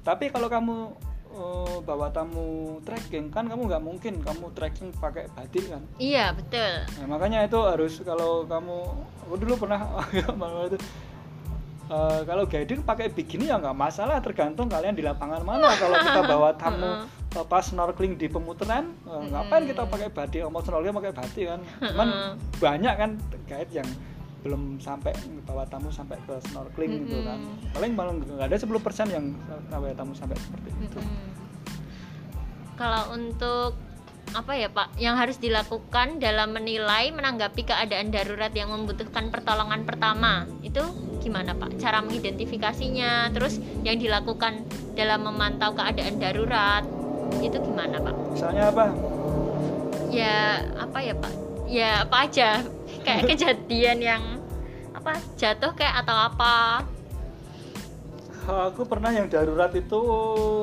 [0.00, 0.96] tapi kalau kamu
[1.38, 3.30] eh, bawa tamu trekking.
[3.30, 5.82] Kan kamu nggak mungkin kamu trekking pakai batik kan?
[6.02, 6.84] Iya betul.
[6.98, 8.76] Nah, makanya itu harus kalau kamu
[9.22, 9.86] aku dulu pernah
[10.40, 10.78] malah itu.
[11.88, 15.72] Eh, kalau guiding pakai bikini ya nggak masalah tergantung kalian di lapangan mana.
[15.80, 20.44] Kalau kita bawa tamu eh, pas snorkeling di pemutaran eh, ngapain kita pakai batik?
[20.52, 21.60] Mau snorkeling pakai batik kan?
[21.80, 23.10] Cuman banyak kan
[23.48, 23.88] guide yang
[24.42, 25.10] belum sampai
[25.42, 27.38] bawa tamu sampai ke snorkeling gitu kan.
[27.74, 29.34] Paling malah nggak ada 10% yang
[29.66, 30.98] bawa tamu sampai seperti itu.
[30.98, 31.26] Mm-mm.
[32.78, 33.74] kalau untuk
[34.36, 40.44] apa ya Pak yang harus dilakukan dalam menilai menanggapi keadaan darurat yang membutuhkan pertolongan pertama
[40.60, 40.84] itu
[41.18, 41.80] gimana Pak?
[41.80, 44.62] Cara mengidentifikasinya terus yang dilakukan
[44.94, 46.84] dalam memantau keadaan darurat
[47.40, 48.14] itu gimana Pak?
[48.36, 48.84] Misalnya apa?
[50.12, 51.32] Ya apa ya Pak?
[51.68, 52.50] Ya apa aja
[53.08, 54.22] kayak kejadian yang
[54.92, 56.84] apa jatuh kayak atau apa
[58.48, 60.00] aku pernah yang darurat itu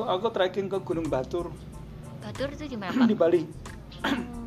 [0.06, 1.50] aku trekking ke Gunung Batur
[2.22, 3.42] batur itu gimana Pak di Bali
[4.06, 4.46] Oh,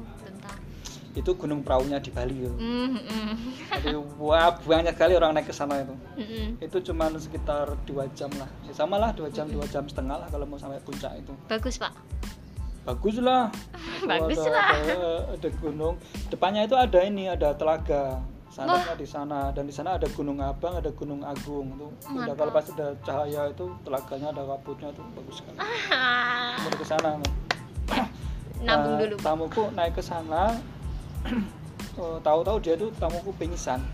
[1.18, 2.54] itu gunung perahunya di Bali ya.
[2.54, 3.34] Mm, mm,
[3.82, 5.91] Jadi wah banyak kali orang naik ke sana itu.
[5.91, 6.47] mm, mm.
[6.64, 8.47] Itu cuma sekitar dua jam lah.
[8.64, 11.34] Ya, sama lah dua jam dua jam setengah lah kalau mau sampai puncak itu.
[11.50, 11.91] bagus Pak
[12.88, 13.52] Bagus lah.
[14.10, 14.66] Bagus ada, lah.
[14.76, 15.96] Ada, ada gunung.
[16.32, 18.20] Depannya itu ada ini ada telaga.
[18.50, 21.88] Sananya di sana dan di sana ada Gunung Abang, ada Gunung Agung itu.
[22.10, 22.50] Udah Mantap.
[22.50, 25.58] kalau pas ada cahaya itu telaganya ada kabutnya itu bagus sekali.
[26.66, 27.12] Mau ke sana.
[28.66, 30.58] nabung Nah, dulu Tamuku naik ke sana.
[32.02, 33.86] oh, tahu-tahu dia tuh tamuku pingsan.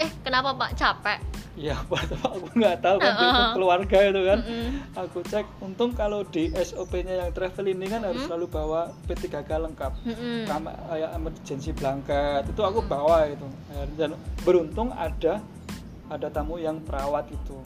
[0.00, 1.20] Eh kenapa Pak capek
[1.52, 3.50] Iya, Pak, aku nggak tahu kan itu Heeh.
[3.52, 4.38] keluarga itu kan.
[4.40, 4.68] Mm-mm.
[5.04, 9.92] Aku cek, untung kalau di SOP-nya yang travel ini kan harus selalu bawa P3K lengkap.
[10.00, 10.48] Mm-mm.
[10.48, 13.44] Sama kayak emergency blanket itu aku bawa itu.
[14.00, 14.16] Dan
[14.48, 15.44] beruntung ada
[16.08, 17.56] ada tamu yang perawat itu.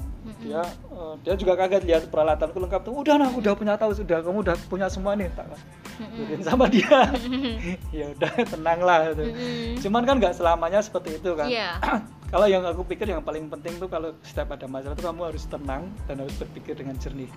[0.43, 2.95] Dia eh, dia juga kaget lihat peralatanku lengkap tuh.
[3.07, 5.31] Udah nah, udah punya tahu sudah kamu udah punya semua nih.
[5.31, 5.47] Tak
[5.97, 7.07] Bikin sama dia.
[8.03, 9.31] ya udah tenanglah itu.
[9.87, 11.47] Cuman kan nggak selamanya seperti itu kan.
[11.47, 11.79] Iya.
[12.27, 15.45] kalau yang aku pikir yang paling penting tuh kalau setiap ada masalah tuh kamu harus
[15.47, 17.31] tenang dan harus berpikir dengan jernih.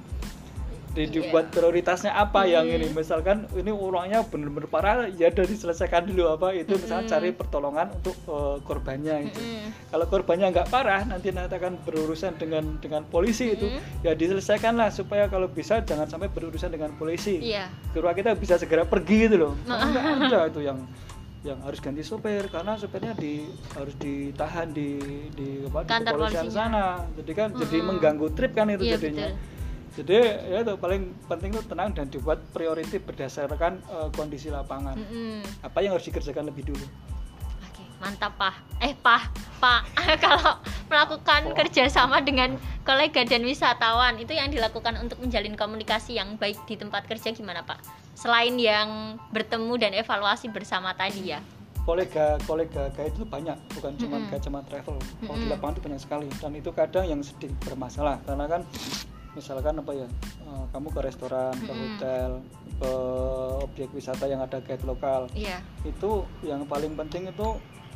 [0.90, 1.22] Di, Iya.
[1.22, 2.76] dibuat prioritasnya apa yang Hmm.
[2.82, 7.14] ini misalkan ini orangnya benar-benar parah ya udah diselesaikan dulu apa itu misalnya Hmm.
[7.14, 9.38] cari pertolongan untuk eh, korbannya itu.
[9.38, 9.70] Mm-mm.
[9.94, 14.02] Kalau korbannya nggak parah nanti nanti akan berurusan dengan dengan polisi itu Hmm.
[14.02, 17.38] ya diselesaikanlah supaya kalau bisa jangan sampai berurusan dengan polisi.
[17.38, 19.54] iya Kira kita bisa segera pergi gitu loh.
[19.70, 19.86] Nah.
[19.94, 20.82] Nggak ada itu yang
[21.40, 25.00] yang harus ganti sopir karena sopirnya di harus ditahan di
[25.32, 26.86] di apa di Kantor kepolisian sana.
[27.16, 27.88] Jadi kan jadi Mm-mm.
[27.96, 29.28] mengganggu trip kan itu Iya, jadinya.
[29.32, 29.58] betul.
[30.00, 30.16] Jadi
[30.52, 35.00] ya itu paling penting itu tenang dan dibuat priority berdasarkan eh, kondisi lapangan.
[35.00, 35.64] Mm-mm.
[35.64, 36.86] Apa yang harus dikerjakan lebih dulu.
[37.72, 38.56] Oke, mantap Pak.
[38.84, 39.22] Eh Pak,
[39.64, 39.82] Pak,
[40.24, 40.60] kalau
[40.92, 46.76] melakukan kerjasama dengan kolega dan wisatawan itu yang dilakukan untuk menjalin komunikasi yang baik di
[46.76, 48.09] tempat kerja gimana Pak?
[48.20, 51.40] Selain yang bertemu dan evaluasi bersama tadi ya.
[51.88, 54.30] kolega kolega guide itu banyak bukan cuma Mm-mm.
[54.30, 55.50] guide sama travel kalau di Mm-mm.
[55.50, 58.62] lapangan itu banyak sekali dan itu kadang yang sedikit bermasalah karena kan
[59.34, 60.06] misalkan apa ya
[60.46, 61.82] eh, kamu ke restoran ke Mm-mm.
[61.98, 62.30] hotel
[62.78, 62.92] ke
[63.66, 65.66] objek wisata yang ada guide lokal Iya.
[65.82, 67.48] itu yang paling penting itu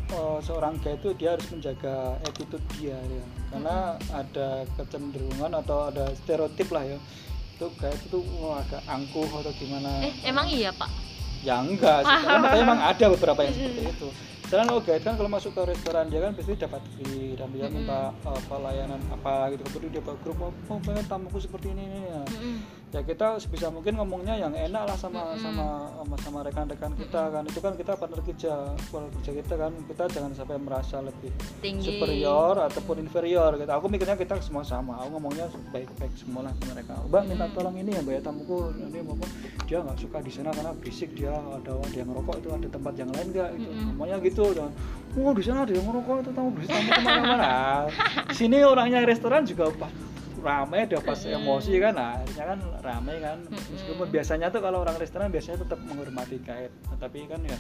[0.09, 3.75] eh, seorang guide itu dia harus menjaga attitude dia ya karena
[4.09, 6.97] ada kecenderungan atau ada stereotip lah ya
[7.53, 10.89] itu guide itu wah, agak angkuh atau gimana Eh, emang iya Pak?
[11.45, 14.07] Ya enggak sih, karena memang ada beberapa yang seperti itu.
[14.43, 17.67] Misalnya kalau guide kan kalau masuk ke restoran dia kan pasti dapat free dan dia
[17.69, 19.63] minta uh, pelayanan apa gitu.
[19.69, 22.21] Kemudian dia grup oh, oh pengen tamuku seperti ini, ini ya.
[22.93, 25.41] Ya kita sebisa mungkin ngomongnya yang enak lah sama Mm-mm.
[25.41, 25.65] sama
[25.97, 27.41] sama sama rekan-rekan kita kan.
[27.49, 28.53] Itu kan kita partner kerja
[28.93, 29.71] partner kerja kita kan.
[29.89, 31.89] Kita jangan sampai merasa lebih Tinggi.
[31.89, 33.71] superior ataupun inferior gitu.
[33.73, 35.01] Aku mikirnya kita semua sama.
[35.01, 36.93] Aku ngomongnya baik-baik semua lah ke mereka.
[37.09, 38.57] Mbak minta tolong ini ya mbak ya tamuku.
[38.77, 39.25] Ini apa
[39.65, 43.09] dia nggak suka di sana karena berisik dia ada dia ngerokok itu ada tempat yang
[43.09, 43.49] lain nggak?
[43.57, 43.69] Gitu.
[43.73, 43.85] Mm-mm.
[43.97, 44.69] ngomongnya gitu dan
[45.17, 47.53] oh di sana ada yang ngerokok itu tamu berisik tamu ke mana-mana.
[48.37, 49.73] Sini orangnya restoran juga
[50.43, 51.39] ramai dia pas Mm-mm.
[51.39, 53.71] emosi kan nah, akhirnya kan ramai kan Mm-mm.
[53.71, 57.57] meskipun biasanya tuh kalau orang restoran biasanya tetap menghormati guide Nah, tapi kan ya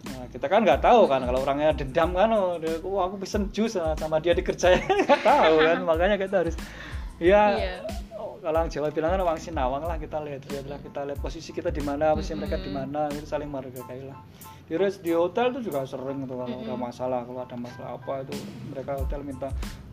[0.00, 3.48] Nah, kita kan nggak tahu kan kalau orangnya dendam kan, oh, dia, "Wah, aku pesen
[3.50, 6.56] jus sama- dia dikerjain nggak tahu kan, makanya kita harus
[7.18, 7.76] ya Iya.
[8.40, 11.68] Kalau Jawa bilang kan wang sinawang lah kita lihat lihat lah kita lihat posisi kita
[11.68, 14.16] di mana, posisi mereka di mana, itu saling menghargai lah.
[14.64, 18.24] Di res di hotel tuh juga sering tuh kalau ada masalah, kalau ada masalah apa
[18.24, 18.34] itu
[18.72, 19.48] mereka hotel minta,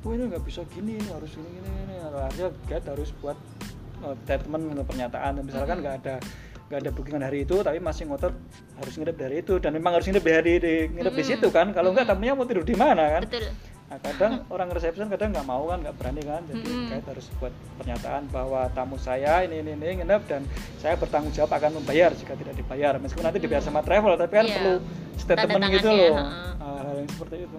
[0.07, 1.95] oh ini nggak bisa gini, ini harus gini gini, gini.
[1.99, 3.37] akhirnya guide harus buat
[4.07, 6.15] uh, statement atau pernyataan, misalkan nggak ada
[6.67, 8.35] nggak ada bookingan hari itu tapi masih ngotot
[8.75, 9.55] harus nginep dari itu.
[9.59, 11.71] Dan memang harus nginep di hari di nginep di situ kan.
[11.71, 13.23] Kalau nggak tamunya mau tidur di mana kan?
[13.23, 16.43] Betul nah kadang orang resepsi kadang nggak mau kan nggak berani kan.
[16.43, 16.59] Jadi
[16.91, 20.43] guide harus buat pernyataan bahwa tamu saya ini ini ini nginep dan
[20.83, 22.99] saya bertanggung jawab akan membayar jika tidak dibayar.
[22.99, 24.55] Meskipun nanti dibayar sama travel tapi kan Iya.
[24.59, 24.75] perlu
[25.15, 26.15] statement gitu tangannya, loh.
[26.59, 27.57] Ah, hal yang seperti itu.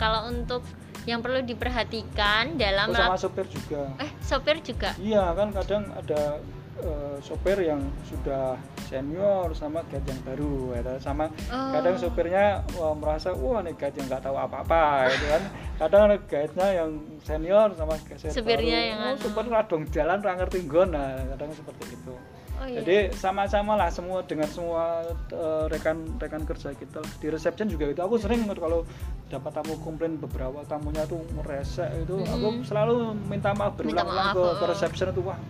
[0.00, 0.62] Kalau untuk
[1.04, 3.82] yang perlu diperhatikan dalam Terus sama sopir juga.
[4.00, 4.90] Eh sopir juga?
[4.96, 6.40] Iya kan kadang ada
[6.80, 8.56] eh, sopir yang sudah
[8.88, 11.72] senior sama guide yang baru ya, sama Oh.
[11.76, 15.42] kadang sopirnya wah, merasa wah nih guide yang nggak taw apa-apa gitu kan.
[15.82, 16.90] Kadang ada guide-nya yang
[17.26, 19.20] senior sama guide Supirnya baru, yang oh, anu.
[19.20, 20.58] supir radong jalan ra ngerti
[20.88, 22.14] nah kadang seperti itu.
[22.62, 22.78] Oh iya.
[22.78, 25.02] Jadi sama-sama lah semua dengan semua
[25.34, 28.86] eh, rekan-rekan kerja kita di reception juga itu aku sering kalau
[29.26, 32.62] dapat tamu komplain beberapa tamunya tuh meresek itu aku Mm-mm.
[32.62, 35.40] selalu minta maaf berulang-ulang ke, ke reception itu wah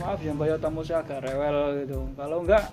[0.00, 1.98] maaf ya mbak ya tamu saya agak rewel gitu.
[2.16, 2.64] Kalau enggak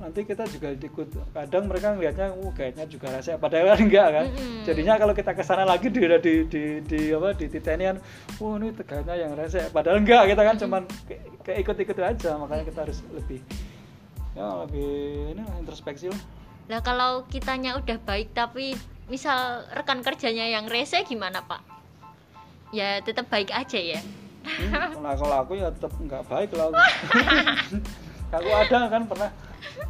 [0.00, 1.08] nanti kita juga ikut.
[1.36, 3.36] Kadang mereka ngelihatnya uh kayaknya juga rese.
[3.36, 4.26] Padahal kan enggak kan?
[4.32, 4.64] Mm-mm.
[4.64, 7.96] jadinya kalau kita ke sana lagi di di di, di apa di titanian
[8.40, 9.68] wah ini tegaknya yang rese.
[9.68, 13.40] Padahal enggak kita kan cuman ke- kayak ikut-ikut aja makanya kita harus lebih
[14.32, 14.90] ya lebih
[15.36, 16.22] ini lah, introspeksi lah.
[16.70, 18.78] Lah kalau kitanya udah baik tapi
[19.10, 21.60] misal rekan kerjanya yang rese gimana pak?
[22.70, 23.98] Ya tetap baik aja ya.
[24.40, 26.72] Hmm, nah kalau aku ya tetap nggak baik lah.
[28.30, 29.30] Aku ada kan pernah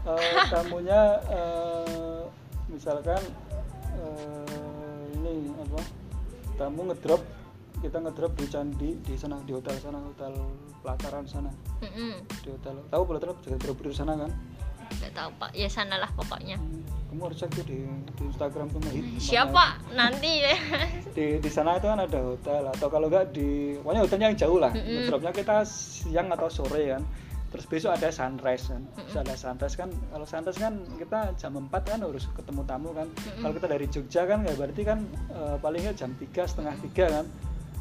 [0.08, 2.24] eh, tamunya eh,
[2.72, 3.20] misalkan
[4.00, 5.80] eh, ini apa
[6.56, 7.20] tamu ngedrop
[7.84, 10.32] kita ngedrop di candi di sana di hotel sana hotel
[10.80, 11.52] pelataran sana.
[11.84, 12.24] Mm-mm.
[12.40, 14.32] di hotel tahu pelataran juga drop di sana kan
[14.98, 15.50] Nggak tahu pak.
[15.54, 16.56] Ya sanalah pokoknya.
[16.58, 19.04] Hmm, kamu harus cek di, di Instagram tuh Mahit.
[19.22, 19.64] Siapa?
[19.94, 20.32] Nanti.
[20.42, 20.56] Ya?
[21.16, 22.62] di di sana itu kan ada hotel.
[22.74, 24.72] Atau kalau enggak di pokoknya hotelnya yang jauh lah.
[24.74, 25.06] Mm-mm.
[25.06, 27.02] ngedropnya kita siang atau sore kan.
[27.50, 28.82] Terus besok ada sunrise kan.
[28.94, 29.90] Terus ada sunrise kan.
[29.90, 33.10] Kalau sunrise kan kita jam 4 kan harus ketemu tamu kan.
[33.42, 34.98] Kalau kita dari Jogja kan nggak berarti kan
[35.34, 37.26] eh, palingnya jam 3 setengah tiga kan.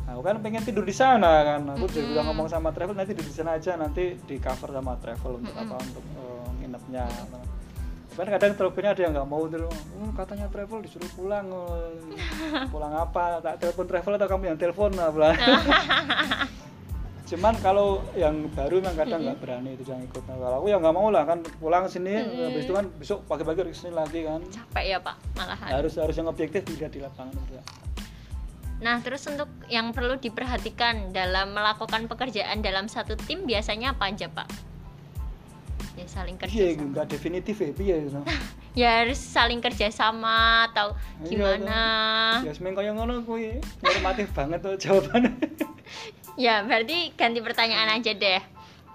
[0.10, 1.62] Nah, aku kan pengen tidur di sana kan.
[1.78, 4.98] Aku juga udah ngomong sama travel nanti tidur di sana aja nanti di cover sama
[4.98, 6.29] travel untuk apa untuk eh,
[6.88, 7.06] nginepnya.
[8.20, 11.80] Kan kadang travelnya ada yang nggak mau terus, "Oh, katanya travel disuruh pulang, oh,
[12.68, 13.40] pulang apa?
[13.40, 15.36] Tak telepon travel atau kamu yang telepon lah.
[17.30, 20.24] Cuman kalau yang baru memang kadang nggak berani itu jangan ikut.
[20.26, 22.50] Nah, kalau aku ya nggak mau lah kan pulang sini, Mm-mm.
[22.50, 24.42] habis itu kan besok pagi-pagi harus ke sini lagi kan.
[24.50, 25.70] Capek ya pak malahan.
[25.70, 27.62] Harus harus yang objektif dilihat di lapangan juga.
[28.82, 34.26] Nah terus untuk yang perlu diperhatikan dalam melakukan pekerjaan dalam satu tim biasanya apa aja
[34.34, 34.50] pak?
[36.00, 38.20] Ya saling kerja Iya, nggak definitif ya, piye gitu.
[38.80, 41.82] Ya harus saling kerja sama atau Iya, gimana?
[42.40, 45.36] Ya semeng kaya ngono kuwi normatif banget tuh jawabannya.
[46.40, 48.40] Ya berarti ganti pertanyaan aja deh.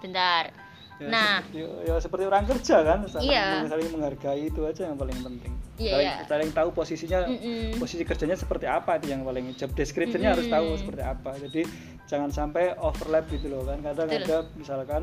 [0.01, 0.49] Bentar.
[0.97, 1.35] Ya, Nah.
[1.43, 3.67] seperti, ya seperti orang kerja kan, saling, Iya.
[3.67, 5.53] saling menghargai itu aja yang paling penting.
[5.75, 6.17] Iya, saling, iya.
[6.25, 7.75] saling tahu posisinya, Mm-mm.
[7.77, 11.35] posisi kerjanya seperti apa itu yang paling job description-nya harus tahu seperti apa.
[11.37, 11.61] Jadi
[12.07, 13.83] jangan sampai overlap gitu loh kan.
[13.83, 14.23] Kadang Betul.
[14.23, 15.01] ada misalkan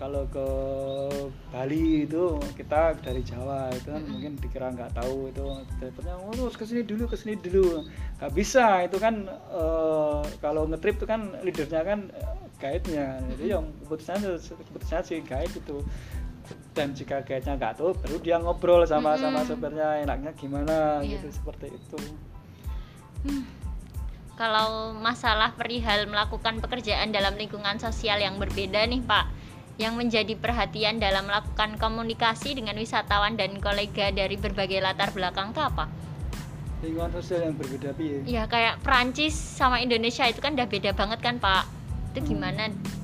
[0.00, 0.46] kalau ke
[1.52, 5.44] Bali itu kita dari Jawa itu kan mungkin dikira nggak tahu itu.
[5.76, 7.84] Drivernya oh terus ke sini dulu ke sini dulu.
[8.16, 13.20] Nggak bisa itu kan eh, kalau ngetrip itu kan leadernya kan eh, guide-nya.
[13.36, 15.84] Jadi yang keputusannya keputusannya si guide itu.
[16.72, 19.48] Dan jika guide-nya nggak tahu baru dia ngobrol sama sama Mm-mm.
[19.52, 21.04] sopirnya enaknya gimana?
[21.04, 21.20] Iya.
[21.20, 22.00] gitu seperti itu.
[24.40, 29.28] Kalau masalah perihal melakukan pekerjaan dalam lingkungan sosial yang berbeda nih Pak,
[29.80, 35.62] yang menjadi perhatian dalam melakukan komunikasi dengan wisatawan dan kolega dari berbagai latar belakang itu
[35.64, 35.88] apa?
[36.80, 41.20] lingkungan sosial yang berbeda piye Ya kayak Prancis sama Indonesia itu kan udah beda banget
[41.20, 41.68] kan Pak.
[42.12, 42.28] Itu Hmm.
[42.28, 42.62] gimana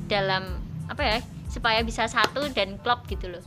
[0.08, 0.42] dalam
[0.88, 1.18] apa ya
[1.50, 3.42] supaya bisa satu dan klop gitu loh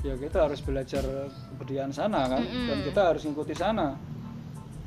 [0.00, 1.02] ya kita harus belajar
[1.50, 2.70] kebudayaan sana kan Mm-mm.
[2.70, 3.98] dan kita harus ngikuti sana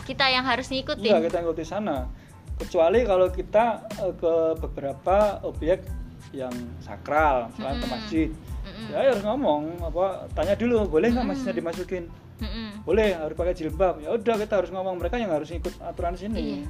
[0.07, 2.07] kita yang harus Iya ngikutin kita ngikuti sana
[2.55, 3.65] kecuali kalau kita
[3.99, 5.83] eh, ke beberapa objek
[6.31, 7.91] yang sakral misalnya ke Mm-mm.
[7.91, 8.27] masjid
[8.63, 8.87] Mm-mm.
[8.91, 12.03] ya harus ngomong apa tanya dulu boleh nggak masjidnya dimasukin
[12.39, 12.87] Mm-mm.
[12.87, 16.63] boleh harus pakai jilbab ya udah kita harus ngomong mereka yang harus ikut aturan sini
[16.63, 16.67] Iya.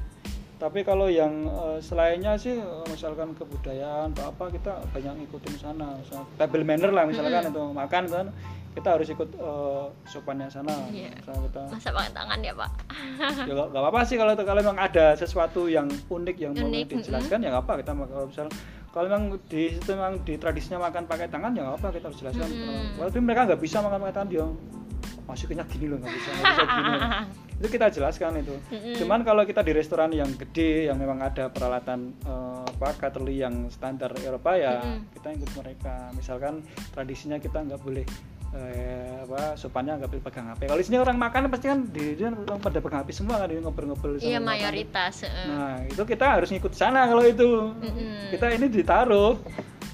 [0.57, 5.93] tapi kalau yang eh, selainnya sih eh, misalkan kebudayaan atau apa kita banyak ngikutin sana
[5.95, 7.53] misalnya table manner lah misalkan Mm-mm.
[7.53, 8.25] itu makan kan
[8.71, 10.71] kita harus ikut eh, sopannya sana.
[10.87, 11.11] Iya.
[11.11, 12.71] misalnya kita masa pakai tangan ya pak?
[13.47, 16.87] Ya nggak nggak apa-apa sih kalau kalau memang ada sesuatu yang unik yang mau Unik,
[16.87, 18.47] dijelaskan ya nggak apa kita kalau misal
[18.91, 22.19] kalau memang di situ memang di tradisinya makan pakai tangan ya nggak apa kita harus
[22.19, 22.99] jelaskan Mm-mm.
[22.99, 24.45] tapi mereka nggak bisa makan pakai tangan dia
[25.21, 26.97] masukinnya gini loh nggak bisa nggak bisa gini
[27.61, 28.55] itu kita jelaskan itu.
[28.73, 28.95] Mm-mm.
[28.99, 33.69] cuman kalau kita di restoran yang gede yang memang ada peralatan eh, apa cutlery yang
[33.69, 35.13] standar Eropa ya Mm-mm.
[35.13, 36.09] kita ikut mereka.
[36.17, 38.01] Misalkan tradisinya kita nggak boleh
[38.51, 42.21] eh, apa sopannya nggak boleh pegang HP kalau sini orang makan pasti kan di di
[42.27, 44.47] orang pada pegang HP semua kan di ngobrol-ngobrol iya makan.
[44.51, 45.45] mayoritas heeh.
[45.47, 47.47] nah itu kita harus ngikut sana kalau itu
[47.79, 48.35] Mm-mm.
[48.35, 49.39] kita ini ditaruh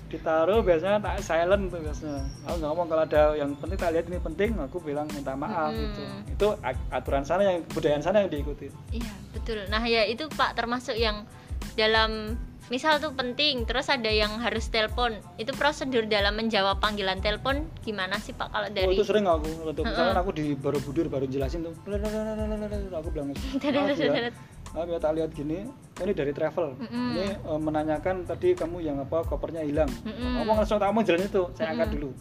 [0.07, 4.05] ditaruh biasanya tak silent tuh biasanya aku nggak ngomong kalau ada yang penting tak lihat
[4.07, 5.83] ini penting aku bilang minta maaf Mm-mm.
[5.83, 6.01] gitu
[6.31, 6.47] itu
[6.89, 9.67] aturan sana yang kebudayaan sana yang diikuti Iya betul.
[9.67, 11.27] Nah ya itu Pak termasuk yang
[11.75, 15.15] dalam misal tuh penting, terus ada yang harus telepon.
[15.35, 18.93] Itu prosedur dalam menjawab panggilan telepon gimana sih Pak kalau Oh, dari?
[18.93, 19.95] itu sering aku untuk Heeh.
[19.95, 21.73] misalkan aku di Borobudur baru jelasin tuh
[22.91, 24.31] aku bilang maaf ya
[24.75, 25.63] maaf ya tak lihat gini
[25.97, 30.43] oh, ini dari travel ini eh, menanyakan tadi kamu yang apa kopernya hilang Mm-mm.
[30.43, 32.11] ngomong langsung tak mau jalan itu saya angkat dulu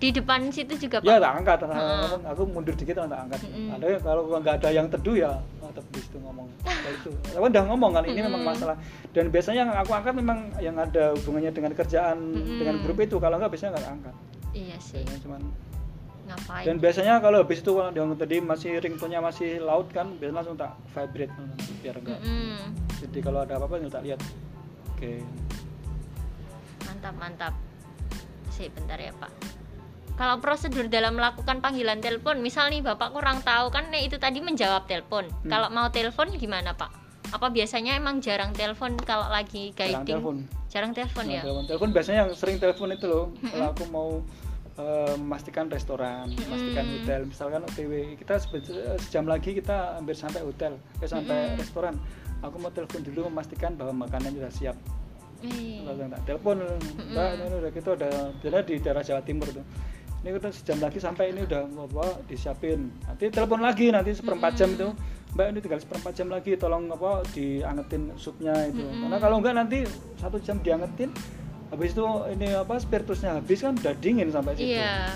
[0.00, 1.04] Di depan situ juga Pak.
[1.04, 3.76] ya tak angkat ngomong, aku mundur dikit tak angkat Mm-mm.
[3.76, 7.64] ada kalau nggak ada yang teduh ya tetap di situ ngomong Kalau itu aku udah
[7.68, 8.48] ngomong kan ini memang Mm-mm.
[8.56, 8.76] masalah
[9.12, 12.58] dan biasanya yang aku angkat memang yang ada hubungannya dengan kerjaan Mm-mm.
[12.58, 14.14] dengan grup itu kalau nggak biasanya nggak angkat
[14.50, 15.04] Iya sih.
[15.04, 15.42] biasanya cuman
[16.26, 16.64] Ngapain?
[16.64, 20.56] dan biasanya kalau habis itu kalau yang tadi masih ringtone-nya masih laut kan biasanya langsung
[20.56, 21.34] tak vibrate
[21.84, 22.72] biar enggak Mm-mm.
[23.04, 24.20] jadi kalau ada apa-apa tak lihat
[24.96, 25.12] oke
[26.90, 27.54] Mantap mantap.
[28.50, 29.30] Sih bentar ya Pak.
[30.20, 34.44] Kalau prosedur dalam melakukan panggilan telepon, misal nih Bapak kurang tahu kan nih, itu tadi
[34.44, 35.24] menjawab telepon.
[35.24, 35.48] Hmm.
[35.48, 36.92] Kalau mau telepon gimana Pak?
[37.32, 40.06] Apa biasanya emang jarang telepon kalau lagi jarang guiding?
[40.20, 40.36] telepon
[40.68, 41.42] Jarang telepon Jarang ya.
[41.46, 44.08] telepon telepon biasanya yang sering telepon itu loh kalau aku mau
[44.76, 46.92] eh, memastikan restoran memastikan Mm.
[47.00, 48.34] hotel misalkan OTW kita
[48.98, 51.58] sejam lagi kita hampir sampai hotel eh, sampai Mm.
[51.62, 51.94] restoran
[52.42, 54.76] aku mau telepon dulu memastikan bahwa makanan sudah siap
[55.40, 56.60] Eh, langsung tak telepon
[57.08, 59.64] mbak ini udah kita udah biasanya di daerah Jawa Timur tuh
[60.20, 64.76] ini udah sejam lagi sampai ini udah apa disiapin nanti telepon lagi nanti seperempat jam
[64.76, 64.92] itu
[65.32, 69.06] mbak ini tinggal seperempat jam lagi tolong apa diangetin supnya itu Mm-mm.
[69.06, 69.78] karena kalau enggak nanti
[70.18, 71.08] satu jam diangetin
[71.70, 72.02] habis itu
[72.34, 75.06] ini apa spiritusnya habis kan udah dingin sampai situ Iya.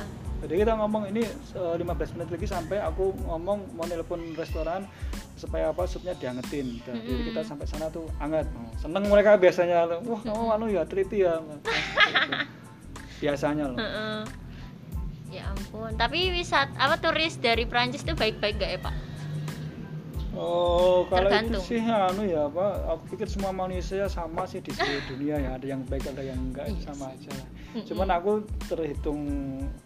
[0.46, 4.86] jadi kita ngomong ini eh, 15 menit lagi sampai aku ngomong mau nelpon restoran
[5.34, 6.78] supaya apa supnya diangetin.
[6.86, 7.28] Dan jadi Mm-mm.
[7.34, 8.46] kita sampai sana tuh anget.
[8.78, 9.82] Seneng mereka biasanya.
[10.06, 11.42] Wah kamu anu ya teliti ya.
[13.22, 13.78] Biasanya loh.
[15.34, 15.98] Ya ampun.
[15.98, 18.94] Tapi wisat apa turis dari Prancis tuh baik-baik gak ya Pak?
[20.34, 21.62] Oh kalau Tergantung.
[21.62, 22.66] itu sih anu ya apa?
[22.94, 25.50] Aku pikir semua manusia sama sih di seluruh dunia ya.
[25.54, 27.30] Ada yang baik ada yang enggak Iya sama aja.
[27.30, 27.86] Mm-mm.
[27.86, 28.32] Cuman aku
[28.66, 29.20] terhitung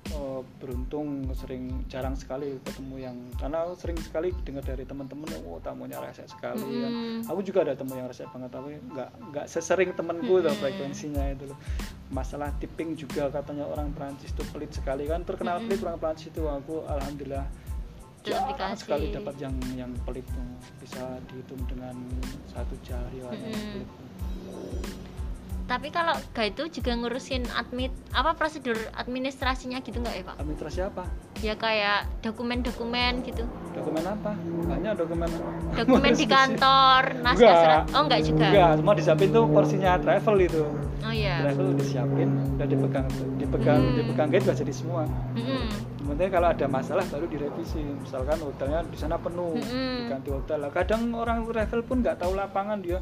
[0.08, 5.60] eh, beruntung sering jarang sekali ketemu yang karena aku sering sekali dengar dari teman-teman oh
[5.60, 6.92] tamunya rese sekali kan.
[6.92, 7.28] Mm-mm.
[7.28, 10.60] Aku juga ada teman yang rese banget tapi nggak nggak sesering temanku tuh Mm-mm.
[10.64, 11.58] frekuensinya itu loh.
[12.08, 15.68] Masalah tipping juga katanya orang Prancis itu pelit sekali kan terkenal Mm-mm.
[15.68, 17.44] pelit orang Prancis itu aku alhamdulillah
[18.28, 18.80] jarang dikasih.
[18.84, 20.48] sekali dapat yang yang pelit tuh
[20.80, 21.02] bisa
[21.32, 21.96] dihitung dengan
[22.48, 23.72] satu jari yang Mm-mm.
[23.72, 23.88] pelit.
[25.68, 30.36] Tapi kalau gak itu juga ngurusin admit apa prosedur administrasinya gitu nggak ya Pak?
[30.40, 31.04] Administrasi apa?
[31.38, 33.46] Ya kayak dokumen-dokumen gitu.
[33.70, 34.34] Dokumen apa?
[34.66, 35.30] Banyak dokumen.
[35.70, 37.82] Dokumen di kantor, naskah surat.
[37.94, 38.46] Oh enggak juga.
[38.50, 40.64] Enggak, semua disiapin tuh porsinya travel itu.
[40.98, 41.46] Oh iya.
[41.46, 42.28] Travel disiapin,
[42.58, 43.06] udah dipegang
[43.38, 43.94] dipegang Hmm.
[43.94, 45.06] dipegang udah jadi semua.
[45.38, 45.62] Mm-mm.
[46.02, 47.86] Kemudian kalau ada masalah baru direvisi.
[47.86, 50.10] Misalkan hotelnya di sana penuh, Mm-mm.
[50.10, 50.58] diganti hotel.
[50.66, 52.98] Lah, Kadang orang travel pun nggak tahu lapangan dia.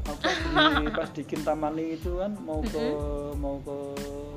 [0.00, 2.80] Pas di, pas di Kintamani itu kan mau ke
[3.36, 3.76] mau ke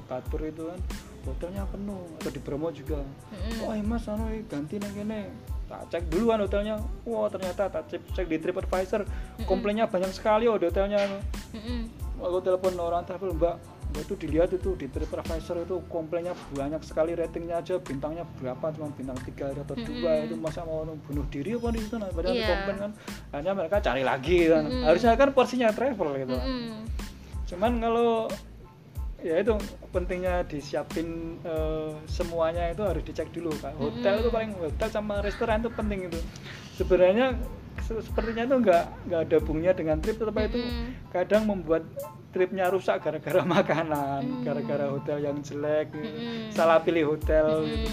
[0.04, 0.80] Batur itu kan
[1.24, 3.00] hotelnya penuh atau di Bromo juga.
[3.00, 3.64] Mm-mm.
[3.64, 5.22] Wah mas, anu eh, ganti nih gini.
[5.72, 6.76] Tak cek dulu kan hotelnya.
[7.08, 9.08] Wah ternyata tak cek, cek di TripAdvisor
[9.48, 11.00] komplainnya banyak sekali oh di hotelnya.
[11.56, 11.88] Mm-mm.
[12.20, 13.60] Aku telepon orang travel mbak,
[13.92, 18.92] mbak itu dilihat itu di TripAdvisor itu komplainnya banyak sekali ratingnya aja bintangnya berapa cuma
[18.96, 20.26] bintang tiga atau dua Mm-mm.
[20.30, 22.48] itu masa mau bunuh diri apa di situ nah padahal Iya.
[22.48, 22.92] komplain kan
[23.36, 24.84] hanya mereka cari lagi kan Mm-mm.
[24.88, 26.80] harusnya kan porsinya travel gitu Mm-mm.
[27.44, 28.32] cuman kalau
[29.24, 29.56] ya itu
[29.90, 31.08] pentingnya disiapin
[31.42, 33.72] eh, semuanya itu harus dicek dulu kak.
[33.76, 36.20] Hotel itu paling hotel sama restoran itu penting itu.
[36.76, 37.40] Sebenarnya
[37.80, 40.60] se- sepertinya itu nggak nggak ada hubungannya dengan trip tetapi itu
[41.10, 41.88] kadang membuat
[42.30, 44.42] tripnya rusak gara-gara makanan Mm.
[44.44, 46.10] gara-gara hotel yang jelek gitu.
[46.52, 47.64] Salah pilih hotel.
[47.64, 47.90] Gitu.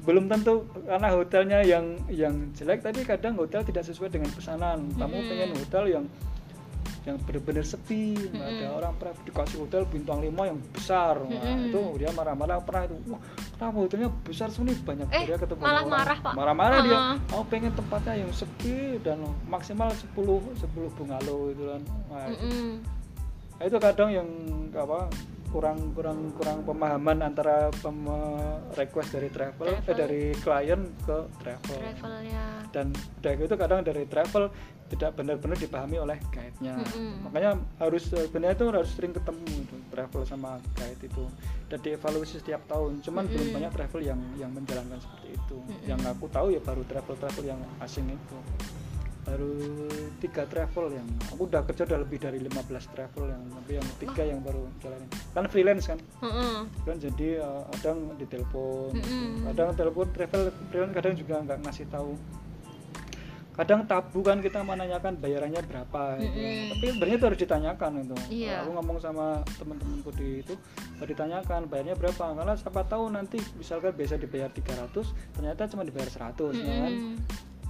[0.00, 4.88] Belum tentu karena hotelnya yang yang jelek tadi kadang hotel tidak sesuai dengan pesanan.
[4.96, 6.04] Kamu pengen hotel yang
[7.02, 8.76] yang benar-benar sepi nggak ada Mm-mm.
[8.76, 11.68] orang pernah dikasih hotel bintang 5 yang besar Wah, Mm-mm.
[11.68, 13.20] itu dia marah-marah pernah itu wah
[13.50, 15.88] kenapa hotelnya besar sini banyak Eh, dia ketemu malah orang.
[15.90, 16.32] marah, Pak.
[16.34, 17.16] marah-marah dia Ah.
[17.30, 20.12] mau pengen tempatnya yang sepi dan maksimal 10
[20.54, 22.72] 10 bungalow itu kan Wah, itu- Mm-mm.
[23.56, 24.28] Nah, itu kadang yang
[24.70, 25.08] apa
[25.48, 28.06] kurang kurang kurang pemahaman antara pem,
[28.72, 29.96] request dari travel, eh, Travel.
[29.98, 31.78] dari klien ke travel.
[31.80, 32.86] travelnya dan
[33.18, 34.46] udah gitu kadang dari travel
[34.90, 37.30] tidak benar-benar dipahami oleh guide-nya Mm-mm.
[37.30, 41.24] makanya harus eh, sebenarnya itu harus sering ketemu itu, travel sama guide itu
[41.70, 43.56] dan dievaluasi setiap tahun cuman belum Mm-mm.
[43.56, 45.86] banyak travel yang yang menjalankan seperti itu Mm-mm.
[45.86, 48.38] yang aku tahu ya baru travel travel yang asing itu
[49.20, 49.52] baru
[50.18, 54.22] tiga travel yang aku udah kerja udah lebih dari 15 travel yang tapi yang tiga
[54.26, 55.06] yang baru jalanin
[55.36, 56.66] kan freelance kan Mm-mm.
[56.82, 59.46] kan jadi uh, kadang ditelepon Mm-mm.
[59.52, 60.42] kadang telepon travel
[60.72, 62.18] freelance kadang juga nggak ngasih tahu
[63.60, 66.32] kadang tabu kan kita menanyakan bayarannya berapa gitu.
[66.32, 66.72] Mm-mm.
[66.72, 68.64] tapi sebenarnya itu harus ditanyakan itu Iya.
[68.64, 70.56] aku ngomong sama teman-temanku di itu
[70.96, 74.96] harus ditanyakan bayarnya berapa karena siapa tahu nanti misalkan biasa dibayar 300
[75.36, 76.92] ternyata cuma dibayar 100 ya kan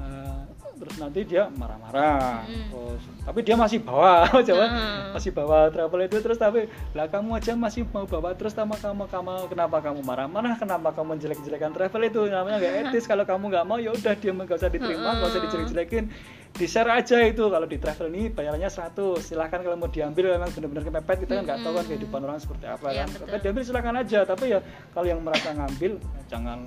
[0.01, 2.72] Nah, terus nanti dia marah-marah Mm-mm.
[2.72, 5.12] terus tapi dia masih bawa coba Ah.
[5.12, 9.05] masih bawa travel itu terus tapi lah kamu aja masih mau bawa terus sama kamu
[9.06, 13.66] kamu kenapa kamu marah-marah kenapa kamu jelek-jelekan travel itu namanya nggak etis kalau kamu nggak
[13.66, 15.44] mau ya udah dia nggak usah diterima nggak usah Ah.
[15.44, 16.05] dijelek-jelekin
[16.51, 20.48] di share aja itu kalau di travel ini bayarannya 100 silahkan kalau mau diambil memang
[20.51, 21.90] benar-benar kepepet kita kan nggak tahu kan Mm-mm.
[21.93, 23.27] kehidupan orang seperti apa Iya, kan betul.
[23.28, 24.59] Tapi diambil silahkan aja tapi ya
[24.90, 26.59] kalau yang merasa ngambil ya jangan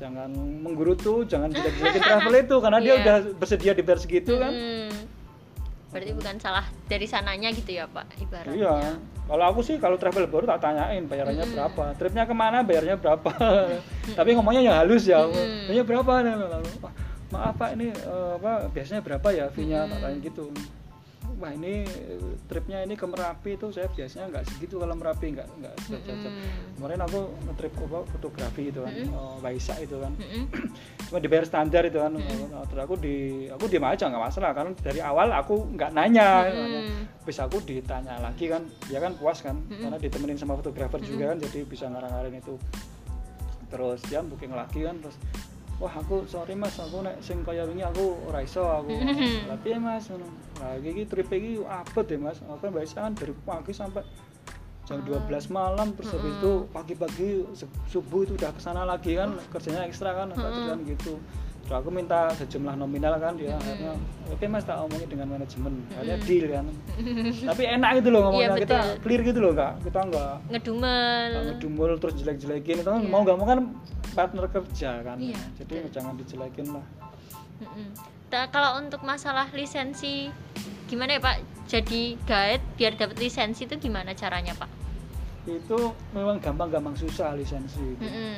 [0.00, 0.30] jangan
[0.64, 3.02] menggerutu jangan jelek-jelekin travel itu karena dia Iya.
[3.04, 4.88] udah bersedia dibayar segitu kan Mm-mm.
[5.92, 8.74] berarti bukan salah dari sananya gitu ya pak ibaratnya Iya.
[9.30, 11.54] Kalau aku sih kalau travel baru tak tanyain bayarannya Mm-mm.
[11.54, 13.30] berapa, tripnya ke mana, bayarnya berapa.
[14.18, 15.22] Tapi ngomongnya yang halus ya.
[15.22, 16.12] Bayarnya berapa?
[16.26, 16.90] Lalu, "Wah,
[17.30, 20.50] maaf pak ini eh, apa biasanya berapa ya fee-nya tanya gitu.
[21.40, 25.48] Wah ini eh, tripnya ini ke Merapi itu saya biasanya nggak segitu kalau Merapi nggak
[25.56, 26.20] nggak sejam.
[26.20, 26.76] Mm-mm.
[26.76, 30.44] Kemarin aku nge-trip apa fotografi itu kan, eh, Waisak itu kan Mm-mm.
[31.08, 32.12] cuma dibayar standar itu kan.
[32.12, 36.44] Nah, terus aku di aku diem aja nggak masalah karena dari awal aku nggak nanya
[36.52, 37.08] Mm-mm.
[37.24, 39.88] bisa aku ditanya lagi kan dia kan puas kan Mm-mm.
[39.88, 42.60] karena ditemenin sama fotografer juga kan jadi bisa ngarang-ngarang itu
[43.70, 45.16] terus dia booking lagi kan terus
[45.80, 46.76] wah aku sorry mas.
[46.76, 49.44] Aku nek sing kaya wingi aku ora iso aku Mm-mm.
[49.48, 50.06] lah piye mas?
[50.12, 50.28] Ngono.
[50.60, 52.38] Lah iki trip iki abot ya mas.
[52.44, 54.04] Aku kan biasa kan dari pagi sampai
[54.90, 57.46] jam 12 malam terus habis itu pagi-pagi
[57.86, 61.14] subuh itu udah ke sana lagi kan kerjanya ekstra kan kan gitu
[61.70, 63.62] terus aku minta sejumlah nominal kan dia Mm-mm.
[63.62, 63.92] akhirnya
[64.26, 66.26] oke mas tak omongin dengan manajemen akhirnya Mm-mm.
[66.26, 66.64] deal kan
[67.54, 71.44] tapi enak gitu loh ngomongnya Iya, kita clear gitu loh kak kita nggak ngedumel nggak
[71.54, 73.06] ngedumul terus jelek-jelekin itu kan Iya.
[73.06, 73.60] mau nggak mau kan
[74.10, 75.90] partner kerja kan Iya, jadi betul.
[75.94, 76.84] jangan dijelekin lah
[77.62, 77.86] Mm-mm.
[78.26, 80.26] Ta- kalau untuk masalah lisensi
[80.90, 81.38] gimana ya pak
[81.70, 84.66] jadi guide biar dapat lisensi itu gimana caranya pak
[85.46, 85.78] itu
[86.10, 88.02] memang gampang-gampang susah lisensi itu.
[88.02, 88.34] Mm-mm.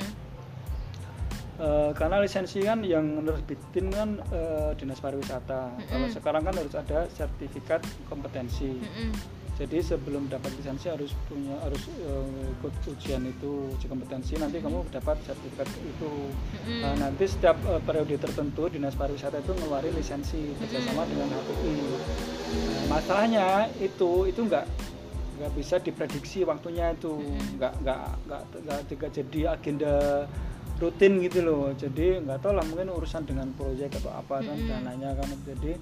[1.60, 6.16] Eh, karena lisensi kan yang nerbitin kan eh, dinas pariwisata kalau Mm-mm.
[6.16, 9.12] sekarang kan harus ada sertifikat kompetensi Mm-mm.
[9.60, 14.80] jadi sebelum dapat lisensi harus punya harus eh, ikut ujian itu uji kompetensi nanti kamu
[14.96, 16.80] dapat sertifikat itu Mm-mm.
[16.88, 21.74] Nah, nanti setiap eh, periode tertentu dinas pariwisata itu ngeluarin lisensi kerjasama dengan HPI.
[21.76, 24.64] Nah, masalahnya itu itu nggak
[25.36, 27.20] nggak bisa diprediksi waktunya itu
[27.60, 29.94] nggak nggak nggak nggak nggak jadi agenda
[30.82, 31.70] rutin gitu loh.
[31.78, 34.66] Jadi nggak tahu lah mungkin urusan dengan proyek atau apa kan Mm-mm.
[34.68, 35.78] dananya kan jadi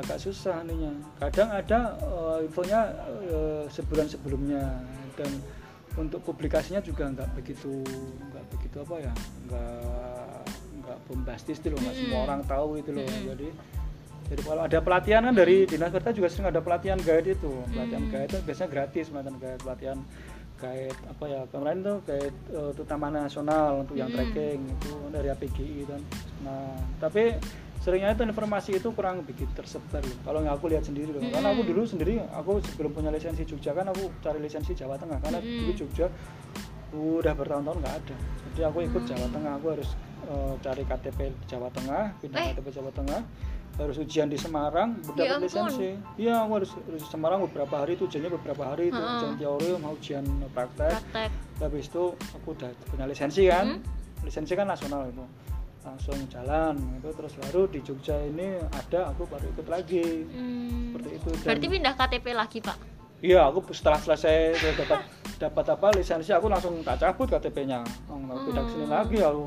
[0.00, 0.96] agak susah ininya.
[1.20, 2.80] Kadang ada eh, infonya
[3.28, 4.80] eh, sebulan sebelumnya
[5.20, 5.28] dan
[6.00, 7.84] untuk publikasinya juga nggak begitu
[8.32, 9.12] nggak begitu apa ya
[9.44, 10.40] nggak
[10.82, 12.26] nggak bombastis itu loh nggak semua Mm-mm.
[12.26, 13.28] orang tahu itu loh Mm-mm.
[13.36, 13.48] jadi
[14.32, 18.02] jadi kalau ada pelatihan kan dari dinas pariwisata juga sering ada pelatihan guide itu pelatihan
[18.08, 18.10] Mm.
[18.16, 19.98] guide itu biasanya gratis pelatihan guide pelatihan
[20.62, 24.14] guide apa ya kemarin tuh guide eh, terutama nasional untuk yang Mm.
[24.14, 26.00] trekking itu dari APGI kan
[26.40, 27.34] nah tapi
[27.78, 30.18] seringnya itu informasi itu kurang begitu tersebar loh.
[30.22, 31.68] kalau nggak aku lihat sendiri loh karena aku Mm.
[31.68, 35.58] dulu sendiri aku sebelum punya lisensi Jogja kan aku cari lisensi Jawa Tengah karena Mm.
[35.60, 36.06] dulu Jogja
[36.92, 38.16] udah bertahun-tahun nggak ada
[38.52, 39.10] jadi aku ikut Hmm.
[39.10, 39.90] Jawa Tengah aku harus
[40.22, 42.52] eh, cari KTP Jawa Tengah pindah Eh.
[42.54, 43.20] KTP Jawa Tengah
[43.74, 45.42] harus ujian di Semarang Ya mendapat ampun.
[45.42, 49.16] lisensi iya aku harus, harus di Semarang beberapa hari itu ujiannya beberapa hari itu Heeh.
[49.16, 54.22] ujian teori mau ujian praktek praktek habis itu aku udah punya lisensi kan Hmm.
[54.22, 55.24] lisensi kan nasional itu
[55.82, 60.92] langsung jalan itu terus baru di Jogja ini ada aku baru ikut lagi Hmm.
[60.92, 62.78] seperti itu Dan- berarti pindah KTP lagi pak
[63.22, 65.06] Iya, aku setelah selesai dapat
[65.38, 67.78] dapat apa lisensi aku langsung tak cabut KTP-nya.
[68.06, 68.90] Oh, nggak pindah ke sini Hmm.
[68.92, 69.46] lagi aku.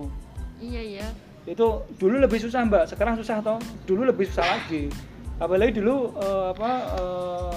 [0.57, 1.07] iya iya
[1.45, 1.65] Itu
[1.95, 2.89] dulu lebih susah, Mbak.
[2.89, 3.57] Sekarang susah toh.
[3.85, 4.89] Dulu lebih susah lagi.
[5.35, 6.69] Apalagi dulu eh, apa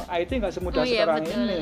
[0.04, 1.38] eh, IT nggak semudah Oh, iya, sekarang betul.
[1.38, 1.58] ini.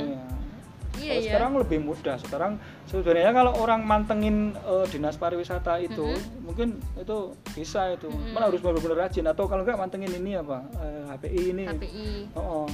[0.97, 2.17] iya Kalau iya sekarang lebih mudah.
[2.19, 2.53] Sekarang
[2.85, 6.41] sebenarnya kalau orang mantengin eh, dinas pariwisata itu Mm-hmm.
[6.43, 7.17] mungkin itu
[7.53, 8.09] bisa itu.
[8.09, 8.33] Mm-mm.
[8.33, 11.65] Malah harus benar-benar rajin atau kalau nggak mantengin ini apa eh, HPI ini.
[11.69, 12.69] KPI Oh, oh.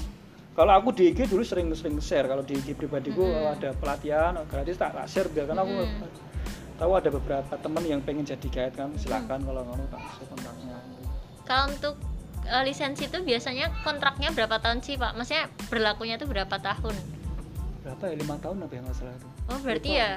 [0.53, 3.53] Kalau aku di IG dulu sering-sering share kalau di IG pribadiku Mm-mm.
[3.53, 6.09] ada pelatihan gratis tak, tak share biar karena aku Mm-mm.
[6.83, 10.77] Tahu ada beberapa teman yang pengen jadi guide kan silakan kalau kamu tak share kontaknya.
[11.45, 11.95] kalau untuk
[12.45, 16.95] eh, lisensi itu biasanya kontraknya berapa tahun sih pak maksudnya berlakunya tuh berapa tahun
[17.83, 19.29] Berapa ya lima tahun apa ya nggak salah itu?
[19.45, 20.03] oh berarti Lupa.
[20.03, 20.11] ya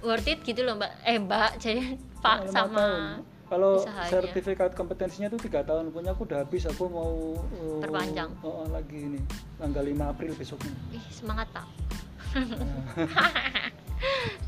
[0.00, 1.82] worth it gitu loh mbak eh mbak jadi
[2.18, 3.02] pak Oh, sama tahun.
[3.48, 4.10] Kalau usahanya.
[4.12, 8.28] sertifikat kompetensinya tuh tiga tahun punya aku udah habis aku mau uh, Perpanjang.
[8.42, 9.18] oh, oh, lagi ini
[9.56, 10.74] tanggal 5 April besoknya.
[10.92, 11.66] ih semangat pak
[12.28, 13.32] Nah,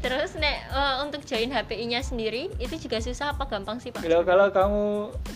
[0.00, 4.22] terus nek eh, untuk join HPI-nya sendiri itu juga susah apa gampang sih pak Kalau
[4.24, 4.84] kalau kamu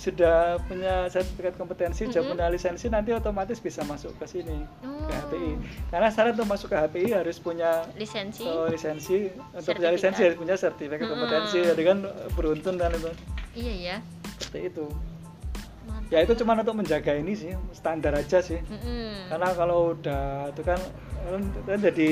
[0.01, 2.33] sudah punya sertifikat kompetensi, sudah Mm-mm.
[2.37, 5.09] punya lisensi, nanti otomatis bisa masuk ke sini ke Oh.
[5.29, 5.53] HPI.
[5.93, 9.77] Karena syarat untuk masuk ke HPI harus punya lisensi oh, lisensi, untuk Sertifikat.
[9.77, 11.59] punya lisensi harus punya sertifikat kompetensi.
[11.61, 11.99] Jadi kan
[12.33, 13.11] beruntun kan itu
[13.55, 13.97] iya ya
[14.41, 14.87] seperti itu.
[16.15, 18.63] Ya itu cuma untuk menjaga ini sih standar aja sih.
[18.63, 19.35] Mm-mm.
[19.35, 20.79] Karena kalau udah itu kan
[21.67, 22.11] kan jadi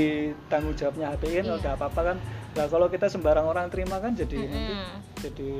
[0.50, 1.54] tanggung jawabnya HPI kan Iya.
[1.62, 2.16] udah apa-apa kan.
[2.58, 4.90] Nah kalau kita sembarang orang terima kan jadi nanti Mm-mm.
[5.22, 5.52] jadi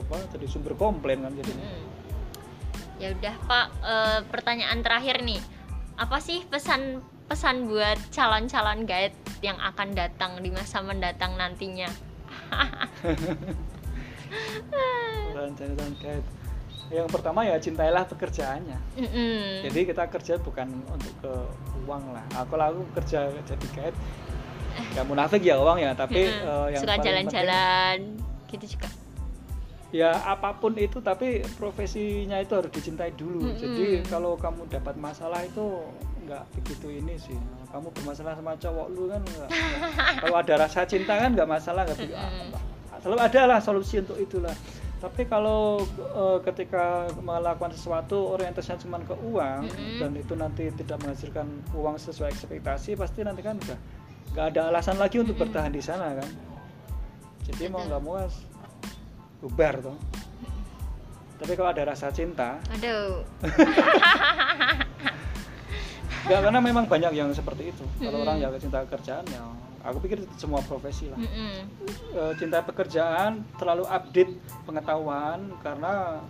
[0.00, 0.16] apa?
[0.32, 1.68] Jadi sumber komplain kan jadinya.
[1.68, 1.84] Mm.
[3.04, 5.44] Ya udah Pak, eh, pertanyaan terakhir nih.
[6.00, 9.12] Apa sih pesan pesan buat calon-calon guide
[9.44, 11.92] yang akan datang di masa mendatang nantinya?
[15.36, 16.37] Catatan guide.
[16.88, 18.78] Yang pertama ya cintailah pekerjaannya.
[18.96, 19.60] Mm-mm.
[19.60, 21.32] Jadi kita kerja bukan untuk ke
[21.84, 22.24] uang lah.
[22.34, 23.98] Aku lah aku kerja jadi guide.
[24.94, 26.48] Ya munafik ya uang ya, tapi Mm-mm.
[26.48, 27.98] eh, yang suka jalan-jalan
[28.48, 28.88] gitu juga.
[29.88, 33.52] ya apa pun itu tapi profesinya itu harus dicintai dulu.
[33.52, 33.56] Mm-mm.
[33.56, 35.64] Jadi kalau kamu dapat masalah itu
[36.24, 37.36] nggak begitu ini sih.
[37.68, 39.52] Kamu bermasalah sama cowok lu kan nggak-
[40.24, 42.00] kalau ada rasa cinta kan nggak masalah nggak.
[42.00, 42.52] Mm-mm.
[42.98, 44.52] Selalu ada lah solusi untuk itulah.
[44.98, 50.02] Tapi kalau eh, ketika melakukan sesuatu orientasinya cuma ke uang Mm-mm.
[50.02, 53.78] dan itu nanti tidak menghasilkan uang sesuai ekspektasi, pasti nanti kan udah
[54.34, 55.54] nggak ada alasan lagi untuk Mm-mm.
[55.54, 56.26] bertahan di sana kan.
[57.46, 58.42] Jadi mau nggak mau harus
[59.38, 59.94] bubar tuh.
[61.38, 63.22] Tapi kalau ada rasa cinta, Aduh.
[66.26, 67.86] nggak karena memang banyak yang seperti itu.
[68.02, 68.26] Kalau Mm-mm.
[68.26, 69.46] orang yang cinta kerjaan ya,
[69.80, 71.16] aku pikir itu semua profesi lah.
[71.16, 71.54] Mm-mm.
[72.10, 74.32] Eh, cinta pekerjaan terlalu update
[74.62, 76.22] pengetahuan karena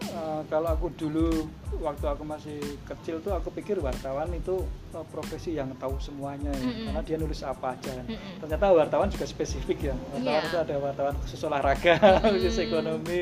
[0.00, 1.46] eh, kalau aku dulu
[1.78, 6.62] waktu aku masih kecil tuh aku pikir wartawan itu eh, profesi yang tahu semuanya ya.
[6.62, 6.84] Mm-mm.
[6.86, 8.38] karena dia nulis apa aja Mm-mm.
[8.38, 10.46] ternyata wartawan juga spesifik ya wartawan Iya.
[10.46, 11.94] itu ada wartawan khusus olahraga
[12.32, 12.64] khusus Mm.
[12.64, 13.20] ekonomi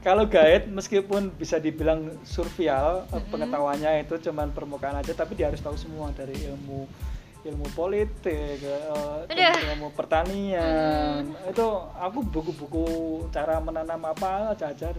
[0.00, 3.26] kalau guide meskipun bisa dibilang survival eh, Mm-mm.
[3.28, 6.86] pengetahuannya itu cuman permukaan aja tapi dia harus tahu semua dari ilmu
[7.46, 8.58] ilmu politik
[9.30, 9.56] Aduh.
[9.74, 11.22] ilmu pertanian.
[11.46, 12.86] Itu aku buku-buku
[13.30, 14.90] cara menanam apa aja aja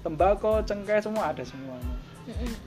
[0.00, 1.94] tembakau cengkeh semua ada semuanya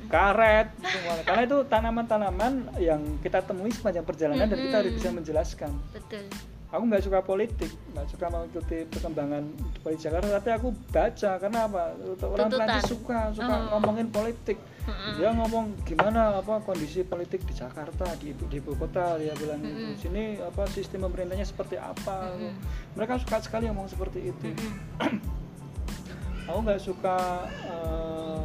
[0.07, 1.13] karet semua.
[1.25, 5.71] Karena itu tanaman-tanaman yang kita temui sepanjang perjalanan dan kita harus bisa menjelaskan.
[5.91, 6.25] Betul.
[6.67, 9.43] Aku nggak suka politik nggak suka mengikuti perkembangan
[9.79, 11.81] politik Jakarta tapi aku baca karena apa
[12.21, 12.49] orang.
[12.51, 13.59] Prancis suka suka Oh.
[13.71, 15.15] ngomongin politik Mm-mm.
[15.15, 19.63] dia ngomong gimana apa kondisi politik di Jakarta di ibu, di ibu kota dia bilang
[19.63, 19.79] gitu.
[19.79, 19.91] Mm-mm.
[19.91, 22.51] di sini apa sistem pemerintahnya seperti apa Mm-mm.
[22.95, 25.19] mereka suka sekali ngomong seperti itu Mm-mm.
[26.51, 27.17] aku nggak suka
[27.63, 28.43] eh,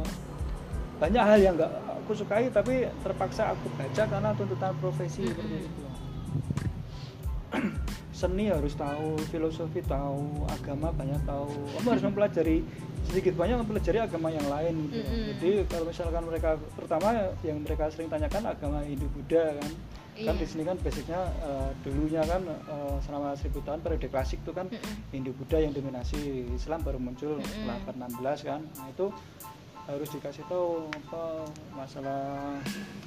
[0.95, 5.83] banyak hal yang nggak aku sukai tapi terpaksa aku baca karena tuntutan profesi seperti itu
[8.23, 12.57] seni harus tahu filosofi tahu agama banyak tahu kamu harus mempelajari
[13.03, 15.03] sedikit banyak mempelajari agama yang lain gitu.
[15.03, 15.23] Mm-mm.
[15.35, 19.71] jadi kalau misalkan mereka pertama yang mereka sering tanyakan agama Hindu Buddha kan
[20.13, 20.45] kan Iya.
[20.45, 24.69] di sini kan basicnya eh, dulunya kan eh, selama seribu tahun periode klasik itu kan
[24.71, 24.95] Mm-mm.
[25.11, 27.49] Hindu Buddha yang dominasi Islam baru muncul Mm-mm.
[27.49, 29.09] setelah abad 16 kan nah itu
[29.83, 31.43] harus dikasih tahu apa
[31.75, 32.55] masalah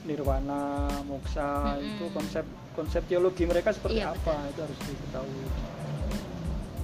[0.04, 1.88] nirwana moksa Mm-mm.
[1.88, 2.44] itu konsep
[2.76, 5.44] konsep teologi mereka seperti Iya, apa itu harus diketahui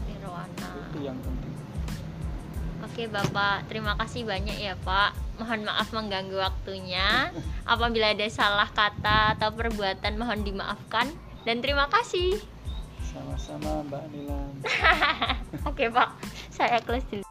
[0.09, 0.70] Nirwana.
[0.89, 1.52] itu yang penting
[2.82, 5.14] Oke Bapak, terima kasih banyak ya Pak.
[5.39, 7.31] Mohon maaf mengganggu waktunya.
[7.64, 11.06] Apabila ada salah kata atau perbuatan mohon dimaafkan
[11.47, 12.43] dan terima kasih.
[13.06, 14.51] Sama-sama Mbak Nilam.
[15.70, 16.10] Oke Pak,
[16.51, 17.23] saya close dulu.